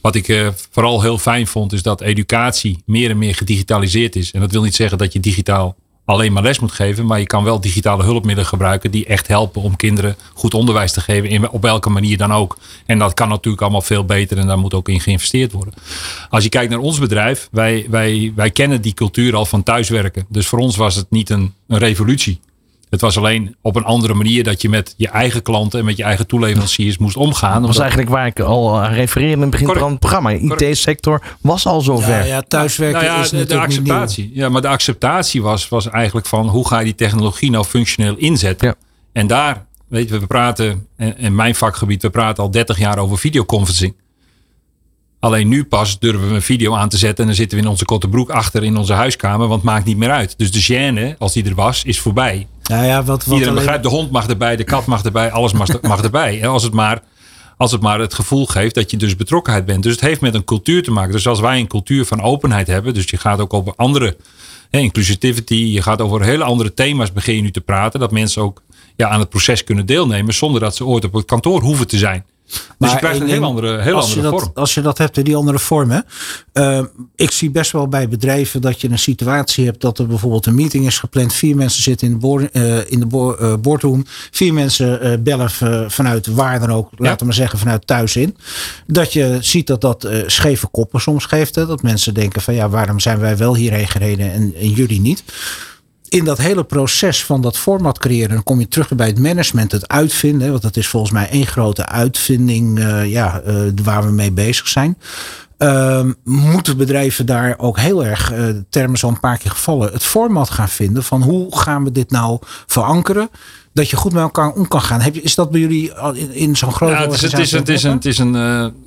Wat 0.00 0.14
ik 0.14 0.28
uh, 0.28 0.48
vooral 0.70 1.02
heel 1.02 1.18
fijn 1.18 1.46
vond, 1.46 1.72
is 1.72 1.82
dat 1.82 2.00
educatie 2.00 2.82
meer 2.84 3.10
en 3.10 3.18
meer 3.18 3.34
gedigitaliseerd 3.34 4.16
is. 4.16 4.32
En 4.32 4.40
dat 4.40 4.52
wil 4.52 4.62
niet 4.62 4.74
zeggen 4.74 4.98
dat 4.98 5.12
je 5.12 5.20
digitaal 5.20 5.76
alleen 6.10 6.32
maar 6.32 6.42
les 6.42 6.58
moet 6.58 6.72
geven. 6.72 7.06
Maar 7.06 7.18
je 7.18 7.26
kan 7.26 7.44
wel 7.44 7.60
digitale 7.60 8.02
hulpmiddelen 8.02 8.48
gebruiken 8.48 8.90
die 8.90 9.06
echt 9.06 9.26
helpen 9.26 9.62
om 9.62 9.76
kinderen 9.76 10.16
goed 10.34 10.54
onderwijs 10.54 10.92
te 10.92 11.00
geven. 11.00 11.28
In, 11.28 11.50
op 11.50 11.62
welke 11.62 11.90
manier 11.90 12.16
dan 12.16 12.32
ook. 12.32 12.58
En 12.86 12.98
dat 12.98 13.14
kan 13.14 13.28
natuurlijk 13.28 13.62
allemaal 13.62 13.82
veel 13.82 14.04
beter 14.04 14.38
en 14.38 14.46
daar 14.46 14.58
moet 14.58 14.74
ook 14.74 14.88
in 14.88 15.00
geïnvesteerd 15.00 15.52
worden. 15.52 15.74
Als 16.28 16.42
je 16.42 16.48
kijkt 16.48 16.70
naar 16.70 16.80
ons 16.80 16.98
bedrijf, 16.98 17.48
wij, 17.52 17.86
wij, 17.90 18.32
wij 18.34 18.50
kennen 18.50 18.82
die 18.82 18.94
cultuur 18.94 19.36
al 19.36 19.46
van 19.46 19.62
thuiswerken. 19.62 20.26
Dus 20.28 20.46
voor 20.46 20.58
ons 20.58 20.76
was 20.76 20.94
het 20.94 21.10
niet 21.10 21.30
een, 21.30 21.54
een 21.66 21.78
revolutie. 21.78 22.40
Het 22.90 23.00
was 23.00 23.16
alleen 23.16 23.56
op 23.62 23.76
een 23.76 23.84
andere 23.84 24.14
manier 24.14 24.44
dat 24.44 24.62
je 24.62 24.68
met 24.68 24.94
je 24.96 25.08
eigen 25.08 25.42
klanten 25.42 25.78
en 25.78 25.84
met 25.84 25.96
je 25.96 26.02
eigen 26.02 26.26
toeleveranciers 26.26 26.98
moest 26.98 27.16
omgaan. 27.16 27.50
Dat 27.52 27.60
was 27.60 27.68
Omdat- 27.70 27.80
eigenlijk 27.82 28.10
waar 28.10 28.26
ik 28.26 28.40
al 28.40 28.80
aan 28.80 28.92
refereerde 28.92 29.34
in 29.34 29.40
het 29.40 29.50
begin 29.50 29.66
Correct. 29.66 29.84
van 29.84 29.92
het 29.92 30.00
programma. 30.00 30.30
IT-sector 30.30 31.22
was 31.40 31.66
al 31.66 31.80
zover. 31.80 32.08
Ja, 32.08 32.24
ja, 32.24 32.42
thuiswerken 32.42 33.02
Nou 33.02 33.12
ja, 33.16 33.22
is 33.22 33.30
de, 33.30 33.44
de 33.44 33.58
acceptatie. 33.58 34.30
Ja, 34.34 34.48
maar 34.48 34.62
de 34.62 34.68
acceptatie 34.68 35.42
was, 35.42 35.68
was 35.68 35.88
eigenlijk 35.88 36.26
van 36.26 36.48
hoe 36.48 36.66
ga 36.66 36.78
je 36.78 36.84
die 36.84 36.94
technologie 36.94 37.50
nou 37.50 37.64
functioneel 37.64 38.14
inzetten. 38.16 38.68
Ja. 38.68 38.74
En 39.12 39.26
daar, 39.26 39.66
weet 39.88 40.08
je, 40.08 40.18
we 40.18 40.26
praten, 40.26 40.86
en 40.96 41.18
in 41.18 41.34
mijn 41.34 41.54
vakgebied, 41.54 42.02
we 42.02 42.10
praten 42.10 42.42
al 42.42 42.50
30 42.50 42.78
jaar 42.78 42.98
over 42.98 43.18
videoconferencing. 43.18 43.94
Alleen 45.20 45.48
nu 45.48 45.64
pas 45.64 45.98
durven 45.98 46.28
we 46.28 46.34
een 46.34 46.42
video 46.42 46.74
aan 46.74 46.88
te 46.88 46.96
zetten 46.96 47.18
en 47.18 47.26
dan 47.26 47.34
zitten 47.34 47.58
we 47.58 47.64
in 47.64 47.70
onze 47.70 47.84
korte 47.84 48.08
broek 48.08 48.30
achter 48.30 48.64
in 48.64 48.76
onze 48.76 48.92
huiskamer, 48.92 49.48
want 49.48 49.62
het 49.62 49.70
maakt 49.70 49.84
niet 49.84 49.96
meer 49.96 50.10
uit. 50.10 50.34
Dus 50.36 50.52
de 50.52 50.62
gêne, 50.62 51.18
als 51.18 51.32
die 51.32 51.44
er 51.44 51.54
was, 51.54 51.84
is 51.84 52.00
voorbij. 52.00 52.46
Nou 52.62 52.84
ja, 52.84 52.96
wat, 52.96 53.06
wat 53.06 53.24
Iedereen 53.24 53.42
alleen- 53.42 53.54
begrijpt, 53.54 53.82
de 53.82 53.88
hond 53.88 54.10
mag 54.10 54.26
erbij, 54.26 54.56
de 54.56 54.64
kat 54.64 54.86
mag 54.86 55.02
erbij, 55.04 55.30
alles 55.32 55.52
mag, 55.52 55.80
mag 55.82 56.02
erbij. 56.02 56.40
En 56.40 56.48
als 56.48 56.62
het, 56.62 56.72
maar, 56.72 57.02
als 57.56 57.72
het 57.72 57.80
maar 57.80 58.00
het 58.00 58.14
gevoel 58.14 58.46
geeft 58.46 58.74
dat 58.74 58.90
je 58.90 58.96
dus 58.96 59.16
betrokkenheid 59.16 59.64
bent. 59.64 59.82
Dus 59.82 59.92
het 59.92 60.00
heeft 60.00 60.20
met 60.20 60.34
een 60.34 60.44
cultuur 60.44 60.82
te 60.82 60.90
maken. 60.90 61.12
Dus 61.12 61.26
als 61.26 61.40
wij 61.40 61.58
een 61.58 61.66
cultuur 61.66 62.04
van 62.04 62.22
openheid 62.22 62.66
hebben, 62.66 62.94
dus 62.94 63.10
je 63.10 63.16
gaat 63.16 63.40
ook 63.40 63.54
over 63.54 63.72
andere, 63.76 64.16
hè, 64.70 64.78
inclusivity, 64.78 65.54
je 65.54 65.82
gaat 65.82 66.00
over 66.00 66.22
hele 66.22 66.44
andere 66.44 66.74
thema's 66.74 67.12
begin 67.12 67.34
je 67.34 67.42
nu 67.42 67.50
te 67.50 67.60
praten. 67.60 68.00
Dat 68.00 68.10
mensen 68.10 68.42
ook 68.42 68.62
ja, 68.96 69.08
aan 69.08 69.20
het 69.20 69.28
proces 69.28 69.64
kunnen 69.64 69.86
deelnemen 69.86 70.34
zonder 70.34 70.60
dat 70.60 70.76
ze 70.76 70.84
ooit 70.84 71.04
op 71.04 71.12
het 71.12 71.24
kantoor 71.24 71.62
hoeven 71.62 71.86
te 71.86 71.98
zijn. 71.98 72.24
Dus 72.50 72.60
Maar 72.78 72.90
je 72.90 72.96
krijgt 72.96 73.20
een 73.20 73.28
heel 73.28 73.44
andere, 73.44 73.80
heel 73.80 73.94
als 73.94 74.04
andere 74.04 74.30
dat, 74.30 74.40
vorm. 74.40 74.50
Als 74.54 74.74
je 74.74 74.80
dat 74.80 74.98
hebt 74.98 75.16
in 75.16 75.24
die 75.24 75.36
andere 75.36 75.58
vormen. 75.58 76.04
eh, 76.52 76.82
ik 77.16 77.30
zie 77.30 77.50
best 77.50 77.70
wel 77.70 77.88
bij 77.88 78.08
bedrijven 78.08 78.60
dat 78.60 78.80
je 78.80 78.90
een 78.90 78.98
situatie 78.98 79.64
hebt 79.64 79.80
dat 79.80 79.98
er 79.98 80.06
bijvoorbeeld 80.06 80.46
een 80.46 80.54
meeting 80.54 80.86
is 80.86 80.98
gepland. 80.98 81.32
Vier 81.32 81.56
mensen 81.56 81.82
zitten 81.82 82.06
in 82.06 82.12
de, 82.12 82.18
board, 82.18 82.50
eh, 82.50 82.90
in 82.90 83.00
de 83.00 83.36
eh, 83.38 83.54
boardroom. 83.56 84.04
Vier 84.30 84.54
mensen 84.54 85.22
bellen 85.22 85.50
vanuit 85.90 86.26
waar 86.26 86.60
dan 86.60 86.72
ook, 86.72 86.90
laten 86.96 87.18
we 87.18 87.24
maar 87.24 87.34
zeggen 87.34 87.58
vanuit 87.58 87.86
thuis 87.86 88.16
in. 88.16 88.36
Dat 88.86 89.12
je 89.12 89.38
ziet 89.40 89.66
dat 89.66 89.80
dat 89.80 90.08
scheve 90.26 90.66
koppen 90.66 91.00
soms 91.00 91.24
geeft. 91.24 91.54
Hè? 91.54 91.66
Dat 91.66 91.82
mensen 91.82 92.14
denken 92.14 92.42
van 92.42 92.54
ja, 92.54 92.68
waarom 92.68 93.00
zijn 93.00 93.18
wij 93.18 93.36
wel 93.36 93.54
hierheen 93.54 93.88
gereden 93.88 94.32
en, 94.32 94.54
en 94.56 94.70
jullie 94.70 95.00
niet 95.00 95.22
in 96.10 96.24
dat 96.24 96.38
hele 96.38 96.64
proces 96.64 97.24
van 97.24 97.40
dat 97.40 97.58
format 97.58 97.98
creëren, 97.98 98.30
dan 98.30 98.42
kom 98.42 98.60
je 98.60 98.68
terug 98.68 98.94
bij 98.94 99.06
het 99.06 99.18
management, 99.18 99.72
het 99.72 99.88
uitvinden. 99.88 100.50
Want 100.50 100.62
dat 100.62 100.76
is 100.76 100.88
volgens 100.88 101.12
mij 101.12 101.28
één 101.28 101.46
grote 101.46 101.86
uitvinding 101.86 102.78
eh, 102.78 103.10
ja, 103.10 103.40
eh, 103.40 103.54
waar 103.82 104.04
we 104.04 104.12
mee 104.12 104.32
bezig 104.32 104.68
zijn. 104.68 104.98
Ehm, 105.58 106.12
moeten 106.24 106.76
bedrijven 106.76 107.26
daar 107.26 107.54
ook 107.58 107.78
heel 107.78 108.04
erg, 108.04 108.32
eh, 108.32 108.44
termen 108.70 108.98
zo 108.98 109.08
een 109.08 109.20
paar 109.20 109.38
keer 109.38 109.50
gevallen, 109.50 109.92
het 109.92 110.02
format 110.02 110.50
gaan 110.50 110.68
vinden 110.68 111.02
van 111.02 111.22
hoe 111.22 111.58
gaan 111.58 111.84
we 111.84 111.92
dit 111.92 112.10
nou 112.10 112.38
verankeren? 112.66 113.30
Dat 113.72 113.90
je 113.90 113.96
goed 113.96 114.12
met 114.12 114.22
elkaar 114.22 114.52
om 114.52 114.68
kan 114.68 114.82
gaan. 114.82 115.00
Heb 115.00 115.14
je, 115.14 115.22
is 115.22 115.34
dat 115.34 115.50
bij 115.50 115.60
jullie 115.60 115.92
in, 116.12 116.32
in 116.32 116.56
zo'n 116.56 116.72
grote 116.72 116.92
Ja, 116.92 117.00
het 117.00 117.12
is, 117.12 117.22
het 117.22 117.38
is, 117.68 117.82
het 117.82 118.04
is, 118.04 118.18
een, 118.18 118.32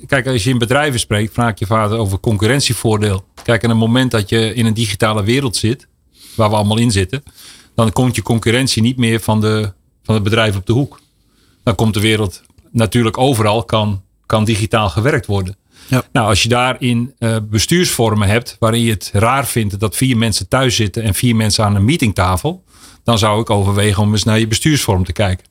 kijk, 0.06 0.26
als 0.26 0.44
je 0.44 0.50
in 0.50 0.58
bedrijven 0.58 1.00
spreekt, 1.00 1.32
vraag 1.32 1.58
je 1.58 1.66
vader 1.66 1.98
over 1.98 2.20
concurrentievoordeel. 2.20 3.24
Kijk, 3.42 3.64
aan 3.64 3.70
het 3.70 3.78
moment 3.78 4.10
dat 4.10 4.28
je 4.28 4.54
in 4.54 4.66
een 4.66 4.74
digitale 4.74 5.24
wereld 5.24 5.56
zit, 5.56 5.86
waar 6.34 6.50
we 6.50 6.56
allemaal 6.56 6.78
in 6.78 6.90
zitten, 6.90 7.22
dan 7.74 7.92
komt 7.92 8.14
je 8.14 8.22
concurrentie 8.22 8.82
niet 8.82 8.96
meer 8.96 9.20
van, 9.20 9.40
de, 9.40 9.72
van 10.02 10.14
het 10.14 10.24
bedrijf 10.24 10.56
op 10.56 10.66
de 10.66 10.72
hoek. 10.72 11.00
Dan 11.62 11.74
komt 11.74 11.94
de 11.94 12.00
wereld 12.00 12.42
natuurlijk 12.70 13.18
overal, 13.18 13.64
kan, 13.64 14.02
kan 14.26 14.44
digitaal 14.44 14.88
gewerkt 14.88 15.26
worden. 15.26 15.56
Ja. 15.86 16.02
Nou, 16.12 16.28
als 16.28 16.42
je 16.42 16.48
daarin 16.48 17.14
eh 17.18 17.36
bestuursvormen 17.50 18.28
hebt 18.28 18.56
waarin 18.58 18.80
je 18.80 18.90
het 18.90 19.10
raar 19.12 19.46
vindt 19.46 19.80
dat 19.80 19.96
vier 19.96 20.16
mensen 20.16 20.48
thuis 20.48 20.76
zitten 20.76 21.02
en 21.02 21.14
vier 21.14 21.36
mensen 21.36 21.64
aan 21.64 21.74
een 21.74 21.84
meetingtafel, 21.84 22.64
dan 23.04 23.18
zou 23.18 23.40
ik 23.40 23.50
overwegen 23.50 24.02
om 24.02 24.12
eens 24.12 24.24
naar 24.24 24.38
je 24.38 24.46
bestuursvorm 24.46 25.04
te 25.04 25.12
kijken. 25.12 25.46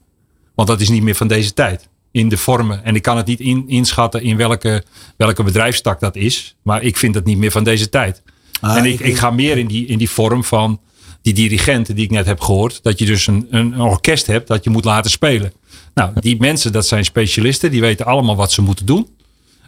Want 0.56 0.68
dat 0.68 0.82
is 0.82 0.90
niet 0.90 1.04
meer 1.04 1.16
van 1.16 1.28
deze 1.28 1.54
tijd. 1.54 1.90
In 2.12 2.30
de 2.30 2.38
vormen. 2.38 2.84
En 2.84 2.96
ik 2.96 3.02
kan 3.02 3.18
het 3.18 3.26
niet 3.26 3.40
in, 3.40 3.64
inschatten 3.68 4.22
in 4.22 4.38
welke, 4.38 4.84
welke 5.18 5.44
bedrijfstak 5.44 6.00
dat 6.00 6.16
is. 6.16 6.56
Maar 6.62 6.82
ik 6.84 6.98
vind 6.98 7.16
het 7.16 7.26
niet 7.26 7.38
meer 7.38 7.52
van 7.52 7.64
deze 7.64 7.90
tijd. 7.90 8.24
Ah, 8.64 8.78
en 8.78 8.86
ik, 8.86 8.94
ik- 9.00 9.06
ik 9.06 9.18
ga 9.18 9.30
meer 9.32 9.58
in 9.58 9.68
die, 9.68 9.86
in 9.86 9.98
die 9.98 10.10
vorm 10.10 10.44
van 10.44 10.80
die 11.22 11.34
dirigenten 11.34 11.96
die 11.96 12.04
ik 12.04 12.12
net 12.12 12.26
heb 12.26 12.40
gehoord. 12.42 12.80
Dat 12.84 13.00
je 13.00 13.06
dus 13.06 13.28
een, 13.28 13.48
een, 13.50 13.74
een 13.74 13.82
orkest 13.82 14.28
hebt 14.28 14.48
dat 14.48 14.64
je 14.64 14.70
moet 14.70 14.86
laten 14.86 15.12
spelen. 15.12 15.54
Nou, 15.94 16.12
die 16.20 16.40
mensen, 16.40 16.72
dat 16.72 16.88
zijn 16.88 17.06
specialisten. 17.06 17.72
Die 17.72 17.82
weten 17.82 18.06
allemaal 18.06 18.36
wat 18.36 18.52
ze 18.52 18.62
moeten 18.62 18.86
doen. 18.86 19.08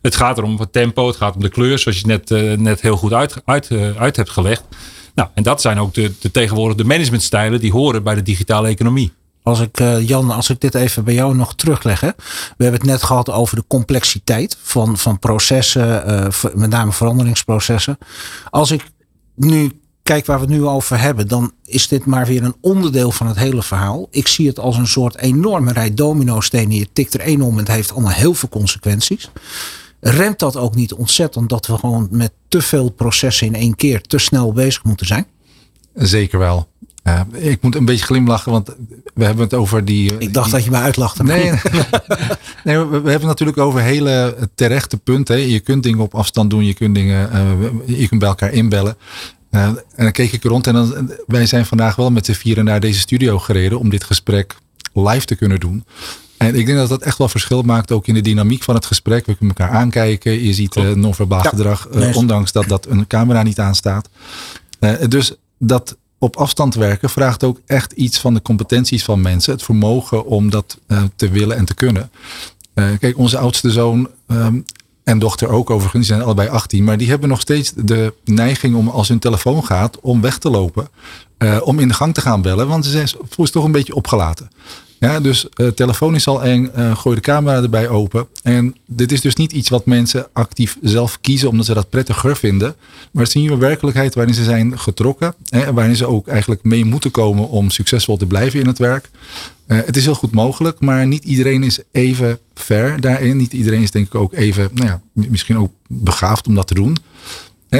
Het 0.01 0.15
gaat 0.15 0.37
erom 0.37 0.59
het 0.59 0.71
tempo, 0.73 1.07
het 1.07 1.15
gaat 1.15 1.35
om 1.35 1.41
de 1.41 1.49
kleur, 1.49 1.79
zoals 1.79 1.99
je 1.99 2.07
net, 2.07 2.31
eh, 2.31 2.53
net 2.57 2.81
heel 2.81 2.97
goed 2.97 3.13
uit, 3.13 3.41
uit, 3.45 3.67
eh, 3.67 3.95
uit 3.97 4.15
hebt 4.15 4.29
gelegd. 4.29 4.63
Nou, 5.15 5.29
en 5.33 5.43
dat 5.43 5.61
zijn 5.61 5.77
ook 5.79 5.93
de, 5.93 6.11
de 6.19 6.31
tegenwoordig 6.31 6.77
de 6.77 6.83
managementstijlen 6.83 7.59
die 7.59 7.71
horen 7.71 8.03
bij 8.03 8.15
de 8.15 8.21
digitale 8.21 8.67
economie. 8.67 9.11
Als 9.45 9.59
ik, 9.59 9.79
eh, 9.79 10.07
Jan, 10.07 10.31
als 10.31 10.49
ik 10.49 10.61
dit 10.61 10.75
even 10.75 11.03
bij 11.03 11.13
jou 11.13 11.35
nog 11.35 11.55
terugleg. 11.55 11.99
We 11.99 12.13
hebben 12.57 12.79
het 12.79 12.89
net 12.89 13.03
gehad 13.03 13.31
over 13.31 13.55
de 13.55 13.63
complexiteit 13.67 14.57
van, 14.61 14.97
van 14.97 15.19
processen, 15.19 16.33
ver- 16.33 16.57
met 16.57 16.69
name 16.69 16.91
veranderingsprocessen. 16.91 17.97
Als 18.49 18.71
ik 18.71 18.83
nu 19.35 19.71
kijk 20.03 20.25
waar 20.25 20.39
we 20.39 20.45
het 20.45 20.53
nu 20.53 20.65
over 20.65 20.99
hebben, 20.99 21.27
dan 21.27 21.51
is 21.65 21.87
dit 21.87 22.05
maar 22.05 22.25
weer 22.25 22.43
een 22.43 22.55
onderdeel 22.61 23.11
van 23.11 23.27
het 23.27 23.37
hele 23.37 23.63
verhaal. 23.63 24.07
Ik 24.11 24.27
zie 24.27 24.47
het 24.47 24.59
als 24.59 24.77
een 24.77 24.87
soort 24.87 25.17
enorme 25.17 25.71
rij 25.71 25.93
domino-stenen. 25.93 26.77
Je 26.77 26.87
tikt 26.93 27.13
er 27.13 27.19
één 27.19 27.41
om 27.41 27.51
en 27.53 27.59
het 27.59 27.67
heeft 27.67 27.91
allemaal 27.91 28.11
heel 28.11 28.33
veel 28.33 28.49
consequenties. 28.49 29.31
Remt 29.99 30.39
dat 30.39 30.57
ook 30.57 30.75
niet 30.75 30.93
ontzettend 30.93 31.49
dat 31.49 31.67
we 31.67 31.77
gewoon 31.77 32.07
met 32.11 32.31
te 32.47 32.61
veel 32.61 32.89
processen 32.89 33.47
in 33.47 33.55
één 33.55 33.75
keer 33.75 34.01
te 34.01 34.17
snel 34.17 34.53
bezig 34.53 34.83
moeten 34.83 35.07
zijn? 35.07 35.25
Zeker 35.93 36.39
wel. 36.39 36.67
Eh, 37.05 37.21
ik 37.33 37.61
moet 37.61 37.75
een 37.75 37.85
beetje 37.85 38.05
glimlachen, 38.05 38.51
want 38.51 38.75
we 39.13 39.23
hebben 39.25 39.43
het 39.43 39.53
over 39.53 39.85
die. 39.85 40.17
Ik 40.17 40.33
dacht 40.33 40.51
dat 40.51 40.63
je 40.63 40.71
me 40.71 40.77
uitlachte. 40.77 41.23
Nee, 41.23 41.51
nee 42.63 42.77
we, 42.77 42.85
we 42.87 42.95
hebben 42.95 43.11
het 43.13 43.21
natuurlijk 43.23 43.57
over 43.57 43.81
hele 43.81 44.37
terechte 44.55 44.97
punten. 44.97 45.35
hè. 45.35 45.41
Je 45.41 45.59
kunt 45.59 45.83
dingen 45.83 45.99
op 45.99 46.15
afstand 46.15 46.49
doen, 46.49 46.65
je 46.65 46.73
kunt 46.73 46.95
dingen, 46.95 47.31
eh, 47.31 47.97
je 47.99 48.07
kunt 48.07 48.19
bij 48.19 48.29
elkaar 48.29 48.51
inbellen. 48.53 48.97
Eh, 49.49 49.63
en 49.63 49.77
dan 49.95 50.11
keek 50.11 50.31
ik 50.31 50.43
rond 50.43 50.67
en 50.67 50.73
dan, 50.73 51.11
wij 51.27 51.45
zijn 51.45 51.65
vandaag 51.65 51.95
wel 51.95 52.11
met 52.11 52.25
z'n 52.25 52.31
vieren 52.33 52.65
naar 52.65 52.79
deze 52.79 52.99
studio 52.99 53.39
gereden 53.39 53.79
om 53.79 53.89
dit 53.89 54.03
gesprek 54.03 54.55
live 54.93 55.25
te 55.25 55.35
kunnen 55.35 55.59
doen. 55.59 55.85
En 56.37 56.55
ik 56.55 56.65
denk 56.65 56.77
dat 56.77 56.89
dat 56.89 57.01
echt 57.01 57.17
wel 57.17 57.29
verschil 57.29 57.61
maakt 57.61 57.91
ook 57.91 58.07
in 58.07 58.13
de 58.13 58.21
dynamiek 58.21 58.63
van 58.63 58.75
het 58.75 58.85
gesprek. 58.85 59.25
We 59.25 59.35
kunnen 59.35 59.55
elkaar 59.55 59.75
aankijken. 59.75 60.43
Je 60.43 60.53
ziet 60.53 60.75
eh 60.75 60.91
non-verbaal 60.91 61.43
Ja. 61.43 61.49
gedrag, 61.49 61.87
eh, 61.87 62.15
ondanks 62.15 62.51
dat, 62.51 62.67
dat 62.67 62.85
een 62.87 63.07
camera 63.07 63.43
niet 63.43 63.59
aanstaat. 63.59 64.09
Eh, 64.79 64.93
dus 65.07 65.35
dat 65.59 65.97
op 66.19 66.35
afstand 66.35 66.75
werken 66.75 67.09
vraagt 67.09 67.43
ook 67.43 67.59
echt 67.65 67.91
iets 67.91 68.19
van 68.19 68.33
de 68.33 68.41
competenties 68.41 69.03
van 69.03 69.21
mensen. 69.21 69.53
Het 69.53 69.63
vermogen 69.63 70.25
om 70.25 70.49
dat 70.49 70.77
eh, 70.87 71.03
te 71.15 71.29
willen 71.29 71.57
en 71.57 71.65
te 71.65 71.73
kunnen. 71.73 72.09
Eh, 72.73 72.85
kijk, 72.99 73.17
onze 73.17 73.37
oudste 73.37 73.71
zoon 73.71 74.09
ehm, 74.27 74.59
en 75.03 75.19
dochter 75.19 75.49
ook 75.49 75.69
overigens, 75.69 76.07
die 76.07 76.15
zijn 76.15 76.25
allebei 76.25 76.49
18. 76.49 76.83
Maar 76.83 76.97
die 76.97 77.09
hebben 77.09 77.29
nog 77.29 77.41
steeds 77.41 77.73
de 77.75 78.13
neiging 78.23 78.75
om 78.75 78.87
als 78.87 79.07
hun 79.07 79.19
telefoon 79.19 79.65
gaat, 79.65 79.99
om 79.99 80.21
weg 80.21 80.37
te 80.37 80.49
lopen. 80.49 80.87
eh, 81.37 81.57
om 81.63 81.79
in 81.79 81.87
de 81.87 81.93
gang 81.93 82.13
te 82.13 82.21
gaan 82.21 82.41
bellen, 82.41 82.67
want 82.67 82.85
ze 82.85 82.91
zijn 82.91 83.07
voelen 83.29 83.53
toch 83.53 83.63
een 83.63 83.71
beetje 83.71 83.95
opgelaten. 83.95 84.49
Ja, 84.99 85.19
dus 85.19 85.49
eh, 85.49 85.67
telefoon 85.67 86.15
is 86.15 86.27
al 86.27 86.43
eng, 86.43 86.69
eh, 86.73 86.97
gooi 86.97 87.15
de 87.15 87.21
camera 87.21 87.61
erbij 87.61 87.89
open. 87.89 88.27
En 88.43 88.75
dit 88.85 89.11
is 89.11 89.21
dus 89.21 89.35
niet 89.35 89.51
iets 89.51 89.69
wat 89.69 89.85
mensen 89.85 90.27
actief 90.33 90.77
zelf 90.81 91.21
kiezen 91.21 91.49
omdat 91.49 91.65
ze 91.65 91.73
dat 91.73 91.89
prettiger 91.89 92.35
vinden. 92.35 92.75
Maar 93.11 93.23
het 93.23 93.35
is 93.35 93.49
een 93.49 93.59
werkelijkheid 93.59 94.15
waarin 94.15 94.33
ze 94.33 94.43
zijn 94.43 94.79
getrokken. 94.79 95.35
Hè, 95.49 95.73
waarin 95.73 95.95
ze 95.95 96.05
ook 96.05 96.27
eigenlijk 96.27 96.63
mee 96.63 96.85
moeten 96.85 97.11
komen 97.11 97.49
om 97.49 97.69
succesvol 97.69 98.17
te 98.17 98.25
blijven 98.25 98.59
in 98.59 98.67
het 98.67 98.77
werk. 98.77 99.09
Eh, 99.65 99.77
het 99.85 99.97
is 99.97 100.05
heel 100.05 100.15
goed 100.15 100.31
mogelijk, 100.31 100.79
maar 100.79 101.07
niet 101.07 101.23
iedereen 101.23 101.63
is 101.63 101.79
even 101.91 102.39
ver 102.53 103.01
daarin. 103.01 103.37
Niet 103.37 103.53
iedereen 103.53 103.81
is 103.81 103.91
denk 103.91 104.05
ik 104.05 104.15
ook 104.15 104.33
even, 104.33 104.69
nou 104.73 104.87
ja, 104.87 105.01
misschien 105.13 105.57
ook 105.57 105.71
begaafd 105.87 106.47
om 106.47 106.55
dat 106.55 106.67
te 106.67 106.73
doen. 106.73 106.97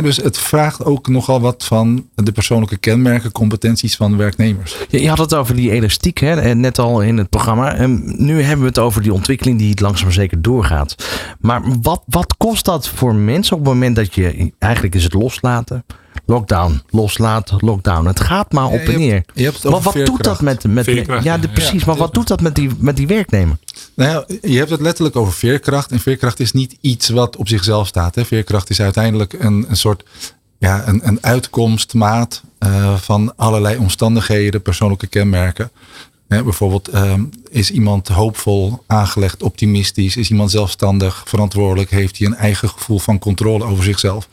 Dus 0.01 0.17
het 0.17 0.37
vraagt 0.37 0.85
ook 0.85 1.07
nogal 1.07 1.41
wat 1.41 1.63
van 1.63 2.07
de 2.15 2.31
persoonlijke 2.31 2.77
kenmerken, 2.77 3.31
competenties 3.31 3.95
van 3.95 4.17
werknemers. 4.17 4.77
Je, 4.89 5.01
je 5.01 5.09
had 5.09 5.17
het 5.17 5.33
over 5.33 5.55
die 5.55 5.71
elastiek, 5.71 6.17
hè, 6.17 6.55
net 6.55 6.79
al 6.79 7.01
in 7.01 7.17
het 7.17 7.29
programma. 7.29 7.73
En 7.75 8.13
nu 8.17 8.41
hebben 8.41 8.61
we 8.61 8.67
het 8.67 8.79
over 8.79 9.01
die 9.01 9.13
ontwikkeling 9.13 9.59
die 9.59 9.81
langzaam 9.81 10.11
zeker 10.11 10.41
doorgaat. 10.41 10.95
Maar 11.39 11.61
wat, 11.81 12.03
wat 12.05 12.37
kost 12.37 12.65
dat 12.65 12.89
voor 12.89 13.15
mensen 13.15 13.57
op 13.57 13.65
het 13.65 13.73
moment 13.73 13.95
dat 13.95 14.15
je, 14.15 14.51
eigenlijk 14.59 14.95
is 14.95 15.03
het 15.03 15.13
loslaten, 15.13 15.85
lockdown, 16.25 16.81
loslaten, 16.89 17.57
lockdown. 17.59 18.05
Het 18.05 18.19
gaat 18.19 18.51
maar 18.51 18.67
op 18.67 18.79
Ja, 18.85 18.93
en 18.93 18.99
neer. 18.99 19.23
Maar 19.63 19.81
wat 19.81 20.05
doet 20.05 20.23
dat 20.23 20.41
met, 20.41 20.63
met 20.63 20.85
ja, 20.85 20.93
de, 20.93 21.47
ja. 21.47 21.53
precies, 21.53 21.85
maar 21.85 21.95
wat 21.95 22.13
doet 22.13 22.27
dat 22.27 22.41
met 22.41 22.55
die, 22.55 22.69
met 22.77 22.97
die 22.97 23.07
werknemer? 23.07 23.57
Nou 23.95 24.09
ja, 24.11 24.37
je 24.49 24.57
hebt 24.57 24.69
het 24.69 24.81
letterlijk 24.81 25.15
over 25.15 25.33
veerkracht. 25.33 25.91
En 25.91 25.99
veerkracht 25.99 26.39
is 26.39 26.51
niet 26.51 26.77
iets 26.81 27.09
wat 27.09 27.35
op 27.35 27.47
zichzelf 27.47 27.87
staat. 27.87 28.15
Hè. 28.15 28.25
Veerkracht 28.25 28.69
is 28.69 28.81
uiteindelijk 28.81 29.33
een, 29.33 29.65
een 29.69 29.77
soort 29.77 30.03
ja, 30.57 30.87
een, 30.87 31.07
een 31.07 31.17
uitkomstmaat 31.21 32.43
eh, 32.57 32.97
van 32.97 33.33
allerlei 33.35 33.77
omstandigheden, 33.77 34.61
persoonlijke 34.61 35.07
kenmerken. 35.07 35.71
Hè, 36.27 36.43
bijvoorbeeld 36.43 36.87
ehm, 36.87 37.23
is 37.49 37.71
iemand 37.71 38.07
hoopvol, 38.07 38.83
aangelegd, 38.87 39.43
optimistisch, 39.43 40.17
is 40.17 40.29
iemand 40.29 40.51
zelfstandig, 40.51 41.23
verantwoordelijk, 41.25 41.89
heeft 41.89 42.17
hij 42.17 42.27
een 42.27 42.35
eigen 42.35 42.69
gevoel 42.69 42.99
van 42.99 43.19
controle 43.19 43.63
over 43.63 43.83
zichzelf. 43.83 44.27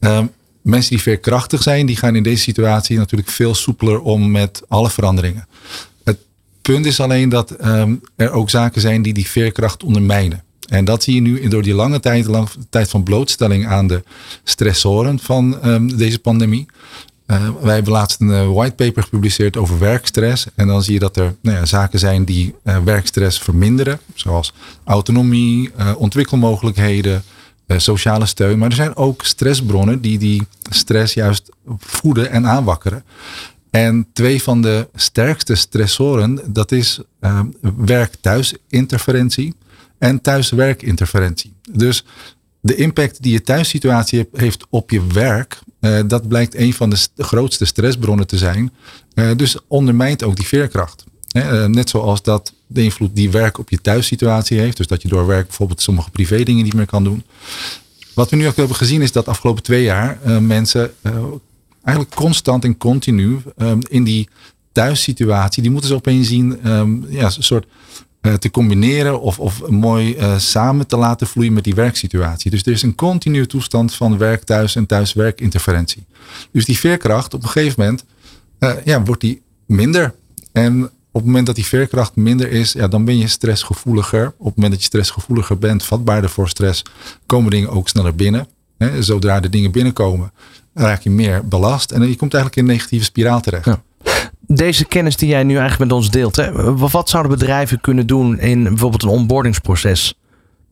Ehm, 0.00 0.26
mensen 0.62 0.90
die 0.90 1.02
veerkrachtig 1.02 1.62
zijn, 1.62 1.86
die 1.86 1.96
gaan 1.96 2.16
in 2.16 2.22
deze 2.22 2.42
situatie 2.42 2.96
natuurlijk 2.96 3.30
veel 3.30 3.54
soepeler 3.54 4.00
om 4.00 4.30
met 4.30 4.62
alle 4.68 4.90
veranderingen. 4.90 5.46
Punt 6.72 6.86
is 6.86 7.00
alleen 7.00 7.28
dat 7.28 7.50
ehm, 7.50 7.94
er 8.16 8.30
ook 8.30 8.50
zaken 8.50 8.80
zijn 8.80 9.02
die 9.02 9.14
die 9.14 9.28
veerkracht 9.28 9.82
ondermijnen. 9.82 10.42
En 10.68 10.84
dat 10.84 11.02
zie 11.02 11.14
je 11.14 11.20
nu 11.20 11.48
door 11.48 11.62
die 11.62 11.74
lange 11.74 12.00
tijd, 12.00 12.26
lang, 12.26 12.48
tijd 12.70 12.88
van 12.88 13.02
blootstelling 13.02 13.66
aan 13.66 13.86
de 13.86 14.02
stressoren 14.44 15.18
van 15.18 15.60
ehm, 15.60 15.96
deze 15.96 16.18
pandemie. 16.18 16.66
Uh, 17.26 17.48
wij 17.60 17.74
hebben 17.74 17.92
laatst 17.92 18.20
een 18.20 18.28
uh, 18.28 18.52
whitepaper 18.52 19.02
gepubliceerd 19.02 19.56
over 19.56 19.78
werkstress. 19.78 20.46
En 20.54 20.66
dan 20.66 20.82
zie 20.82 20.92
je 20.92 20.98
dat 20.98 21.16
er 21.16 21.36
nou 21.40 21.56
ja, 21.56 21.66
zaken 21.66 21.98
zijn 21.98 22.24
die 22.24 22.54
uh, 22.64 22.78
werkstress 22.78 23.38
verminderen. 23.38 24.00
Zoals 24.14 24.52
autonomie, 24.84 25.70
ontwikkelmogelijkheden, 25.96 27.22
sociale 27.76 28.26
steun. 28.26 28.58
Maar 28.58 28.68
er 28.68 28.74
zijn 28.74 28.96
ook 28.96 29.24
stressbronnen 29.24 30.00
die 30.00 30.18
die 30.18 30.42
stress 30.70 31.14
juist 31.14 31.48
voeden 31.78 32.30
en 32.30 32.46
aanwakkeren. 32.46 33.04
En 33.74 34.06
twee 34.12 34.42
van 34.42 34.62
de 34.62 34.88
sterkste 34.94 35.54
stressoren, 35.54 36.40
dat 36.46 36.72
is 36.72 37.00
werk-thuis-interferentie 37.76 39.54
en 39.98 40.20
thuiswerkinterferentie. 40.20 41.52
Dus 41.70 42.04
de 42.60 42.74
impact 42.74 43.22
die 43.22 43.32
je 43.32 43.42
thuissituatie 43.42 44.28
heeft 44.32 44.66
op 44.70 44.90
je 44.90 45.06
werk, 45.06 45.58
uh, 45.80 46.00
dat 46.06 46.28
blijkt 46.28 46.54
een 46.54 46.72
van 46.72 46.90
de 46.90 46.96
grootste 47.16 47.64
stressbronnen 47.64 48.26
te 48.26 48.38
zijn. 48.38 48.72
Uh, 49.14 49.30
dus 49.36 49.56
ondermijnt 49.68 50.22
ook 50.24 50.36
die 50.36 50.46
veerkracht. 50.46 51.04
Uh, 51.36 51.64
net 51.64 51.88
zoals 51.88 52.22
dat 52.22 52.52
de 52.66 52.82
invloed 52.82 53.16
die 53.16 53.30
werk 53.30 53.58
op 53.58 53.70
je 53.70 53.80
thuissituatie 53.80 54.58
heeft. 54.58 54.76
Dus 54.76 54.86
dat 54.86 55.02
je 55.02 55.08
door 55.08 55.26
werk 55.26 55.46
bijvoorbeeld 55.46 55.82
sommige 55.82 56.10
privé 56.10 56.42
dingen 56.42 56.64
niet 56.64 56.74
meer 56.74 56.86
kan 56.86 57.04
doen. 57.04 57.24
Wat 58.14 58.30
we 58.30 58.36
nu 58.36 58.46
ook 58.46 58.56
hebben 58.56 58.76
gezien 58.76 59.02
is 59.02 59.12
dat 59.12 59.28
afgelopen 59.28 59.62
twee 59.62 59.82
jaar 59.82 60.18
mensen 60.42 60.94
eigenlijk 61.84 62.16
constant 62.16 62.64
en 62.64 62.76
continu 62.76 63.38
um, 63.56 63.78
in 63.88 64.04
die 64.04 64.28
thuissituatie, 64.72 65.62
die 65.62 65.70
moeten 65.70 65.90
ze 65.90 65.96
opeens 65.96 66.28
zien, 66.28 66.70
um, 66.70 67.06
ja, 67.08 67.24
een 67.24 67.42
soort 67.42 67.66
uh, 68.22 68.32
te 68.32 68.50
combineren 68.50 69.20
of, 69.20 69.38
of 69.38 69.68
mooi 69.68 70.16
uh, 70.16 70.38
samen 70.38 70.86
te 70.86 70.96
laten 70.96 71.26
vloeien 71.26 71.52
met 71.52 71.64
die 71.64 71.74
werksituatie. 71.74 72.50
Dus 72.50 72.62
er 72.62 72.72
is 72.72 72.82
een 72.82 72.94
continue 72.94 73.46
toestand 73.46 73.94
van 73.94 74.18
werk 74.18 74.44
thuis 74.44 74.76
en 74.76 74.86
thuis-werkinterferentie. 74.86 76.04
Dus 76.50 76.64
die 76.64 76.78
veerkracht 76.78 77.34
op 77.34 77.42
een 77.42 77.48
gegeven 77.48 77.82
moment 77.82 78.04
uh, 78.58 78.72
ja, 78.84 79.02
wordt 79.02 79.20
die 79.20 79.42
minder. 79.66 80.14
En 80.52 80.84
op 80.84 81.20
het 81.20 81.24
moment 81.24 81.46
dat 81.46 81.54
die 81.54 81.64
veerkracht 81.64 82.16
minder 82.16 82.50
is, 82.50 82.72
ja, 82.72 82.88
dan 82.88 83.04
ben 83.04 83.18
je 83.18 83.28
stressgevoeliger. 83.28 84.26
Op 84.26 84.46
het 84.46 84.56
moment 84.56 84.72
dat 84.72 84.80
je 84.80 84.86
stressgevoeliger 84.86 85.58
bent, 85.58 85.84
vatbaarder 85.84 86.30
voor 86.30 86.48
stress, 86.48 86.82
komen 87.26 87.50
dingen 87.50 87.70
ook 87.70 87.88
sneller 87.88 88.14
binnen. 88.14 88.46
Zodra 89.00 89.40
de 89.40 89.48
dingen 89.48 89.70
binnenkomen, 89.70 90.32
raak 90.74 91.00
je 91.00 91.10
meer 91.10 91.48
belast. 91.48 91.90
En 91.90 92.08
je 92.08 92.16
komt 92.16 92.34
eigenlijk 92.34 92.56
in 92.56 92.68
een 92.68 92.74
negatieve 92.76 93.04
spiraal 93.04 93.40
terecht. 93.40 93.64
Ja 93.64 93.82
deze 94.46 94.84
kennis 94.84 95.16
die 95.16 95.28
jij 95.28 95.42
nu 95.42 95.56
eigenlijk 95.56 95.90
met 95.90 95.98
ons 95.98 96.10
deelt, 96.10 96.36
hè, 96.36 96.76
wat 96.76 97.08
zouden 97.08 97.38
bedrijven 97.38 97.80
kunnen 97.80 98.06
doen 98.06 98.38
in 98.38 98.62
bijvoorbeeld 98.62 99.02
een 99.02 99.08
onboardingsproces? 99.08 100.14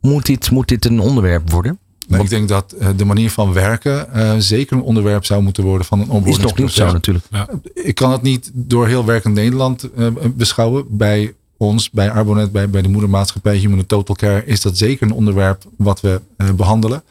Moet 0.01 0.27
dit, 0.27 0.51
moet 0.51 0.69
dit 0.69 0.85
een 0.85 1.01
onderwerp 1.01 1.51
worden? 1.51 1.79
Nou, 2.09 2.25
ik 2.25 2.31
denk 2.31 2.49
dat 2.49 2.75
uh, 2.81 2.89
de 2.97 3.05
manier 3.05 3.31
van 3.31 3.53
werken 3.53 4.09
uh, 4.15 4.35
zeker 4.39 4.77
een 4.77 4.83
onderwerp 4.83 5.25
zou 5.25 5.43
moeten 5.43 5.65
worden 5.65 5.87
van 5.87 6.01
een 6.01 6.11
onboardingsproces. 6.11 6.71
Is 6.71 6.79
nog 6.79 6.89
niet 6.89 6.89
zo 6.89 6.93
natuurlijk. 6.93 7.27
Ja. 7.31 7.49
Ik 7.75 7.95
kan 7.95 8.13
het 8.13 8.23
niet 8.23 8.51
door 8.55 8.87
heel 8.87 9.05
werkend 9.05 9.35
Nederland 9.35 9.89
uh, 9.97 10.07
beschouwen. 10.35 10.85
Bij 10.89 11.35
ons, 11.57 11.91
bij 11.91 12.11
Arbonet, 12.11 12.53
bij, 12.53 12.71
bij 12.71 12.83
de 12.83 12.89
moedermaatschappij 12.89 13.57
Human 13.57 13.87
Total 13.87 14.17
Care 14.17 14.45
is 14.47 14.61
dat 14.61 14.79
zeker 14.79 15.07
een 15.07 15.13
onderwerp 15.13 15.65
wat 15.77 16.01
we 16.01 16.21
behandelen. 16.57 17.03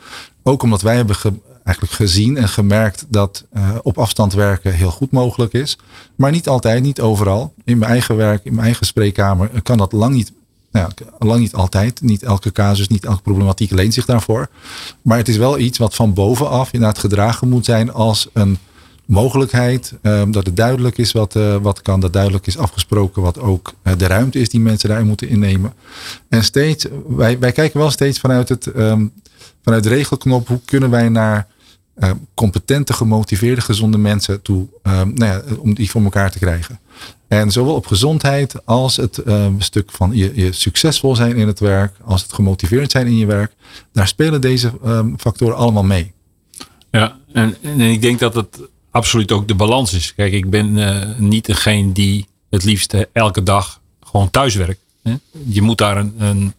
Ook 0.43 0.63
omdat 0.63 0.81
wij 0.81 0.95
hebben 0.95 1.15
eigenlijk 1.63 1.95
gezien 1.95 2.37
en 2.37 2.49
gemerkt 2.49 3.05
dat 3.07 3.45
uh, 3.53 3.69
op 3.81 3.97
afstand 3.97 4.33
werken 4.33 4.73
heel 4.73 4.91
goed 4.91 5.11
mogelijk 5.11 5.53
is. 5.53 5.77
Maar 6.15 6.31
niet 6.31 6.47
altijd, 6.47 6.83
niet 6.83 7.01
overal. 7.01 7.53
In 7.63 7.77
mijn 7.77 7.91
eigen 7.91 8.15
werk, 8.15 8.43
in 8.43 8.53
mijn 8.53 8.65
eigen 8.65 8.85
spreekkamer 8.85 9.49
kan 9.63 9.77
dat 9.77 9.91
lang 9.91 10.13
niet. 10.13 10.31
Nou 10.71 10.91
lang 11.19 11.39
niet 11.39 11.53
altijd. 11.53 12.01
Niet 12.01 12.23
elke 12.23 12.51
casus, 12.51 12.87
niet 12.87 13.05
elke 13.05 13.21
problematiek 13.21 13.71
leent 13.71 13.93
zich 13.93 14.05
daarvoor. 14.05 14.49
Maar 15.01 15.17
het 15.17 15.27
is 15.27 15.37
wel 15.37 15.57
iets 15.57 15.77
wat 15.77 15.95
van 15.95 16.13
bovenaf 16.13 16.73
inderdaad 16.73 16.99
gedragen 16.99 17.49
moet 17.49 17.65
zijn 17.65 17.93
als 17.93 18.27
een 18.33 18.57
mogelijkheid. 19.05 19.93
Um, 20.01 20.31
dat 20.31 20.45
het 20.45 20.55
duidelijk 20.55 20.97
is 20.97 21.11
wat, 21.11 21.35
uh, 21.35 21.55
wat 21.55 21.81
kan. 21.81 21.99
Dat 21.99 22.13
duidelijk 22.13 22.47
is 22.47 22.57
afgesproken 22.57 23.21
wat 23.21 23.39
ook 23.39 23.73
de 23.97 24.07
ruimte 24.07 24.39
is 24.39 24.49
die 24.49 24.59
mensen 24.59 24.89
daarin 24.89 25.07
moeten 25.07 25.27
innemen. 25.27 25.73
En 26.29 26.43
steeds, 26.43 26.85
wij, 27.07 27.39
wij 27.39 27.51
kijken 27.51 27.79
wel 27.79 27.91
steeds 27.91 28.19
vanuit 28.19 28.49
het, 28.49 28.65
um, 28.75 29.11
vanuit 29.63 29.83
de 29.83 29.89
regelknop. 29.89 30.47
Hoe 30.47 30.59
kunnen 30.65 30.89
wij 30.89 31.09
naar 31.09 31.47
uh, 31.97 32.11
competente, 32.33 32.93
gemotiveerde, 32.93 33.61
gezonde 33.61 33.97
mensen 33.97 34.41
toe, 34.41 34.67
uh, 34.83 34.93
nou 34.93 35.25
ja, 35.25 35.41
om 35.59 35.73
die 35.73 35.89
voor 35.89 36.03
elkaar 36.03 36.31
te 36.31 36.39
krijgen. 36.39 36.79
En 37.27 37.51
zowel 37.51 37.75
op 37.75 37.87
gezondheid 37.87 38.65
als 38.65 38.95
het 38.95 39.21
stuk 39.57 39.91
van 39.91 40.11
je, 40.13 40.51
succesvol 40.51 41.15
zijn 41.15 41.35
in 41.35 41.47
het 41.47 41.59
werk, 41.59 41.95
als 42.03 42.21
het 42.21 42.33
gemotiveerd 42.33 42.91
zijn 42.91 43.07
in 43.07 43.17
je 43.17 43.25
werk, 43.25 43.53
daar 43.93 44.07
spelen 44.07 44.41
deze 44.41 44.71
um, 44.85 45.19
factoren 45.19 45.55
allemaal 45.55 45.83
mee. 45.83 46.13
Ja, 46.91 47.17
en, 47.33 47.55
en, 47.61 47.79
ik 47.79 48.01
denk 48.01 48.19
dat 48.19 48.33
het 48.33 48.59
absoluut 48.89 49.31
ook 49.31 49.47
de 49.47 49.55
balans 49.55 49.93
is. 49.93 50.13
Kijk, 50.15 50.33
ik 50.33 50.49
ben 50.49 50.77
niet 51.17 51.45
degene 51.45 51.91
die 51.91 52.27
het 52.49 52.63
liefst 52.63 52.95
elke 53.11 53.43
dag 53.43 53.81
gewoon 54.03 54.29
thuis 54.29 54.55
werkt. 54.55 54.79
Je 55.47 55.61
moet 55.61 55.77
daar 55.77 55.97
een, 55.97 56.13
een, 56.17 56.53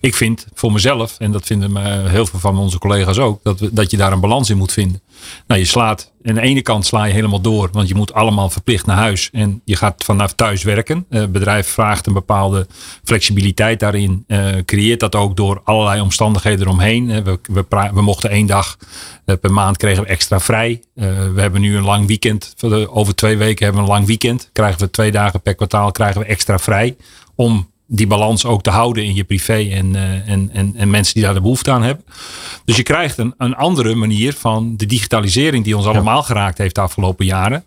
Ik 0.00 0.14
vind 0.14 0.46
voor 0.54 0.72
mezelf, 0.72 1.16
en 1.18 1.32
dat 1.32 1.46
vinden 1.46 2.06
heel 2.10 2.26
veel 2.26 2.38
van 2.38 2.58
onze 2.58 2.78
collega's 2.78 3.18
ook, 3.18 3.40
dat, 3.42 3.60
we, 3.60 3.72
dat 3.72 3.90
je 3.90 3.96
daar 3.96 4.12
een 4.12 4.20
balans 4.20 4.50
in 4.50 4.56
moet 4.56 4.72
vinden. 4.72 5.02
Nou, 5.46 5.60
je 5.60 5.66
slaat. 5.66 6.12
Aan 6.24 6.34
de 6.34 6.40
ene 6.40 6.62
kant 6.62 6.86
sla 6.86 7.04
je 7.04 7.12
helemaal 7.12 7.40
door, 7.40 7.68
want 7.72 7.88
je 7.88 7.94
moet 7.94 8.12
allemaal 8.12 8.50
verplicht 8.50 8.86
naar 8.86 8.96
huis. 8.96 9.28
En 9.32 9.60
je 9.64 9.76
gaat 9.76 10.04
vanaf 10.04 10.32
thuis 10.32 10.62
werken. 10.62 11.06
Het 11.08 11.32
bedrijf 11.32 11.68
vraagt 11.68 12.06
een 12.06 12.12
bepaalde 12.12 12.66
flexibiliteit 13.04 13.80
daarin. 13.80 14.24
Uh, 14.28 14.48
creëert 14.64 15.00
dat 15.00 15.14
ook 15.14 15.36
door 15.36 15.60
allerlei 15.64 16.00
omstandigheden 16.00 16.66
eromheen. 16.66 17.24
We, 17.24 17.38
we, 17.42 17.90
we 17.94 18.02
mochten 18.02 18.30
één 18.30 18.46
dag 18.46 18.76
per 19.24 19.52
maand 19.52 19.76
kregen 19.76 20.02
we 20.02 20.08
extra 20.08 20.40
vrij. 20.40 20.82
We 20.94 21.40
hebben 21.40 21.60
nu 21.60 21.76
een 21.76 21.84
lang 21.84 22.06
weekend. 22.06 22.54
Over 22.88 23.14
twee 23.14 23.36
weken 23.36 23.64
hebben 23.64 23.82
we 23.82 23.88
een 23.88 23.94
lang 23.94 24.06
weekend. 24.06 24.50
Krijgen 24.52 24.80
we 24.80 24.90
twee 24.90 25.12
dagen 25.12 25.40
per 25.40 25.54
kwartaal 25.54 25.90
krijgen 25.90 26.20
we 26.20 26.26
extra 26.26 26.58
vrij. 26.58 26.96
Om 27.34 27.72
die 27.86 28.06
balans 28.06 28.44
ook 28.44 28.62
te 28.62 28.70
houden 28.70 29.04
in 29.04 29.14
je 29.14 29.24
privé 29.24 29.68
en, 29.70 29.94
uh, 29.94 30.28
en, 30.28 30.50
en, 30.52 30.74
en 30.76 30.90
mensen 30.90 31.14
die 31.14 31.22
daar 31.22 31.34
de 31.34 31.40
behoefte 31.40 31.70
aan 31.70 31.82
hebben. 31.82 32.04
Dus 32.64 32.76
je 32.76 32.82
krijgt 32.82 33.18
een, 33.18 33.34
een 33.38 33.54
andere 33.54 33.94
manier 33.94 34.32
van 34.32 34.76
de 34.76 34.86
digitalisering 34.86 35.64
die 35.64 35.76
ons 35.76 35.86
allemaal 35.86 36.22
geraakt 36.22 36.58
heeft 36.58 36.74
de 36.74 36.80
afgelopen 36.80 37.26
jaren. 37.26 37.64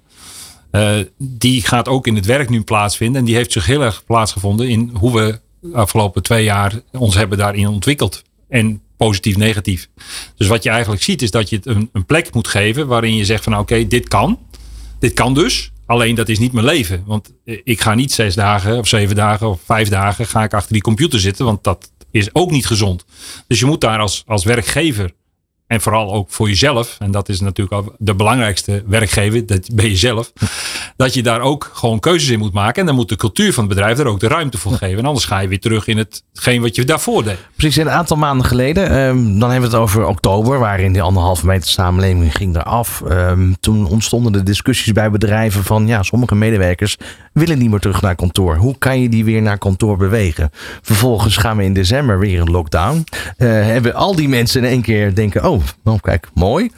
Uh, 0.71 0.97
die 1.17 1.61
gaat 1.61 1.87
ook 1.87 2.07
in 2.07 2.15
het 2.15 2.25
werk 2.25 2.49
nu 2.49 2.63
plaatsvinden. 2.63 3.19
En 3.19 3.25
die 3.25 3.35
heeft 3.35 3.51
zich 3.51 3.65
heel 3.65 3.81
erg 3.81 4.05
plaatsgevonden 4.05 4.69
in 4.69 4.91
hoe 4.93 5.13
we 5.13 5.39
de 5.61 5.73
afgelopen 5.73 6.23
twee 6.23 6.43
jaar 6.43 6.81
ons 6.91 7.15
hebben 7.15 7.37
daarin 7.37 7.67
ontwikkeld. 7.67 8.23
En 8.49 8.81
positief, 8.97 9.37
negatief. 9.37 9.89
Dus 10.35 10.47
wat 10.47 10.63
je 10.63 10.69
eigenlijk 10.69 11.03
ziet 11.03 11.21
is 11.21 11.31
dat 11.31 11.49
je 11.49 11.55
het 11.55 11.65
een, 11.65 11.89
een 11.93 12.05
plek 12.05 12.33
moet 12.33 12.47
geven 12.47 12.87
waarin 12.87 13.15
je 13.15 13.25
zegt 13.25 13.43
van 13.43 13.53
oké, 13.53 13.61
okay, 13.61 13.87
dit 13.87 14.07
kan. 14.07 14.39
Dit 14.99 15.13
kan 15.13 15.33
dus. 15.33 15.71
Alleen 15.87 16.15
dat 16.15 16.29
is 16.29 16.39
niet 16.39 16.53
mijn 16.53 16.65
leven. 16.65 17.03
Want 17.05 17.33
ik 17.43 17.81
ga 17.81 17.93
niet 17.93 18.11
zes 18.11 18.35
dagen 18.35 18.77
of 18.77 18.87
zeven 18.87 19.15
dagen 19.15 19.49
of 19.49 19.61
vijf 19.65 19.89
dagen 19.89 20.25
ga 20.25 20.43
ik 20.43 20.53
achter 20.53 20.73
die 20.73 20.81
computer 20.81 21.19
zitten. 21.19 21.45
Want 21.45 21.63
dat 21.63 21.91
is 22.11 22.35
ook 22.35 22.51
niet 22.51 22.65
gezond. 22.65 23.05
Dus 23.47 23.59
je 23.59 23.65
moet 23.65 23.81
daar 23.81 23.99
als, 23.99 24.23
als 24.25 24.43
werkgever 24.43 25.11
en 25.67 25.81
vooral 25.81 26.13
ook 26.13 26.29
voor 26.29 26.47
jezelf, 26.47 26.95
en 26.99 27.11
dat 27.11 27.29
is 27.29 27.39
natuurlijk 27.39 27.89
de 27.97 28.15
belangrijkste 28.15 28.83
werkgever, 28.87 29.45
dat 29.45 29.69
ben 29.73 29.89
je 29.89 29.95
zelf, 29.95 30.33
dat 30.95 31.13
je 31.13 31.23
daar 31.23 31.41
ook 31.41 31.71
gewoon 31.73 31.99
keuzes 31.99 32.29
in 32.29 32.39
moet 32.39 32.53
maken. 32.53 32.81
En 32.81 32.85
dan 32.85 32.95
moet 32.95 33.09
de 33.09 33.15
cultuur 33.15 33.53
van 33.53 33.63
het 33.63 33.73
bedrijf 33.73 33.99
er 33.99 34.07
ook 34.07 34.19
de 34.19 34.27
ruimte 34.27 34.57
voor 34.57 34.71
geven. 34.71 34.97
En 34.97 35.05
anders 35.05 35.25
ga 35.25 35.39
je 35.39 35.47
weer 35.47 35.59
terug 35.59 35.87
in 35.87 35.97
hetgeen 35.97 36.61
wat 36.61 36.75
je 36.75 36.85
daarvoor 36.85 37.23
deed. 37.23 37.37
Precies, 37.55 37.75
een 37.75 37.89
aantal 37.89 38.17
maanden 38.17 38.45
geleden, 38.45 38.97
um, 38.97 39.39
dan 39.39 39.51
hebben 39.51 39.69
we 39.69 39.75
het 39.75 39.85
over 39.85 40.05
oktober, 40.05 40.59
waarin 40.59 40.93
die 40.93 41.01
anderhalve 41.01 41.45
meter 41.45 41.69
samenleving 41.69 42.35
ging 42.35 42.55
eraf. 42.55 43.03
Um, 43.09 43.55
toen 43.59 43.87
ontstonden 43.87 44.31
de 44.31 44.43
discussies 44.43 44.93
bij 44.93 45.11
bedrijven 45.11 45.63
van, 45.63 45.87
ja, 45.87 46.03
sommige 46.03 46.35
medewerkers 46.35 46.97
willen 47.33 47.57
niet 47.57 47.69
meer 47.69 47.79
terug 47.79 48.01
naar 48.01 48.15
kantoor. 48.15 48.55
Hoe 48.55 48.77
kan 48.77 49.01
je 49.01 49.09
die 49.09 49.25
weer 49.25 49.41
naar 49.41 49.57
kantoor 49.57 49.97
bewegen? 49.97 50.49
Vervolgens 50.81 51.37
gaan 51.37 51.57
we 51.57 51.63
in 51.63 51.73
december 51.73 52.19
weer 52.19 52.41
een 52.41 52.51
lockdown. 52.51 53.03
Uh, 53.37 53.49
hebben 53.49 53.93
al 53.93 54.15
die 54.15 54.29
mensen 54.29 54.63
in 54.63 54.69
één 54.69 54.81
keer 54.81 55.15
denken, 55.15 55.49
oh, 55.49 55.56
oh, 55.83 55.99
kijk, 56.01 56.29
mooi. 56.33 56.71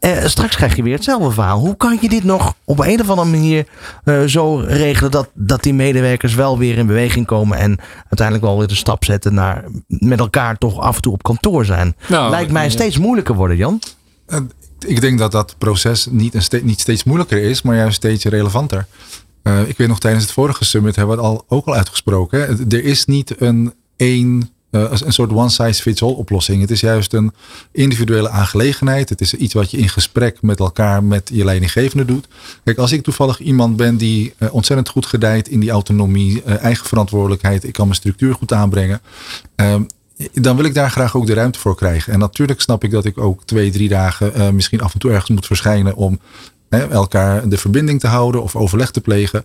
Uh, 0.00 0.24
straks 0.24 0.56
krijg 0.56 0.76
je 0.76 0.82
weer 0.82 0.94
hetzelfde 0.94 1.30
verhaal. 1.30 1.58
Hoe 1.58 1.76
kan 1.76 1.98
je 2.00 2.08
dit 2.08 2.24
nog 2.24 2.54
op 2.64 2.78
een 2.80 3.00
of 3.00 3.08
andere 3.10 3.28
manier 3.28 3.66
uh, 4.04 4.22
zo 4.24 4.56
regelen 4.56 5.10
dat, 5.10 5.28
dat 5.34 5.62
die 5.62 5.74
medewerkers 5.74 6.34
wel 6.34 6.58
weer 6.58 6.78
in 6.78 6.86
beweging 6.86 7.26
komen 7.26 7.58
en 7.58 7.78
uiteindelijk 7.96 8.46
wel 8.46 8.58
weer 8.58 8.66
de 8.66 8.74
stap 8.74 9.04
zetten 9.04 9.34
naar 9.34 9.64
met 9.86 10.18
elkaar 10.18 10.58
toch 10.58 10.78
af 10.78 10.96
en 10.96 11.02
toe 11.02 11.12
op 11.12 11.22
kantoor 11.22 11.64
zijn? 11.64 11.96
Nou, 12.08 12.30
Lijkt 12.30 12.52
mij 12.52 12.70
steeds 12.70 12.98
moeilijker 12.98 13.34
worden, 13.34 13.56
Jan. 13.56 13.80
Uh, 14.28 14.38
ik 14.86 15.00
denk 15.00 15.18
dat 15.18 15.32
dat 15.32 15.54
proces 15.58 16.06
niet, 16.10 16.34
een 16.34 16.42
ste 16.42 16.60
niet 16.64 16.80
steeds 16.80 17.04
moeilijker 17.04 17.42
is, 17.42 17.62
maar 17.62 17.76
juist 17.76 17.96
steeds 17.96 18.24
relevanter. 18.24 18.86
ik 19.66 19.76
weet 19.76 19.88
nog 19.88 20.00
tijdens 20.00 20.24
het 20.24 20.32
vorige 20.32 20.64
summit 20.64 20.96
hebben 20.96 21.16
we 21.16 21.22
het 21.22 21.30
al, 21.30 21.44
ook 21.48 21.66
al 21.66 21.74
uitgesproken. 21.74 22.70
Er 22.70 22.84
is 22.84 23.04
niet 23.04 23.40
een 23.40 23.74
één 23.96 24.50
een 24.70 25.12
soort 25.12 25.32
one 25.32 25.48
size 25.48 25.82
fits 25.82 26.02
all 26.02 26.12
oplossing. 26.12 26.60
Het 26.60 26.70
is 26.70 26.80
juist 26.80 27.12
een 27.12 27.32
individuele 27.72 28.28
aangelegenheid. 28.28 29.08
Het 29.08 29.20
is 29.20 29.34
iets 29.34 29.54
wat 29.54 29.70
je 29.70 29.76
in 29.76 29.88
gesprek 29.88 30.42
met 30.42 30.58
elkaar 30.58 31.04
met 31.04 31.30
je 31.32 31.44
leidinggevende 31.44 32.04
doet. 32.04 32.28
Kijk, 32.64 32.78
als 32.78 32.92
ik 32.92 33.02
toevallig 33.02 33.40
iemand 33.40 33.76
ben 33.76 33.96
die 33.96 34.34
uh, 34.38 34.54
ontzettend 34.54 34.88
goed 34.88 35.06
gedijt 35.06 35.48
in 35.48 35.60
die 35.60 35.70
autonomie, 35.70 36.42
uh, 36.46 36.62
eigen 36.62 36.86
verantwoordelijkheid, 36.86 37.64
ik 37.64 37.72
kan 37.72 37.84
mijn 37.84 37.98
structuur 37.98 38.34
goed 38.34 38.52
aanbrengen. 38.52 39.00
Ehm, 39.54 39.82
dan 40.32 40.56
wil 40.56 40.64
ik 40.64 40.74
daar 40.74 40.90
graag 40.90 41.16
ook 41.16 41.26
de 41.26 41.34
ruimte 41.34 41.58
voor 41.58 41.76
krijgen. 41.76 42.12
En 42.12 42.18
natuurlijk 42.18 42.60
snap 42.60 42.84
ik 42.84 42.90
dat 42.90 43.04
ik 43.04 43.18
ook 43.18 43.44
twee, 43.44 43.70
drie 43.70 43.88
dagen 43.88 44.54
misschien 44.54 44.80
af 44.80 44.92
en 44.92 44.98
toe 44.98 45.10
ergens 45.10 45.30
moet 45.30 45.46
verschijnen 45.46 45.94
om 45.94 46.20
elkaar 46.68 47.48
de 47.48 47.58
verbinding 47.58 48.00
te 48.00 48.06
houden 48.06 48.42
of 48.42 48.56
overleg 48.56 48.90
te 48.90 49.00
plegen. 49.00 49.44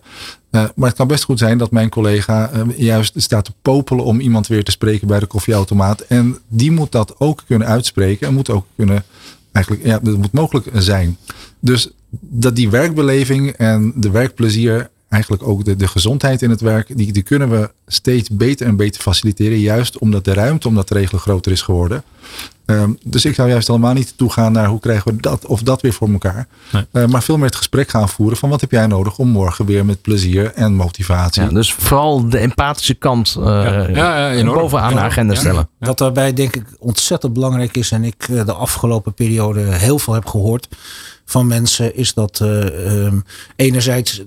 Uh, 0.50 0.64
maar 0.74 0.88
het 0.88 0.96
kan 0.96 1.06
best 1.06 1.24
goed 1.24 1.38
zijn 1.38 1.58
dat 1.58 1.70
mijn 1.70 1.88
collega 1.88 2.50
uh, 2.54 2.78
juist 2.78 3.12
staat 3.16 3.44
te 3.44 3.52
popelen 3.62 4.04
om 4.04 4.20
iemand 4.20 4.46
weer 4.46 4.64
te 4.64 4.70
spreken 4.70 5.06
bij 5.06 5.20
de 5.20 5.26
koffieautomaat. 5.26 6.00
En 6.00 6.38
die 6.48 6.70
moet 6.70 6.92
dat 6.92 7.14
ook 7.18 7.42
kunnen 7.46 7.68
uitspreken 7.68 8.26
en 8.26 8.34
moet 8.34 8.50
ook 8.50 8.66
kunnen, 8.76 9.04
eigenlijk, 9.52 9.86
ja, 9.86 9.98
dat 9.98 10.16
moet 10.16 10.32
mogelijk 10.32 10.66
zijn. 10.74 11.16
Dus 11.60 11.90
dat 12.20 12.56
die 12.56 12.70
werkbeleving 12.70 13.50
en 13.50 13.92
de 13.96 14.10
werkplezier 14.10 14.90
eigenlijk 15.12 15.42
ook 15.42 15.64
de, 15.64 15.76
de 15.76 15.88
gezondheid 15.88 16.42
in 16.42 16.50
het 16.50 16.60
werk, 16.60 16.96
die, 16.96 17.12
die 17.12 17.22
kunnen 17.22 17.50
we 17.50 17.70
steeds 17.86 18.28
beter 18.28 18.66
en 18.66 18.76
beter 18.76 19.02
faciliteren. 19.02 19.58
Juist 19.58 19.98
omdat 19.98 20.24
de 20.24 20.32
ruimte 20.32 20.68
om 20.68 20.74
dat 20.74 20.86
te 20.86 20.94
regelen 20.94 21.20
groter 21.20 21.52
is 21.52 21.62
geworden. 21.62 22.02
Um, 22.66 22.98
dus 23.04 23.24
ik 23.24 23.34
zou 23.34 23.48
juist 23.48 23.68
helemaal 23.68 23.92
niet 23.92 24.16
toegaan 24.16 24.52
naar 24.52 24.66
hoe 24.66 24.80
krijgen 24.80 25.14
we 25.14 25.20
dat 25.20 25.46
of 25.46 25.62
dat 25.62 25.80
weer 25.80 25.92
voor 25.92 26.12
elkaar. 26.12 26.46
Nee. 26.72 26.86
Uh, 26.92 27.06
maar 27.06 27.22
veel 27.22 27.36
meer 27.36 27.46
het 27.46 27.56
gesprek 27.56 27.90
gaan 27.90 28.08
voeren 28.08 28.36
van 28.36 28.48
wat 28.48 28.60
heb 28.60 28.70
jij 28.70 28.86
nodig 28.86 29.18
om 29.18 29.28
morgen 29.28 29.66
weer 29.66 29.84
met 29.84 30.02
plezier 30.02 30.52
en 30.54 30.74
motivatie. 30.74 31.42
Ja, 31.42 31.48
dus 31.48 31.72
vooral 31.72 32.28
de 32.28 32.38
empathische 32.38 32.94
kant 32.94 33.36
uh, 33.38 33.44
ja. 33.94 34.30
Ja, 34.30 34.44
bovenaan 34.44 34.94
de 34.94 35.00
agenda 35.00 35.34
stellen. 35.34 35.68
Wat 35.78 35.98
daarbij 35.98 36.32
denk 36.32 36.56
ik 36.56 36.64
ontzettend 36.78 37.32
belangrijk 37.32 37.76
is 37.76 37.90
en 37.90 38.04
ik 38.04 38.26
de 38.26 38.52
afgelopen 38.52 39.14
periode 39.14 39.60
heel 39.60 39.98
veel 39.98 40.14
heb 40.14 40.26
gehoord 40.26 40.68
van 41.24 41.46
mensen, 41.46 41.96
is 41.96 42.14
dat 42.14 42.40
uh, 42.42 43.04
um, 43.04 43.24
enerzijds 43.56 44.22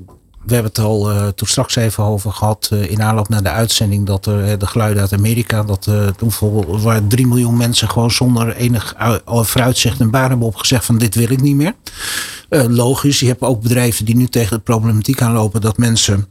we 0.45 0.53
hebben 0.53 0.71
het 0.71 0.83
al 0.83 1.11
uh, 1.11 1.27
toen 1.27 1.47
straks 1.47 1.75
even 1.75 2.03
over 2.03 2.31
gehad 2.31 2.69
uh, 2.73 2.91
in 2.91 3.01
aanloop 3.01 3.29
naar 3.29 3.43
de 3.43 3.49
uitzending 3.49 4.05
dat 4.05 4.25
er 4.25 4.59
de 4.59 4.67
geluiden 4.67 5.01
uit 5.01 5.13
Amerika 5.13 5.63
dat 5.63 5.85
uh, 5.89 5.95
toen 5.95 6.27
bijvoorbeeld 6.27 6.81
waar 6.81 7.07
3 7.07 7.27
miljoen 7.27 7.57
mensen 7.57 7.89
gewoon 7.89 8.11
zonder 8.11 8.55
enig 8.55 8.95
vooruitzicht 9.25 9.99
een 9.99 10.11
baan 10.11 10.29
hebben 10.29 10.47
opgezegd 10.47 10.85
van 10.85 10.97
dit 10.97 11.15
wil 11.15 11.31
ik 11.31 11.41
niet 11.41 11.55
meer. 11.55 11.73
logisch, 12.67 13.19
je 13.19 13.27
hebt 13.27 13.41
ook 13.41 13.61
bedrijven 13.61 14.05
die 14.05 14.15
nu 14.15 14.27
tegen 14.27 14.57
de 14.57 14.63
problematiek 14.63 15.21
aanlopen 15.21 15.61
dat 15.61 15.77
mensen 15.77 16.27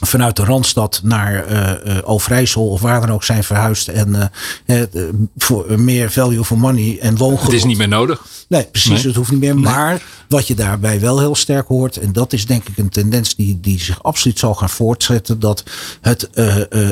vanuit 0.00 0.36
de 0.36 0.44
Randstad 0.44 1.00
naar 1.04 1.52
uh, 1.52 1.98
Overijssel 2.04 2.68
of 2.68 2.80
waar 2.80 3.00
dan 3.00 3.12
ook 3.12 3.24
zijn 3.24 3.44
verhuisd. 3.44 3.88
En 3.88 4.32
uh, 4.66 4.82
voor 5.36 5.80
meer 5.80 6.10
value 6.10 6.44
for 6.44 6.58
money 6.58 6.98
en 7.00 7.16
woongeluk. 7.16 7.42
Het 7.42 7.52
is 7.52 7.64
niet 7.64 7.78
meer 7.78 7.88
nodig. 7.88 8.26
Nee, 8.48 8.64
precies. 8.64 8.90
Nee. 8.90 9.02
Het 9.02 9.14
hoeft 9.14 9.30
niet 9.30 9.40
meer. 9.40 9.54
Nee. 9.54 9.62
Maar 9.62 10.02
wat 10.28 10.46
je 10.46 10.54
daarbij 10.54 11.00
wel 11.00 11.18
heel 11.18 11.34
sterk 11.34 11.66
hoort. 11.66 11.96
En 11.96 12.12
dat 12.12 12.32
is 12.32 12.46
denk 12.46 12.68
ik 12.68 12.78
een 12.78 12.88
tendens 12.88 13.34
die, 13.34 13.58
die 13.60 13.80
zich 13.80 14.02
absoluut 14.02 14.38
zal 14.38 14.54
gaan 14.54 14.70
voortzetten. 14.70 15.40
Dat 15.40 15.64
het, 16.00 16.28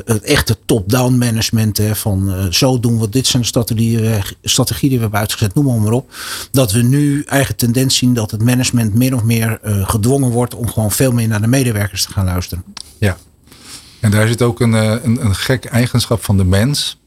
het 0.05 0.23
echte 0.23 0.57
top-down 0.65 1.19
management. 1.19 1.79
Hè, 1.79 1.97
van 1.97 2.49
zo 2.51 2.81
doen 2.81 3.01
we. 3.01 3.09
Dit 3.09 3.27
zijn 3.27 3.43
de 3.43 3.49
strategieën, 3.49 4.23
strategieën 4.43 4.91
die 4.91 4.99
we 4.99 5.05
hebben 5.05 5.21
uitgezet. 5.21 5.55
Noem 5.55 5.65
maar, 5.65 5.81
maar 5.81 5.93
op. 5.93 6.13
Dat 6.51 6.73
we 6.73 6.83
nu 6.83 7.23
eigen 7.23 7.57
tendens 7.57 7.97
zien 7.97 8.15
dat 8.15 8.31
het 8.31 8.43
management 8.43 8.95
meer 8.95 9.15
of 9.15 9.23
meer 9.23 9.59
gedwongen 9.63 10.31
wordt. 10.31 10.55
Om 10.55 10.69
gewoon 10.69 10.93
veel 10.93 11.13
meer 11.13 11.29
naar 11.29 11.41
de 11.41 11.47
medewerkers 11.47 12.05
te 12.05 12.13
gaan 12.13 12.25
luisteren. 12.25 12.65
Ja, 12.99 13.17
en 14.01 14.11
daar 14.11 14.29
zit 14.29 14.43
ook 14.43 14.61
een, 14.61 14.73
een, 14.73 15.25
een 15.25 15.35
gek 15.35 15.65
eigenschap 15.65 16.25
van 16.25 16.37
de 16.37 16.45
mens. 16.45 16.99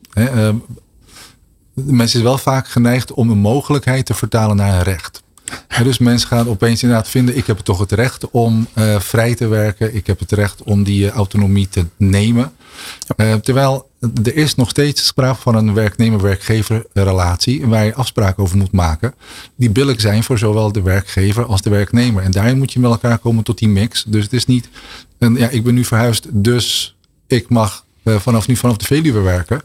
De 1.73 1.93
mens 1.93 2.15
is 2.15 2.21
wel 2.21 2.37
vaak 2.37 2.67
geneigd 2.67 3.13
om 3.13 3.29
een 3.29 3.37
mogelijkheid 3.37 4.05
te 4.05 4.13
vertalen 4.13 4.55
naar 4.55 4.73
een 4.73 4.83
recht. 4.83 5.23
dus 5.83 5.97
mensen 5.97 6.27
gaan 6.27 6.49
opeens 6.49 6.83
inderdaad 6.83 7.07
vinden, 7.07 7.37
ik 7.37 7.47
heb 7.47 7.57
toch 7.57 7.79
het 7.79 7.91
recht 7.91 8.31
om 8.31 8.67
uh, 8.75 8.99
vrij 8.99 9.35
te 9.35 9.47
werken. 9.47 9.95
Ik 9.95 10.07
heb 10.07 10.19
het 10.19 10.31
recht 10.31 10.63
om 10.63 10.83
die 10.83 11.05
uh, 11.05 11.11
autonomie 11.11 11.69
te 11.69 11.85
nemen. 11.97 12.53
Uh, 13.17 13.33
terwijl 13.33 13.90
er 14.01 14.35
is 14.35 14.55
nog 14.55 14.69
steeds 14.69 15.05
sprake 15.05 15.41
van 15.41 15.55
een 15.55 15.73
werknemer-werkgever 15.73 16.85
relatie. 16.93 17.65
Waar 17.65 17.85
je 17.85 17.93
afspraken 17.93 18.43
over 18.43 18.57
moet 18.57 18.71
maken. 18.71 19.13
Die 19.55 19.69
billig 19.69 20.01
zijn 20.01 20.23
voor 20.23 20.37
zowel 20.37 20.71
de 20.71 20.81
werkgever 20.81 21.45
als 21.45 21.61
de 21.61 21.69
werknemer. 21.69 22.23
En 22.23 22.31
daarin 22.31 22.57
moet 22.57 22.73
je 22.73 22.79
met 22.79 22.91
elkaar 22.91 23.17
komen 23.17 23.43
tot 23.43 23.57
die 23.57 23.69
mix. 23.69 24.03
Dus 24.03 24.23
het 24.23 24.33
is 24.33 24.45
niet, 24.45 24.69
een, 25.17 25.35
ja, 25.35 25.49
ik 25.49 25.63
ben 25.63 25.73
nu 25.73 25.83
verhuisd, 25.83 26.27
dus 26.31 26.95
ik 27.27 27.49
mag 27.49 27.85
vanaf 28.03 28.47
nu 28.47 28.55
vanaf 28.55 28.77
de 28.77 28.85
Veluwe 28.85 29.19
werken. 29.19 29.61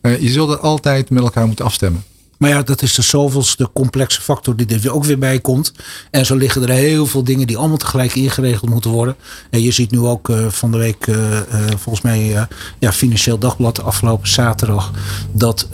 je 0.00 0.28
zult 0.28 0.48
het 0.48 0.60
altijd 0.60 1.10
met 1.10 1.22
elkaar 1.22 1.46
moeten 1.46 1.64
afstemmen. 1.64 2.04
Maar 2.38 2.50
ja, 2.50 2.62
dat 2.62 2.82
is 2.82 2.94
de 2.94 3.02
zoveelste 3.02 3.70
complexe 3.72 4.20
factor 4.20 4.56
die 4.56 4.80
er 4.80 4.92
ook 4.92 5.04
weer 5.04 5.18
bij 5.18 5.38
komt. 5.38 5.72
En 6.10 6.26
zo 6.26 6.36
liggen 6.36 6.62
er 6.62 6.68
heel 6.68 7.06
veel 7.06 7.24
dingen 7.24 7.46
die 7.46 7.56
allemaal 7.56 7.76
tegelijk 7.76 8.14
ingeregeld 8.14 8.70
moeten 8.70 8.90
worden. 8.90 9.16
En 9.50 9.62
je 9.62 9.70
ziet 9.70 9.90
nu 9.90 9.98
ook 9.98 10.28
uh, 10.28 10.46
van 10.48 10.70
de 10.70 10.78
week, 10.78 11.06
uh, 11.06 11.16
uh, 11.16 11.40
volgens 11.76 12.04
mij, 12.04 12.46
ja, 12.78 12.92
Financieel 12.92 13.38
Dagblad 13.38 13.82
afgelopen 13.82 14.28
zaterdag. 14.28 14.90
Dat 15.32 15.68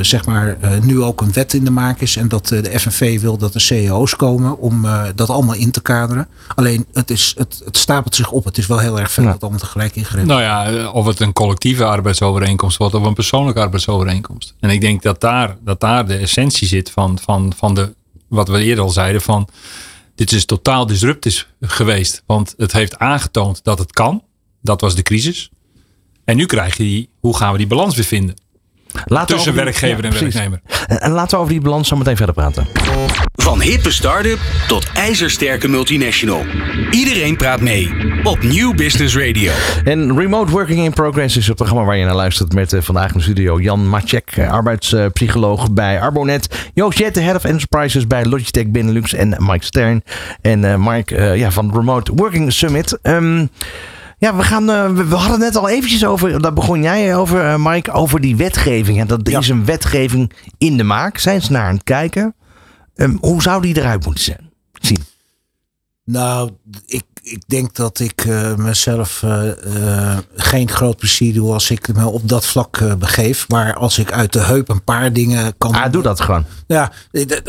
zeg 0.00 0.26
maar 0.26 0.58
nu 0.82 1.02
ook 1.02 1.20
een 1.20 1.32
wet 1.32 1.54
in 1.54 1.64
de 1.64 1.70
maak 1.70 2.00
is. 2.00 2.16
En 2.16 2.28
dat 2.28 2.46
de 2.46 2.80
FNV 2.80 3.20
wil 3.20 3.36
dat 3.36 3.54
er 3.54 3.60
CEO's 3.60 4.16
komen 4.16 4.58
om 4.58 4.86
dat 5.14 5.30
allemaal 5.30 5.54
in 5.54 5.70
te 5.70 5.80
kaderen. 5.80 6.28
Alleen 6.54 6.86
het, 6.92 7.10
is, 7.10 7.34
het, 7.38 7.62
het 7.64 7.76
stapelt 7.76 8.14
zich 8.14 8.30
op. 8.30 8.44
Het 8.44 8.58
is 8.58 8.66
wel 8.66 8.78
heel 8.78 9.00
erg 9.00 9.10
veel 9.10 9.24
ja. 9.24 9.32
dat 9.32 9.40
allemaal 9.40 9.60
tegelijk 9.60 9.96
ingeregeld 9.96 10.28
Nou 10.28 10.42
ja, 10.42 10.90
of 10.90 11.06
het 11.06 11.20
een 11.20 11.32
collectieve 11.32 11.84
arbeidsovereenkomst 11.84 12.76
wordt 12.76 12.94
of 12.94 13.04
een 13.04 13.14
persoonlijke 13.14 13.60
arbeidsovereenkomst. 13.60 14.54
En 14.60 14.70
ik 14.70 14.80
denk 14.80 15.02
dat 15.02 15.20
daar. 15.20 15.56
Dat 15.64 15.79
daar 15.80 16.06
de 16.06 16.16
essentie 16.16 16.68
zit 16.68 16.90
van, 16.90 17.18
van, 17.18 17.52
van 17.56 17.74
de, 17.74 17.94
wat 18.28 18.48
we 18.48 18.62
eerder 18.62 18.84
al 18.84 18.90
zeiden, 18.90 19.20
van 19.20 19.48
dit 20.14 20.32
is 20.32 20.44
totaal 20.44 20.86
disruptief 20.86 21.48
geweest. 21.60 22.22
Want 22.26 22.54
het 22.56 22.72
heeft 22.72 22.98
aangetoond 22.98 23.64
dat 23.64 23.78
het 23.78 23.92
kan. 23.92 24.22
Dat 24.62 24.80
was 24.80 24.94
de 24.94 25.02
crisis. 25.02 25.50
En 26.24 26.36
nu 26.36 26.46
krijg 26.46 26.76
je 26.76 26.82
die, 26.82 27.08
hoe 27.20 27.36
gaan 27.36 27.52
we 27.52 27.58
die 27.58 27.66
balans 27.66 27.94
weer 27.94 28.04
vinden? 28.04 28.36
Laten 29.04 29.34
tussen 29.34 29.54
die, 29.54 29.62
werkgever 29.62 30.04
ja, 30.04 30.10
en 30.10 30.20
werknemer. 30.20 30.60
En 30.86 31.10
laten 31.10 31.30
we 31.30 31.36
over 31.36 31.52
die 31.52 31.62
balans 31.62 31.88
zo 31.88 31.96
meteen 31.96 32.16
verder 32.16 32.34
praten. 32.34 32.66
Van 33.34 33.60
hippe 33.60 33.90
start-up 33.90 34.38
tot 34.66 34.86
ijzersterke 34.94 35.68
multinational. 35.68 36.44
Iedereen 36.90 37.36
praat 37.36 37.60
mee 37.60 37.92
op 38.22 38.42
New 38.42 38.74
Business 38.74 39.16
Radio. 39.16 39.52
En 39.84 40.18
Remote 40.18 40.50
Working 40.50 40.84
in 40.84 40.92
Progress 40.92 41.36
is 41.36 41.46
het 41.46 41.56
programma 41.56 41.84
waar 41.84 41.96
je 41.96 42.04
naar 42.04 42.14
luistert 42.14 42.52
met 42.52 42.72
uh, 42.72 42.80
vandaag 42.80 43.12
in 43.12 43.16
de 43.16 43.22
studio 43.22 43.60
Jan 43.60 43.88
Macek, 43.88 44.38
arbeidspsycholoog 44.50 45.72
bij 45.72 46.00
Arbonet. 46.00 46.70
Joost 46.74 46.98
Jette, 46.98 47.20
Head 47.20 47.36
of 47.36 47.44
Enterprises 47.44 48.06
bij 48.06 48.24
Logitech 48.24 48.66
Benelux 48.66 49.14
en 49.14 49.36
Mike 49.38 49.64
Stern. 49.64 50.02
En 50.40 50.62
uh, 50.62 50.74
Mike 50.76 51.14
ja, 51.36 51.50
van 51.50 51.70
Remote 51.74 52.12
Working 52.14 52.52
Summit. 52.52 52.98
Um, 53.02 53.50
ja, 54.20 54.36
we, 54.36 54.42
gaan, 54.42 54.70
uh, 54.70 54.92
we, 54.92 55.04
we, 55.04 55.14
hadden 55.14 55.38
net 55.38 55.56
al 55.56 55.68
eventjes 55.68 56.04
over, 56.04 56.42
daar 56.42 56.52
begon 56.52 56.82
jij 56.82 57.16
over, 57.16 57.44
uh, 57.44 57.54
Mike, 57.58 57.92
over 57.92 58.20
die 58.20 58.36
wetgeving. 58.36 59.00
En 59.00 59.06
dat 59.06 59.20
ja. 59.30 59.38
is 59.38 59.48
een 59.48 59.64
wetgeving 59.64 60.32
in 60.58 60.76
de 60.76 60.82
maak. 60.82 61.18
Zijn 61.18 61.42
ze 61.42 61.52
naar 61.52 61.66
aan 61.66 61.74
het 61.74 61.84
kijken? 61.84 62.34
Um, 62.94 63.18
hoe 63.20 63.42
zou 63.42 63.62
die 63.62 63.76
eruit 63.76 64.04
moeten 64.04 64.24
zijn? 64.24 64.50
zien? 64.72 65.04
Nou, 66.04 66.50
ik, 66.86 67.02
ik 67.22 67.42
denk 67.46 67.74
dat 67.74 68.00
ik 68.00 68.24
uh, 68.24 68.54
mezelf 68.54 69.22
uh, 69.24 69.42
uh, 69.76 70.18
geen 70.34 70.68
groot 70.68 70.96
plezier 70.96 71.34
doe 71.34 71.52
als 71.52 71.70
ik 71.70 71.94
me 71.94 72.08
op 72.08 72.28
dat 72.28 72.46
vlak 72.46 72.98
begeef. 72.98 73.48
Maar 73.48 73.74
als 73.74 73.98
ik 73.98 74.12
uit 74.12 74.32
de 74.32 74.40
heup 74.40 74.68
een 74.68 74.84
paar 74.84 75.12
dingen 75.12 75.54
kan. 75.58 75.72
Ah, 75.72 75.92
doe 75.92 76.02
dat 76.02 76.20
gewoon. 76.20 76.44
Ja, 76.66 76.92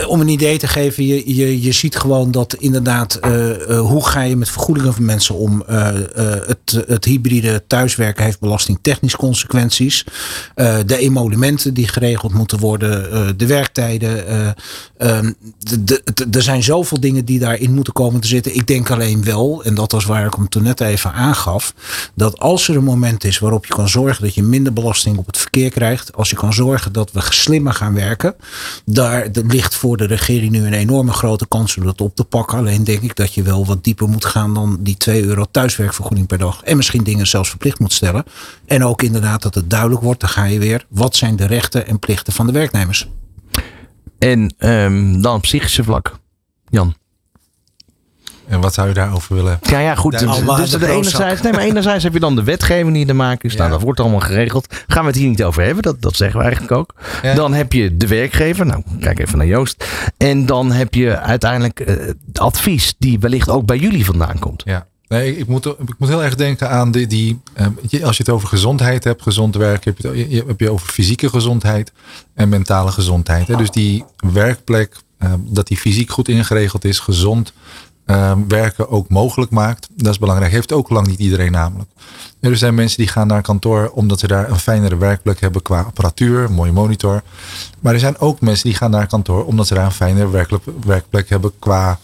om 0.07 0.21
een 0.21 0.27
idee 0.27 0.57
te 0.57 0.67
geven, 0.67 1.05
je, 1.05 1.35
je, 1.35 1.61
je 1.61 1.71
ziet 1.71 1.95
gewoon 1.95 2.31
dat 2.31 2.53
inderdaad, 2.53 3.19
hoe 3.67 4.05
ga 4.05 4.21
je 4.21 4.35
met 4.35 4.49
vergoedingen 4.49 4.93
van 4.93 5.05
mensen 5.05 5.35
om? 5.35 5.63
het, 5.65 6.83
het 6.87 7.05
hybride 7.05 7.63
thuiswerken 7.67 8.23
heeft 8.23 8.39
belastingtechnisch 8.39 9.15
consequenties. 9.15 10.05
de 10.85 10.97
emolumenten 10.97 11.73
die 11.73 11.87
geregeld 11.87 12.33
moeten 12.33 12.59
worden, 12.59 13.37
de 13.37 13.45
werktijden. 13.45 14.25
Er 16.31 16.41
zijn 16.41 16.63
zoveel 16.63 16.99
dingen 16.99 17.25
die 17.25 17.39
daarin 17.39 17.73
moeten 17.73 17.93
komen 17.93 18.21
te 18.21 18.27
zitten. 18.27 18.55
Ik 18.55 18.67
denk 18.67 18.89
alleen 18.89 19.23
wel 19.23 19.60
en 19.63 19.75
dat 19.75 19.91
was 19.91 20.05
waar 20.05 20.25
ik 20.25 20.33
hem 20.33 20.49
toen 20.49 20.63
net 20.63 20.81
even 20.81 21.13
aangaf, 21.13 21.73
dat 22.15 22.39
als 22.39 22.67
er 22.67 22.75
een 22.75 22.83
moment 22.83 23.23
is 23.23 23.39
waarop 23.39 23.65
je 23.65 23.73
kan 23.73 23.89
zorgen 23.89 24.23
dat 24.23 24.35
je 24.35 24.43
minder 24.43 24.73
belasting 24.73 25.17
op 25.17 25.25
het 25.25 25.37
verkeer 25.37 25.69
krijgt, 25.69 26.15
als 26.15 26.29
je 26.29 26.35
kan 26.35 26.53
zorgen 26.53 26.93
dat 26.93 27.11
we 27.11 27.21
slimmer 27.29 27.73
gaan 27.73 27.93
werken, 27.93 28.35
daar 28.85 29.27
ligt 29.33 29.75
voor 29.75 29.97
de 29.97 30.05
regering 30.05 30.51
nu 30.51 30.65
een 30.65 30.73
enorme 30.73 31.11
grote 31.11 31.47
kans 31.47 31.77
om 31.77 31.83
dat 31.83 32.01
op 32.01 32.15
te 32.15 32.23
pakken. 32.23 32.57
Alleen 32.57 32.83
denk 32.83 33.01
ik 33.01 33.15
dat 33.15 33.33
je 33.33 33.43
wel 33.43 33.65
wat 33.65 33.83
dieper 33.83 34.09
moet 34.09 34.25
gaan 34.25 34.53
dan 34.53 34.77
die 34.79 34.97
2 34.97 35.23
euro 35.23 35.45
thuiswerkvergoeding 35.51 36.27
per 36.27 36.37
dag. 36.37 36.63
En 36.63 36.77
misschien 36.77 37.03
dingen 37.03 37.27
zelfs 37.27 37.49
verplicht 37.49 37.79
moet 37.79 37.93
stellen. 37.93 38.23
En 38.65 38.85
ook 38.85 39.01
inderdaad 39.01 39.41
dat 39.41 39.55
het 39.55 39.69
duidelijk 39.69 40.01
wordt, 40.01 40.19
dan 40.19 40.29
ga 40.29 40.43
je 40.43 40.59
weer, 40.59 40.85
wat 40.89 41.15
zijn 41.15 41.35
de 41.35 41.45
rechten 41.45 41.87
en 41.87 41.99
plichten 41.99 42.33
van 42.33 42.45
de 42.45 42.51
werknemers? 42.51 43.09
En 44.17 44.53
um, 44.57 45.21
dan 45.21 45.35
op 45.35 45.41
psychische 45.41 45.83
vlak, 45.83 46.19
Jan. 46.69 47.00
En 48.51 48.61
wat 48.61 48.73
zou 48.73 48.87
je 48.87 48.93
daarover 48.93 49.35
willen? 49.35 49.59
Ja, 49.61 49.79
ja, 49.79 49.95
goed. 49.95 50.19
Dus, 50.19 50.37
dus 50.55 50.69
de 50.69 50.77
de 50.77 50.87
enerzijds, 50.87 51.41
nee, 51.41 51.51
maar 51.51 51.61
enerzijds 51.61 52.03
heb 52.03 52.13
je 52.13 52.19
dan 52.19 52.35
de 52.35 52.43
wetgeving 52.43 52.93
die 52.93 53.07
er 53.07 53.15
maken 53.15 53.49
is. 53.49 53.55
Nou, 53.55 53.65
Ja. 53.65 53.73
dat 53.75 53.81
wordt 53.83 53.99
allemaal 53.99 54.19
geregeld. 54.19 54.75
Gaan 54.87 55.01
we 55.01 55.07
het 55.09 55.17
hier 55.19 55.29
niet 55.29 55.43
over 55.43 55.63
hebben, 55.63 55.83
dat, 55.83 56.01
dat 56.01 56.15
zeggen 56.15 56.37
we 56.37 56.43
eigenlijk 56.43 56.73
ook. 56.73 56.93
Ja. 57.21 57.33
Dan 57.33 57.53
heb 57.53 57.73
je 57.73 57.97
de 57.97 58.07
werkgever. 58.07 58.65
Nou, 58.65 58.83
kijk 58.99 59.19
even 59.19 59.37
naar 59.37 59.47
Joost. 59.47 59.85
En 60.17 60.45
dan 60.45 60.71
heb 60.71 60.93
je 60.93 61.19
uiteindelijk 61.19 61.79
het 61.85 62.39
advies 62.39 62.93
die 62.97 63.19
wellicht 63.19 63.49
ook 63.49 63.65
bij 63.65 63.77
jullie 63.77 64.05
vandaan 64.05 64.39
komt. 64.39 64.61
Ja. 64.65 64.87
Nee, 65.07 65.37
ik, 65.37 65.47
moet, 65.47 65.65
ik 65.65 65.95
moet 65.97 66.09
heel 66.09 66.23
erg 66.23 66.35
denken 66.35 66.69
aan 66.69 66.91
die, 66.91 67.07
die 67.07 67.39
eh, 67.53 68.03
als 68.03 68.17
je 68.17 68.23
het 68.23 68.29
over 68.31 68.47
gezondheid 68.47 69.03
hebt, 69.03 69.21
gezond 69.21 69.55
werk, 69.55 69.85
heb 69.85 69.97
je 69.97 70.07
het, 70.07 70.31
je, 70.31 70.43
heb 70.47 70.59
je 70.59 70.69
over 70.69 70.87
fysieke 70.87 71.29
gezondheid 71.29 71.91
en 72.33 72.49
mentale 72.49 72.91
gezondheid. 72.91 73.47
Hè? 73.47 73.55
Dus 73.55 73.71
die 73.71 74.03
werkplek, 74.33 74.95
eh, 75.17 75.33
dat 75.39 75.67
die 75.67 75.77
fysiek 75.77 76.09
goed 76.09 76.27
ingeregeld 76.27 76.85
is, 76.85 76.99
gezond 76.99 77.53
eh, 78.11 78.31
werken 78.47 78.89
ook 78.89 79.09
mogelijk 79.09 79.51
maakt. 79.51 79.87
Dat 79.95 80.11
is 80.11 80.19
belangrijk. 80.19 80.51
Heeft 80.51 80.71
ook 80.71 80.89
lang 80.89 81.07
niet 81.07 81.19
iedereen 81.19 81.51
namelijk. 81.51 81.89
Er 82.39 82.57
zijn 82.57 82.75
mensen 82.75 82.97
die 82.97 83.07
gaan 83.07 83.27
naar 83.27 83.41
kantoor 83.41 83.91
omdat 83.93 84.19
ze 84.19 84.27
daar 84.27 84.49
een 84.49 84.59
fijnere 84.59 84.97
werkplek 84.97 85.39
hebben 85.39 85.61
qua 85.61 85.81
apparatuur, 85.81 86.43
een 86.43 86.53
mooie 86.53 86.71
monitor. 86.71 87.21
Maar 87.79 87.93
er 87.93 87.99
zijn 87.99 88.19
ook 88.19 88.41
mensen 88.41 88.69
die 88.69 88.77
gaan 88.77 88.91
naar 88.91 89.07
kantoor 89.07 89.45
omdat 89.45 89.67
ze 89.67 89.73
daar 89.73 89.85
een 89.85 89.91
fijnere 89.91 90.45
werkplek 90.85 91.29
hebben 91.29 91.51
qua 91.59 91.99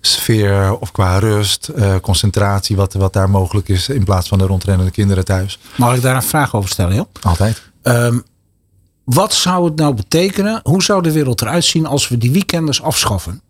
sfeer 0.00 0.78
of 0.78 0.92
qua 0.92 1.18
rust, 1.18 1.68
eh, 1.68 1.94
concentratie, 2.02 2.76
wat, 2.76 2.92
wat 2.92 3.12
daar 3.12 3.30
mogelijk 3.30 3.68
is 3.68 3.88
in 3.88 4.04
plaats 4.04 4.28
van 4.28 4.38
de 4.38 4.46
rondrennende 4.46 4.90
kinderen 4.90 5.24
thuis. 5.24 5.58
Mag 5.76 5.96
ik 5.96 6.02
daar 6.02 6.16
een 6.16 6.22
vraag 6.22 6.54
over 6.54 6.70
stellen, 6.70 6.94
joh? 6.94 7.06
Altijd. 7.20 7.62
Ehm, 7.82 8.18
wat 9.04 9.34
zou 9.34 9.64
het 9.64 9.76
nou 9.76 9.94
betekenen? 9.94 10.60
Hoe 10.62 10.82
zou 10.82 11.02
de 11.02 11.12
wereld 11.12 11.40
eruit 11.40 11.64
zien 11.64 11.86
als 11.86 12.08
we 12.08 12.18
die 12.18 12.30
weekenders 12.30 12.82
afschaffen? 12.82 13.40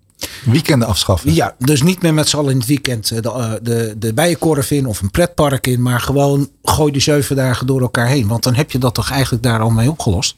Weekenden 0.44 0.88
afschaffen. 0.88 1.34
Ja, 1.34 1.54
dus 1.58 1.82
niet 1.82 2.02
meer 2.02 2.14
met 2.14 2.28
z'n 2.28 2.36
allen 2.36 2.50
in 2.50 2.58
het 2.58 2.66
weekend 2.66 3.10
eh, 3.10 3.20
de, 3.20 3.30
eh, 3.30 3.52
de, 3.62 3.94
de 3.98 4.14
bijenkorf 4.14 4.70
in 4.70 4.86
of 4.86 5.00
een 5.00 5.10
pretpark 5.10 5.66
in. 5.66 5.82
Maar 5.82 6.00
gewoon 6.00 6.48
gooi 6.62 6.92
die 6.92 7.00
zeven 7.00 7.36
dagen 7.36 7.66
door 7.66 7.80
elkaar 7.80 8.06
heen. 8.06 8.28
Want 8.28 8.42
dan 8.42 8.54
heb 8.54 8.70
je 8.70 8.78
dat 8.78 8.94
toch 8.94 9.10
eigenlijk 9.10 9.42
daar 9.42 9.60
al 9.60 9.70
mee 9.70 9.90
opgelost? 9.90 10.36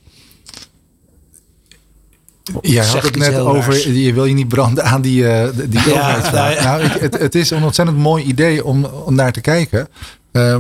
Jij 2.61 2.85
Zeg 2.85 2.93
had 2.93 3.05
ik 3.05 3.15
het 3.15 3.31
net 3.31 3.41
over, 3.41 3.73
raars? 3.73 3.85
je 3.85 4.13
wil 4.13 4.25
je 4.25 4.35
niet 4.35 4.49
branden 4.49 4.85
aan 4.85 5.03
die, 5.03 5.29
eh, 5.29 5.49
die 5.69 5.81
Ja, 5.89 6.31
nou 6.33 6.63
Nou, 6.63 6.83
ik, 6.83 6.93
het, 6.93 7.19
het 7.19 7.35
is 7.35 7.51
een 7.51 7.63
ontzettend 7.63 7.99
mooi 7.99 8.25
idee 8.25 8.65
om, 8.65 8.85
om 8.85 9.15
naar 9.15 9.33
te 9.33 9.41
kijken. 9.41 9.89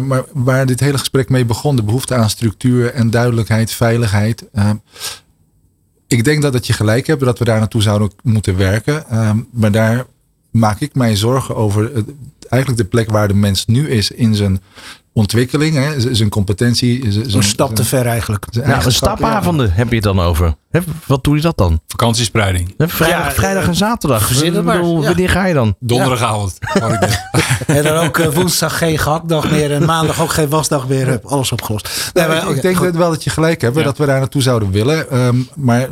Maar 0.06 0.24
waar 0.32 0.66
dit 0.66 0.80
hele 0.80 0.98
gesprek 0.98 1.28
mee 1.28 1.44
begon, 1.44 1.76
de 1.76 1.82
behoefte 1.82 2.14
aan 2.14 2.30
structuur 2.30 2.92
en 2.92 3.10
duidelijkheid, 3.10 3.72
veiligheid. 3.72 4.44
Ik 6.18 6.24
denk 6.24 6.42
dat, 6.42 6.52
dat 6.52 6.66
je 6.66 6.72
gelijk 6.72 7.06
hebt, 7.06 7.24
dat 7.24 7.38
we 7.38 7.44
daar 7.44 7.58
naartoe 7.58 7.82
zouden 7.82 8.10
moeten 8.22 8.56
werken. 8.56 9.08
Eh, 9.08 9.30
maar 9.50 9.72
daar 9.72 10.06
maak 10.50 10.80
ik 10.80 10.94
mij 10.94 11.16
zorgen 11.16 11.56
over 11.56 11.92
eh, 11.92 12.02
eigenlijk 12.48 12.82
de 12.82 12.88
plek 12.88 13.10
waar 13.10 13.28
de 13.28 13.34
mens 13.34 13.66
nu 13.66 13.88
is 13.88 14.10
in 14.10 14.34
zijn 14.34 14.60
ontwikkeling, 15.14 15.74
hè, 15.76 16.14
zijn 16.14 16.28
competentie. 16.28 17.12
z- 17.12 17.16
Een 17.16 17.30
zijn- 17.30 17.42
stap 17.42 17.74
te 17.74 17.82
zijn- 17.82 18.02
ver 18.02 18.10
eigenlijk. 18.10 18.44
zijn 18.50 18.56
Nou, 18.56 18.66
een 18.76 18.82
eigenschappen. 18.82 19.26
stapavonden 19.26 19.72
heb 19.72 19.88
je 19.88 19.94
het 19.94 20.04
dan 20.04 20.20
over. 20.20 20.54
Wat 21.06 21.24
doe 21.24 21.36
je 21.36 21.42
dat 21.42 21.56
dan? 21.58 21.80
Vakantiespreiding. 21.86 22.74
Vrijdag, 22.78 23.24
Ja, 23.24 23.30
vrijdag 23.32 23.66
en 23.66 23.74
zaterdag. 23.74 24.26
verzin 24.26 24.46
het 24.48 24.56
Ik 24.56 24.64
maar, 24.64 24.84
ja. 24.84 25.00
Wanneer 25.00 25.28
ga 25.30 25.46
je 25.46 25.54
dan? 25.54 25.74
Donderdagavond. 25.80 26.58
En 27.66 27.82
dan 27.82 27.96
ook 27.96 28.18
eh, 28.18 28.28
woensdag 28.28 28.78
geen 28.78 28.98
gehaktdag 28.98 29.50
meer. 29.50 29.72
En 29.72 29.84
maandag 29.84 30.20
ook 30.22 30.30
geen 30.32 30.48
wasdag 30.48 30.88
meer. 30.88 31.06
Hup, 31.06 31.24
Alles 31.24 31.52
opgelost. 31.52 32.10
Nee, 32.14 32.26
maar, 32.26 32.50
ik 32.50 32.62
denk 32.62 32.80
dat 32.80 32.94
wel 32.94 33.10
dat 33.10 33.24
je 33.24 33.30
gelijk 33.30 33.60
hebt, 33.60 33.76
Ja. 33.76 33.82
dat 33.82 33.98
we 33.98 34.06
daar 34.06 34.18
naartoe 34.18 34.42
zouden 34.42 34.70
willen. 34.70 35.10
Ehm, 35.10 35.36
maar 35.54 35.88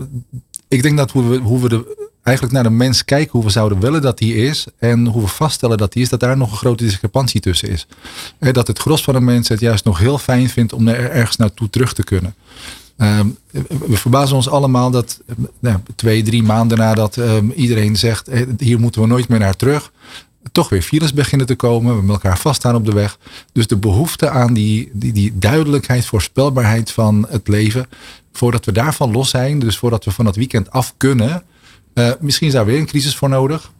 ik 0.68 0.82
denk 0.82 0.96
dat 0.96 1.10
hoe 1.10 1.28
we, 1.28 1.36
hoe 1.36 1.60
we 1.60 1.68
de, 1.68 2.01
eigenlijk 2.22 2.54
naar 2.56 2.64
de 2.64 2.76
mens 2.76 3.04
kijken, 3.04 3.32
hoe 3.32 3.44
we 3.44 3.50
zouden 3.50 3.80
willen 3.80 4.02
dat 4.02 4.18
die 4.18 4.34
is. 4.34 4.66
En 4.78 5.06
hoe 5.06 5.22
we 5.22 5.28
vaststellen 5.28 5.78
dat 5.78 5.92
die 5.92 6.02
is, 6.02 6.08
dat 6.08 6.20
daar 6.20 6.36
nog 6.36 6.50
een 6.50 6.56
grote 6.56 6.84
discrepantie 6.84 7.40
tussen 7.40 7.68
is. 7.68 7.86
Dat 8.38 8.66
het 8.66 8.78
gros 8.78 9.02
van 9.02 9.14
de 9.14 9.20
mensen 9.20 9.54
het 9.54 9.62
juist 9.62 9.84
nog 9.84 9.98
heel 9.98 10.18
fijn 10.18 10.48
vindt 10.48 10.72
om 10.72 10.88
er 10.88 11.10
ergens 11.10 11.36
naartoe 11.36 11.70
terug 11.70 11.94
te 11.94 12.04
kunnen. 12.04 12.34
Ehm, 12.96 13.26
we 13.68 13.96
verbazen 13.96 14.36
ons 14.36 14.48
allemaal 14.48 14.90
dat 14.90 15.20
eh, 15.26 15.34
nou, 15.58 15.78
twee, 15.96 16.22
drie 16.22 16.42
maanden 16.42 16.78
nadat 16.78 17.16
ehm, 17.16 17.50
iedereen 17.50 17.96
zegt, 17.96 18.28
eh, 18.28 18.42
hier 18.58 18.80
moeten 18.80 19.00
we 19.00 19.06
nooit 19.06 19.28
meer 19.28 19.38
naar 19.38 19.56
terug. 19.56 19.92
Toch 20.52 20.68
weer 20.68 20.82
files 20.82 21.12
beginnen 21.12 21.46
te 21.46 21.54
komen. 21.54 21.96
We 21.96 22.02
met 22.02 22.10
elkaar 22.10 22.38
vaststaan 22.38 22.74
op 22.74 22.84
de 22.84 22.92
weg. 22.92 23.18
Dus 23.52 23.66
de 23.66 23.76
behoefte 23.76 24.28
aan 24.28 24.54
die, 24.54 24.90
die, 24.92 25.12
die 25.12 25.38
duidelijkheid, 25.38 26.06
voorspelbaarheid 26.06 26.90
van 26.90 27.26
het 27.28 27.48
leven. 27.48 27.86
Voordat 28.32 28.64
we 28.64 28.72
daarvan 28.72 29.12
los 29.12 29.30
zijn, 29.30 29.58
dus 29.58 29.78
voordat 29.78 30.04
we 30.04 30.10
van 30.10 30.24
dat 30.24 30.36
weekend 30.36 30.70
af 30.70 30.94
kunnen. 30.96 31.42
Eh, 31.94 32.10
misschien 32.20 32.46
is 32.46 32.52
daar 32.52 32.64
weer 32.64 32.78
een 32.78 32.86
crisis 32.86 33.16
voor 33.16 33.28
nodig. 33.28 33.72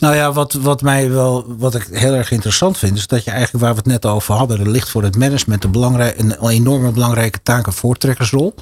Nou 0.00 0.14
ja, 0.14 0.32
wat, 0.32 0.52
wat 0.52 0.82
mij 0.82 1.10
wel, 1.10 1.44
wat 1.58 1.74
ik 1.74 1.88
heel 1.90 2.14
erg 2.14 2.30
interessant 2.30 2.78
vind, 2.78 2.96
is 2.96 3.06
dat 3.06 3.24
je 3.24 3.30
eigenlijk 3.30 3.64
waar 3.64 3.72
we 3.72 3.78
het 3.78 3.86
net 3.86 4.06
over 4.06 4.34
hadden, 4.34 4.60
er 4.60 4.70
ligt 4.70 4.88
voor 4.88 5.02
het 5.02 5.16
management 5.16 5.64
een, 5.64 6.00
een 6.18 6.48
enorme 6.48 6.90
belangrijke 6.90 7.38
taak 7.42 7.66
en 7.66 7.72
voortrekkersrol. 7.72 8.54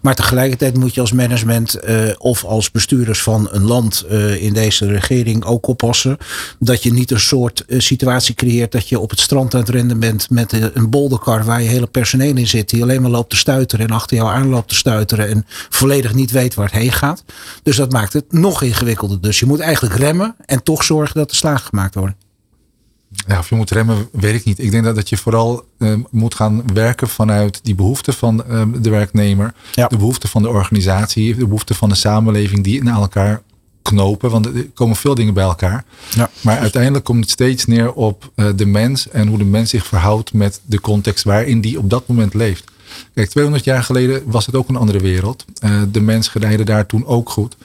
Maar 0.00 0.14
tegelijkertijd 0.14 0.76
moet 0.76 0.94
je 0.94 1.00
als 1.00 1.12
management 1.12 1.74
eh, 1.74 1.96
of 2.18 2.44
als 2.44 2.70
bestuurders 2.70 3.22
van 3.22 3.48
een 3.50 3.64
land 3.64 4.00
eh, 4.08 4.42
in 4.42 4.52
deze 4.52 4.86
regering 4.86 5.44
ook 5.44 5.66
oppassen 5.66 6.16
dat 6.58 6.82
je 6.82 6.92
niet 6.92 7.10
een 7.10 7.20
soort 7.20 7.64
eh, 7.64 7.80
situatie 7.80 8.34
creëert 8.34 8.72
dat 8.72 8.88
je 8.88 8.98
op 8.98 9.10
het 9.10 9.20
strand 9.20 9.54
aan 9.54 9.60
het 9.60 9.68
rennen 9.68 9.98
bent 10.00 10.30
met 10.30 10.52
een 10.74 10.90
bolderkar 10.90 11.44
waar 11.44 11.62
je 11.62 11.68
hele 11.68 11.86
personeel 11.86 12.36
in 12.36 12.48
zit, 12.48 12.70
die 12.70 12.82
alleen 12.82 13.02
maar 13.02 13.10
loopt 13.10 13.30
te 13.30 13.36
stuiteren 13.36 13.86
en 13.86 13.94
achter 13.94 14.16
jou 14.16 14.30
aan 14.30 14.48
loopt 14.48 14.68
te 14.68 14.74
stuiteren 14.74 15.28
en 15.28 15.46
volledig 15.68 16.14
niet 16.14 16.30
weet 16.30 16.54
waar 16.54 16.66
het 16.66 16.74
heen 16.74 16.92
gaat. 16.92 17.24
Dus 17.62 17.76
dat 17.76 17.92
maakt 17.92 18.12
het 18.12 18.32
nog 18.32 18.62
ingewikkelder. 18.62 19.20
Dus 19.20 19.38
je 19.38 19.46
moet 19.46 19.60
eigenlijk 19.60 19.96
remmen 19.96 20.34
en 20.46 20.62
toch 20.70 20.84
zorgen 20.84 21.14
dat 21.14 21.30
er 21.30 21.36
slagen 21.36 21.66
gemaakt 21.66 21.94
worden. 21.94 22.16
Ja, 23.26 23.38
of 23.38 23.48
je 23.48 23.54
moet 23.54 23.70
remmen, 23.70 24.08
weet 24.12 24.34
ik 24.34 24.44
niet. 24.44 24.58
Ik 24.58 24.70
denk 24.70 24.84
dat, 24.84 24.94
dat 24.94 25.08
je 25.08 25.16
vooral 25.16 25.64
eh, 25.78 25.94
moet 26.10 26.34
gaan 26.34 26.62
werken 26.72 27.08
vanuit 27.08 27.60
die 27.62 27.74
behoeften 27.74 28.14
van 28.14 28.44
eh, 28.44 28.62
de 28.80 28.90
werknemer. 28.90 29.54
Ja. 29.72 29.86
De 29.86 29.96
behoeften 29.96 30.28
van 30.28 30.42
de 30.42 30.48
organisatie. 30.48 31.34
De 31.34 31.44
behoeften 31.44 31.74
van 31.74 31.88
de 31.88 31.94
samenleving 31.94 32.64
die 32.64 32.82
naar 32.82 33.00
elkaar 33.00 33.42
knopen. 33.82 34.30
Want 34.30 34.46
er 34.46 34.70
komen 34.74 34.96
veel 34.96 35.14
dingen 35.14 35.34
bij 35.34 35.44
elkaar. 35.44 35.84
Ja. 36.10 36.30
Maar 36.40 36.58
uiteindelijk 36.58 37.04
komt 37.04 37.20
het 37.20 37.30
steeds 37.30 37.66
neer 37.66 37.92
op 37.92 38.30
eh, 38.34 38.46
de 38.56 38.66
mens. 38.66 39.08
En 39.08 39.28
hoe 39.28 39.38
de 39.38 39.44
mens 39.44 39.70
zich 39.70 39.86
verhoudt 39.86 40.32
met 40.32 40.60
de 40.64 40.80
context 40.80 41.24
waarin 41.24 41.60
die 41.60 41.78
op 41.78 41.90
dat 41.90 42.06
moment 42.06 42.34
leeft. 42.34 42.64
Kijk, 43.14 43.28
200 43.28 43.64
jaar 43.64 43.82
geleden 43.82 44.22
was 44.26 44.46
het 44.46 44.54
ook 44.54 44.68
een 44.68 44.76
andere 44.76 44.98
wereld. 44.98 45.44
Eh, 45.58 45.82
de 45.90 46.00
mens 46.00 46.28
geleidde 46.28 46.64
daar 46.64 46.86
toen 46.86 47.06
ook 47.06 47.30
goed. 47.30 47.56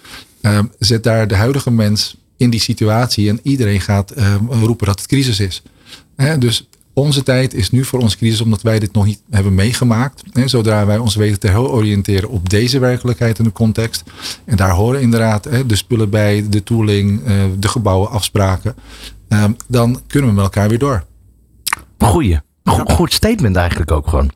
Eh, 0.42 0.60
zet 0.80 1.04
daar 1.04 1.28
de 1.28 1.36
huidige 1.36 1.72
mens 1.72 2.16
in 2.38 2.50
die 2.50 2.60
situatie 2.60 3.30
en 3.30 3.40
iedereen 3.44 3.82
gaat 3.82 4.12
eh, 4.12 4.36
roepen 4.50 4.88
dat 4.88 5.00
het 5.00 5.08
crisis 5.08 5.40
is. 5.40 5.62
Hè, 6.16 6.38
dus 6.38 6.68
onze 6.94 7.24
tijd 7.24 7.54
is 7.54 7.72
nu 7.72 7.84
voor 7.86 8.00
ons 8.00 8.18
crisis 8.18 8.42
omdat 8.42 8.62
wij 8.62 8.80
dit 8.80 8.94
nog 8.94 9.06
niet 9.06 9.22
hebben 9.30 9.56
meegemaakt. 9.56 10.24
Hè, 10.32 10.48
zodra 10.48 10.86
wij 10.86 10.98
ons 10.98 11.16
weten 11.16 11.40
te 11.40 11.48
heroriënteren 11.48 12.30
op 12.30 12.50
deze 12.50 12.80
werkelijkheid 12.80 13.38
en 13.38 13.44
de 13.44 13.52
context. 13.52 14.04
En 14.46 14.56
daar 14.58 14.72
horen 14.72 15.02
inderdaad 15.02 15.44
hè, 15.46 15.66
de 15.66 15.76
spullen 15.76 16.10
bij, 16.10 16.46
de 16.50 16.64
tooling, 16.64 17.26
eh, 17.26 17.44
de 17.60 17.68
gebouwen, 17.68 18.10
afspraken. 18.10 18.76
eh, 19.28 19.44
dan 19.68 20.02
kunnen 20.08 20.30
we 20.30 20.36
met 20.36 20.44
elkaar 20.44 20.70
weer 20.70 20.80
door. 20.80 21.06
Goeie. 21.98 22.40
Go- 22.64 22.84
Goed 22.86 23.14
statement 23.14 23.56
eigenlijk 23.56 23.92
ook 23.92 24.08
gewoon. 24.08 24.32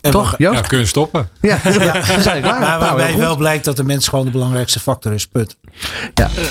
En 0.00 0.10
Toch, 0.10 0.34
Ja, 0.38 0.60
kunnen 0.60 0.86
stoppen. 0.86 1.28
Ja, 1.40 1.58
ja. 1.64 1.72
we 1.72 2.16
zijn 2.20 2.42
klaar. 2.42 2.60
Maar 2.60 2.68
Nou, 2.68 2.80
waarbij 2.80 3.10
goed. 3.10 3.20
wel 3.20 3.36
blijkt 3.36 3.64
dat 3.64 3.76
de 3.76 3.84
mens 3.84 4.08
gewoon 4.08 4.24
de 4.24 4.30
belangrijkste 4.30 4.80
factor 4.80 5.12
is. 5.12 5.26
Punt. 5.26 5.56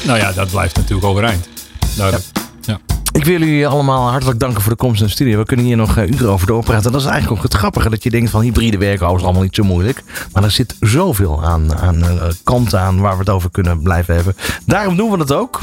Nou 0.06 0.18
ja, 0.20 0.32
dat 0.32 0.50
blijft 0.50 0.76
natuurlijk 0.76 1.08
overeind. 1.08 1.48
Duidelijk. 1.96 2.26
Ja. 2.62 2.80
Ik 3.12 3.26
wil 3.26 3.40
jullie 3.40 3.68
allemaal 3.68 4.10
hartelijk 4.10 4.40
danken 4.40 4.62
voor 4.62 4.72
de 4.72 4.78
komst 4.78 5.00
in 5.02 5.06
de 5.06 5.12
studio. 5.12 5.38
We 5.38 5.46
kunnen 5.46 5.66
hier 5.66 5.78
nog 5.78 5.98
eh, 5.98 6.08
uren 6.10 6.30
over 6.30 6.48
doorpraten. 6.48 6.92
Dat 6.92 7.02
is 7.02 7.08
eigenlijk 7.08 7.38
ook 7.38 7.44
het 7.52 7.54
grappige. 7.60 7.90
Dat 7.90 8.04
je 8.04 8.10
denkt 8.10 8.30
van 8.30 8.42
hybride 8.42 8.78
werken 8.78 9.10
oh, 9.10 9.18
is 9.18 9.24
allemaal 9.24 9.42
niet 9.42 9.56
zo 9.56 9.64
moeilijk. 9.64 10.04
Maar 10.34 10.44
er 10.44 10.52
zit 10.52 10.76
zoveel 10.80 11.44
aan, 11.46 11.76
aan 11.76 12.04
eh, 12.04 12.28
kanten 12.44 12.80
aan 12.80 13.00
waar 13.00 13.14
we 13.14 13.20
het 13.20 13.30
over 13.30 13.52
kunnen 13.52 13.82
blijven 13.82 14.16
hebben. 14.16 14.36
Daarom 14.66 14.96
doen 14.98 15.12
we 15.12 15.18
het 15.18 15.32
ook. 15.34 15.62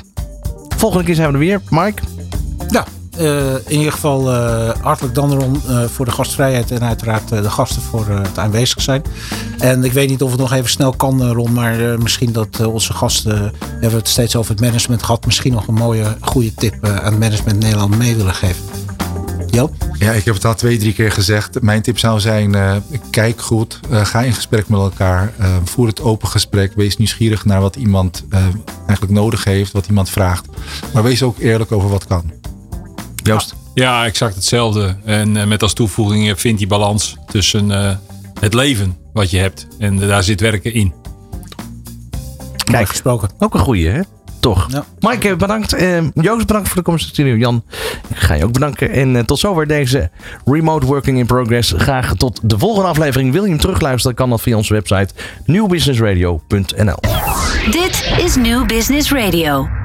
Volgende 0.76 1.04
keer 1.04 1.14
zijn 1.14 1.26
we 1.28 1.32
er 1.32 1.38
weer. 1.40 1.60
Mike? 1.70 2.02
Ja, 2.68 2.84
in 3.66 3.76
ieder 3.78 3.92
geval 3.92 4.32
eh, 4.32 4.70
hartelijk 4.80 5.14
dank 5.14 5.32
Ron 5.32 5.60
eh, 5.68 5.84
voor 5.84 6.04
de 6.04 6.10
gastvrijheid 6.10 6.70
en 6.70 6.82
uiteraard 6.82 7.32
eh, 7.32 7.42
de 7.42 7.50
gasten 7.50 7.82
voor 7.82 8.06
eh, 8.08 8.16
het 8.22 8.38
aanwezig 8.38 8.82
zijn. 8.82 9.02
En 9.58 9.84
ik 9.84 9.92
weet 9.92 10.08
niet 10.08 10.22
of 10.22 10.30
het 10.30 10.40
nog 10.40 10.52
even 10.52 10.70
snel 10.70 10.92
kan 10.92 11.22
eh, 11.22 11.30
Ron, 11.30 11.52
maar 11.52 11.92
eh, 11.92 11.98
misschien 11.98 12.32
dat 12.32 12.48
eh, 12.60 12.72
onze 12.72 12.92
gasten, 12.92 13.32
eh, 13.34 13.50
we 13.60 13.66
hebben 13.80 13.98
het 13.98 14.08
steeds 14.08 14.36
over 14.36 14.50
het 14.52 14.60
management 14.60 15.02
gehad, 15.02 15.26
misschien 15.26 15.52
nog 15.52 15.68
een 15.68 15.74
mooie, 15.74 16.16
goede 16.20 16.54
tip 16.54 16.74
eh, 16.84 16.96
aan 16.96 17.04
het 17.12 17.18
management 17.20 17.58
Nederland 17.62 17.98
mee 17.98 18.16
willen 18.16 18.34
geven. 18.34 18.62
Joop? 19.50 19.72
Ja, 19.98 20.12
ik 20.12 20.24
heb 20.24 20.34
het 20.34 20.44
al 20.44 20.54
twee, 20.54 20.78
drie 20.78 20.92
keer 20.92 21.12
gezegd. 21.12 21.60
Mijn 21.62 21.82
tip 21.82 21.98
zou 21.98 22.20
zijn, 22.20 22.54
eh, 22.54 22.76
kijk 23.10 23.40
goed. 23.40 23.80
eh, 23.90 24.04
ga 24.04 24.20
in 24.22 24.32
gesprek 24.32 24.68
met 24.68 24.80
elkaar. 24.80 25.32
eh, 25.38 25.46
voer 25.64 25.86
het 25.86 26.00
open 26.00 26.28
gesprek. 26.28 26.72
Wees 26.76 26.96
nieuwsgierig 26.96 27.44
naar 27.44 27.60
wat 27.60 27.76
iemand 27.76 28.24
eh, 28.30 28.38
eigenlijk 28.86 29.12
nodig 29.12 29.44
heeft. 29.44 29.72
Wat 29.72 29.86
iemand 29.86 30.10
vraagt. 30.10 30.46
Maar 30.92 31.02
wees 31.02 31.22
ook 31.22 31.38
eerlijk 31.38 31.72
over 31.72 31.88
wat 31.88 32.06
kan. 32.06 32.32
Joost? 33.24 33.54
Ja, 33.74 34.04
exact 34.04 34.34
hetzelfde. 34.34 34.96
En 35.04 35.36
eh, 35.36 35.46
met 35.46 35.62
als 35.62 35.72
toevoeging 35.72 36.28
eh, 36.28 36.36
vind 36.36 36.58
die 36.58 36.66
balans 36.66 37.16
tussen 37.26 37.70
eh, 37.70 37.90
het 38.40 38.54
leven 38.54 38.96
wat 39.12 39.30
je 39.30 39.38
hebt. 39.38 39.66
En 39.78 39.96
daar 39.96 40.22
zit 40.22 40.40
werken 40.40 40.74
in. 40.74 40.92
Kijk. 42.64 42.88
gesproken. 42.88 43.30
Ook 43.38 43.54
een 43.54 43.60
goeie, 43.60 43.88
hè? 43.88 44.00
Toch. 44.40 44.66
Ja. 44.70 44.84
Mike, 44.98 45.36
bedankt. 45.36 45.74
Uh, 45.80 45.98
Joost, 46.14 46.46
bedankt 46.46 46.68
voor 46.68 46.76
de 46.76 46.82
komst 46.82 47.08
studio. 47.08 47.36
Jan, 47.36 47.64
ik 48.08 48.16
ga 48.16 48.34
je 48.34 48.44
ook 48.44 48.52
bedanken. 48.52 48.90
En 48.90 49.26
tot 49.26 49.38
zover 49.38 49.66
deze 49.66 50.10
Remote 50.44 50.86
Working 50.86 51.18
in 51.18 51.26
Progress. 51.26 51.74
Graag 51.76 52.14
tot 52.14 52.40
de 52.42 52.58
volgende 52.58 52.88
aflevering. 52.88 53.32
Wil 53.32 53.44
je 53.44 53.50
hem 53.50 53.58
terugluisteren, 53.58 54.16
kan 54.16 54.30
dat 54.30 54.40
via 54.40 54.56
onze 54.56 54.72
website 54.72 55.14
nieuwbusinessradio.nl. 55.44 56.98
Dit 57.70 58.12
is 58.18 58.36
New 58.36 58.66
Business 58.66 59.12
Radio. 59.12 59.83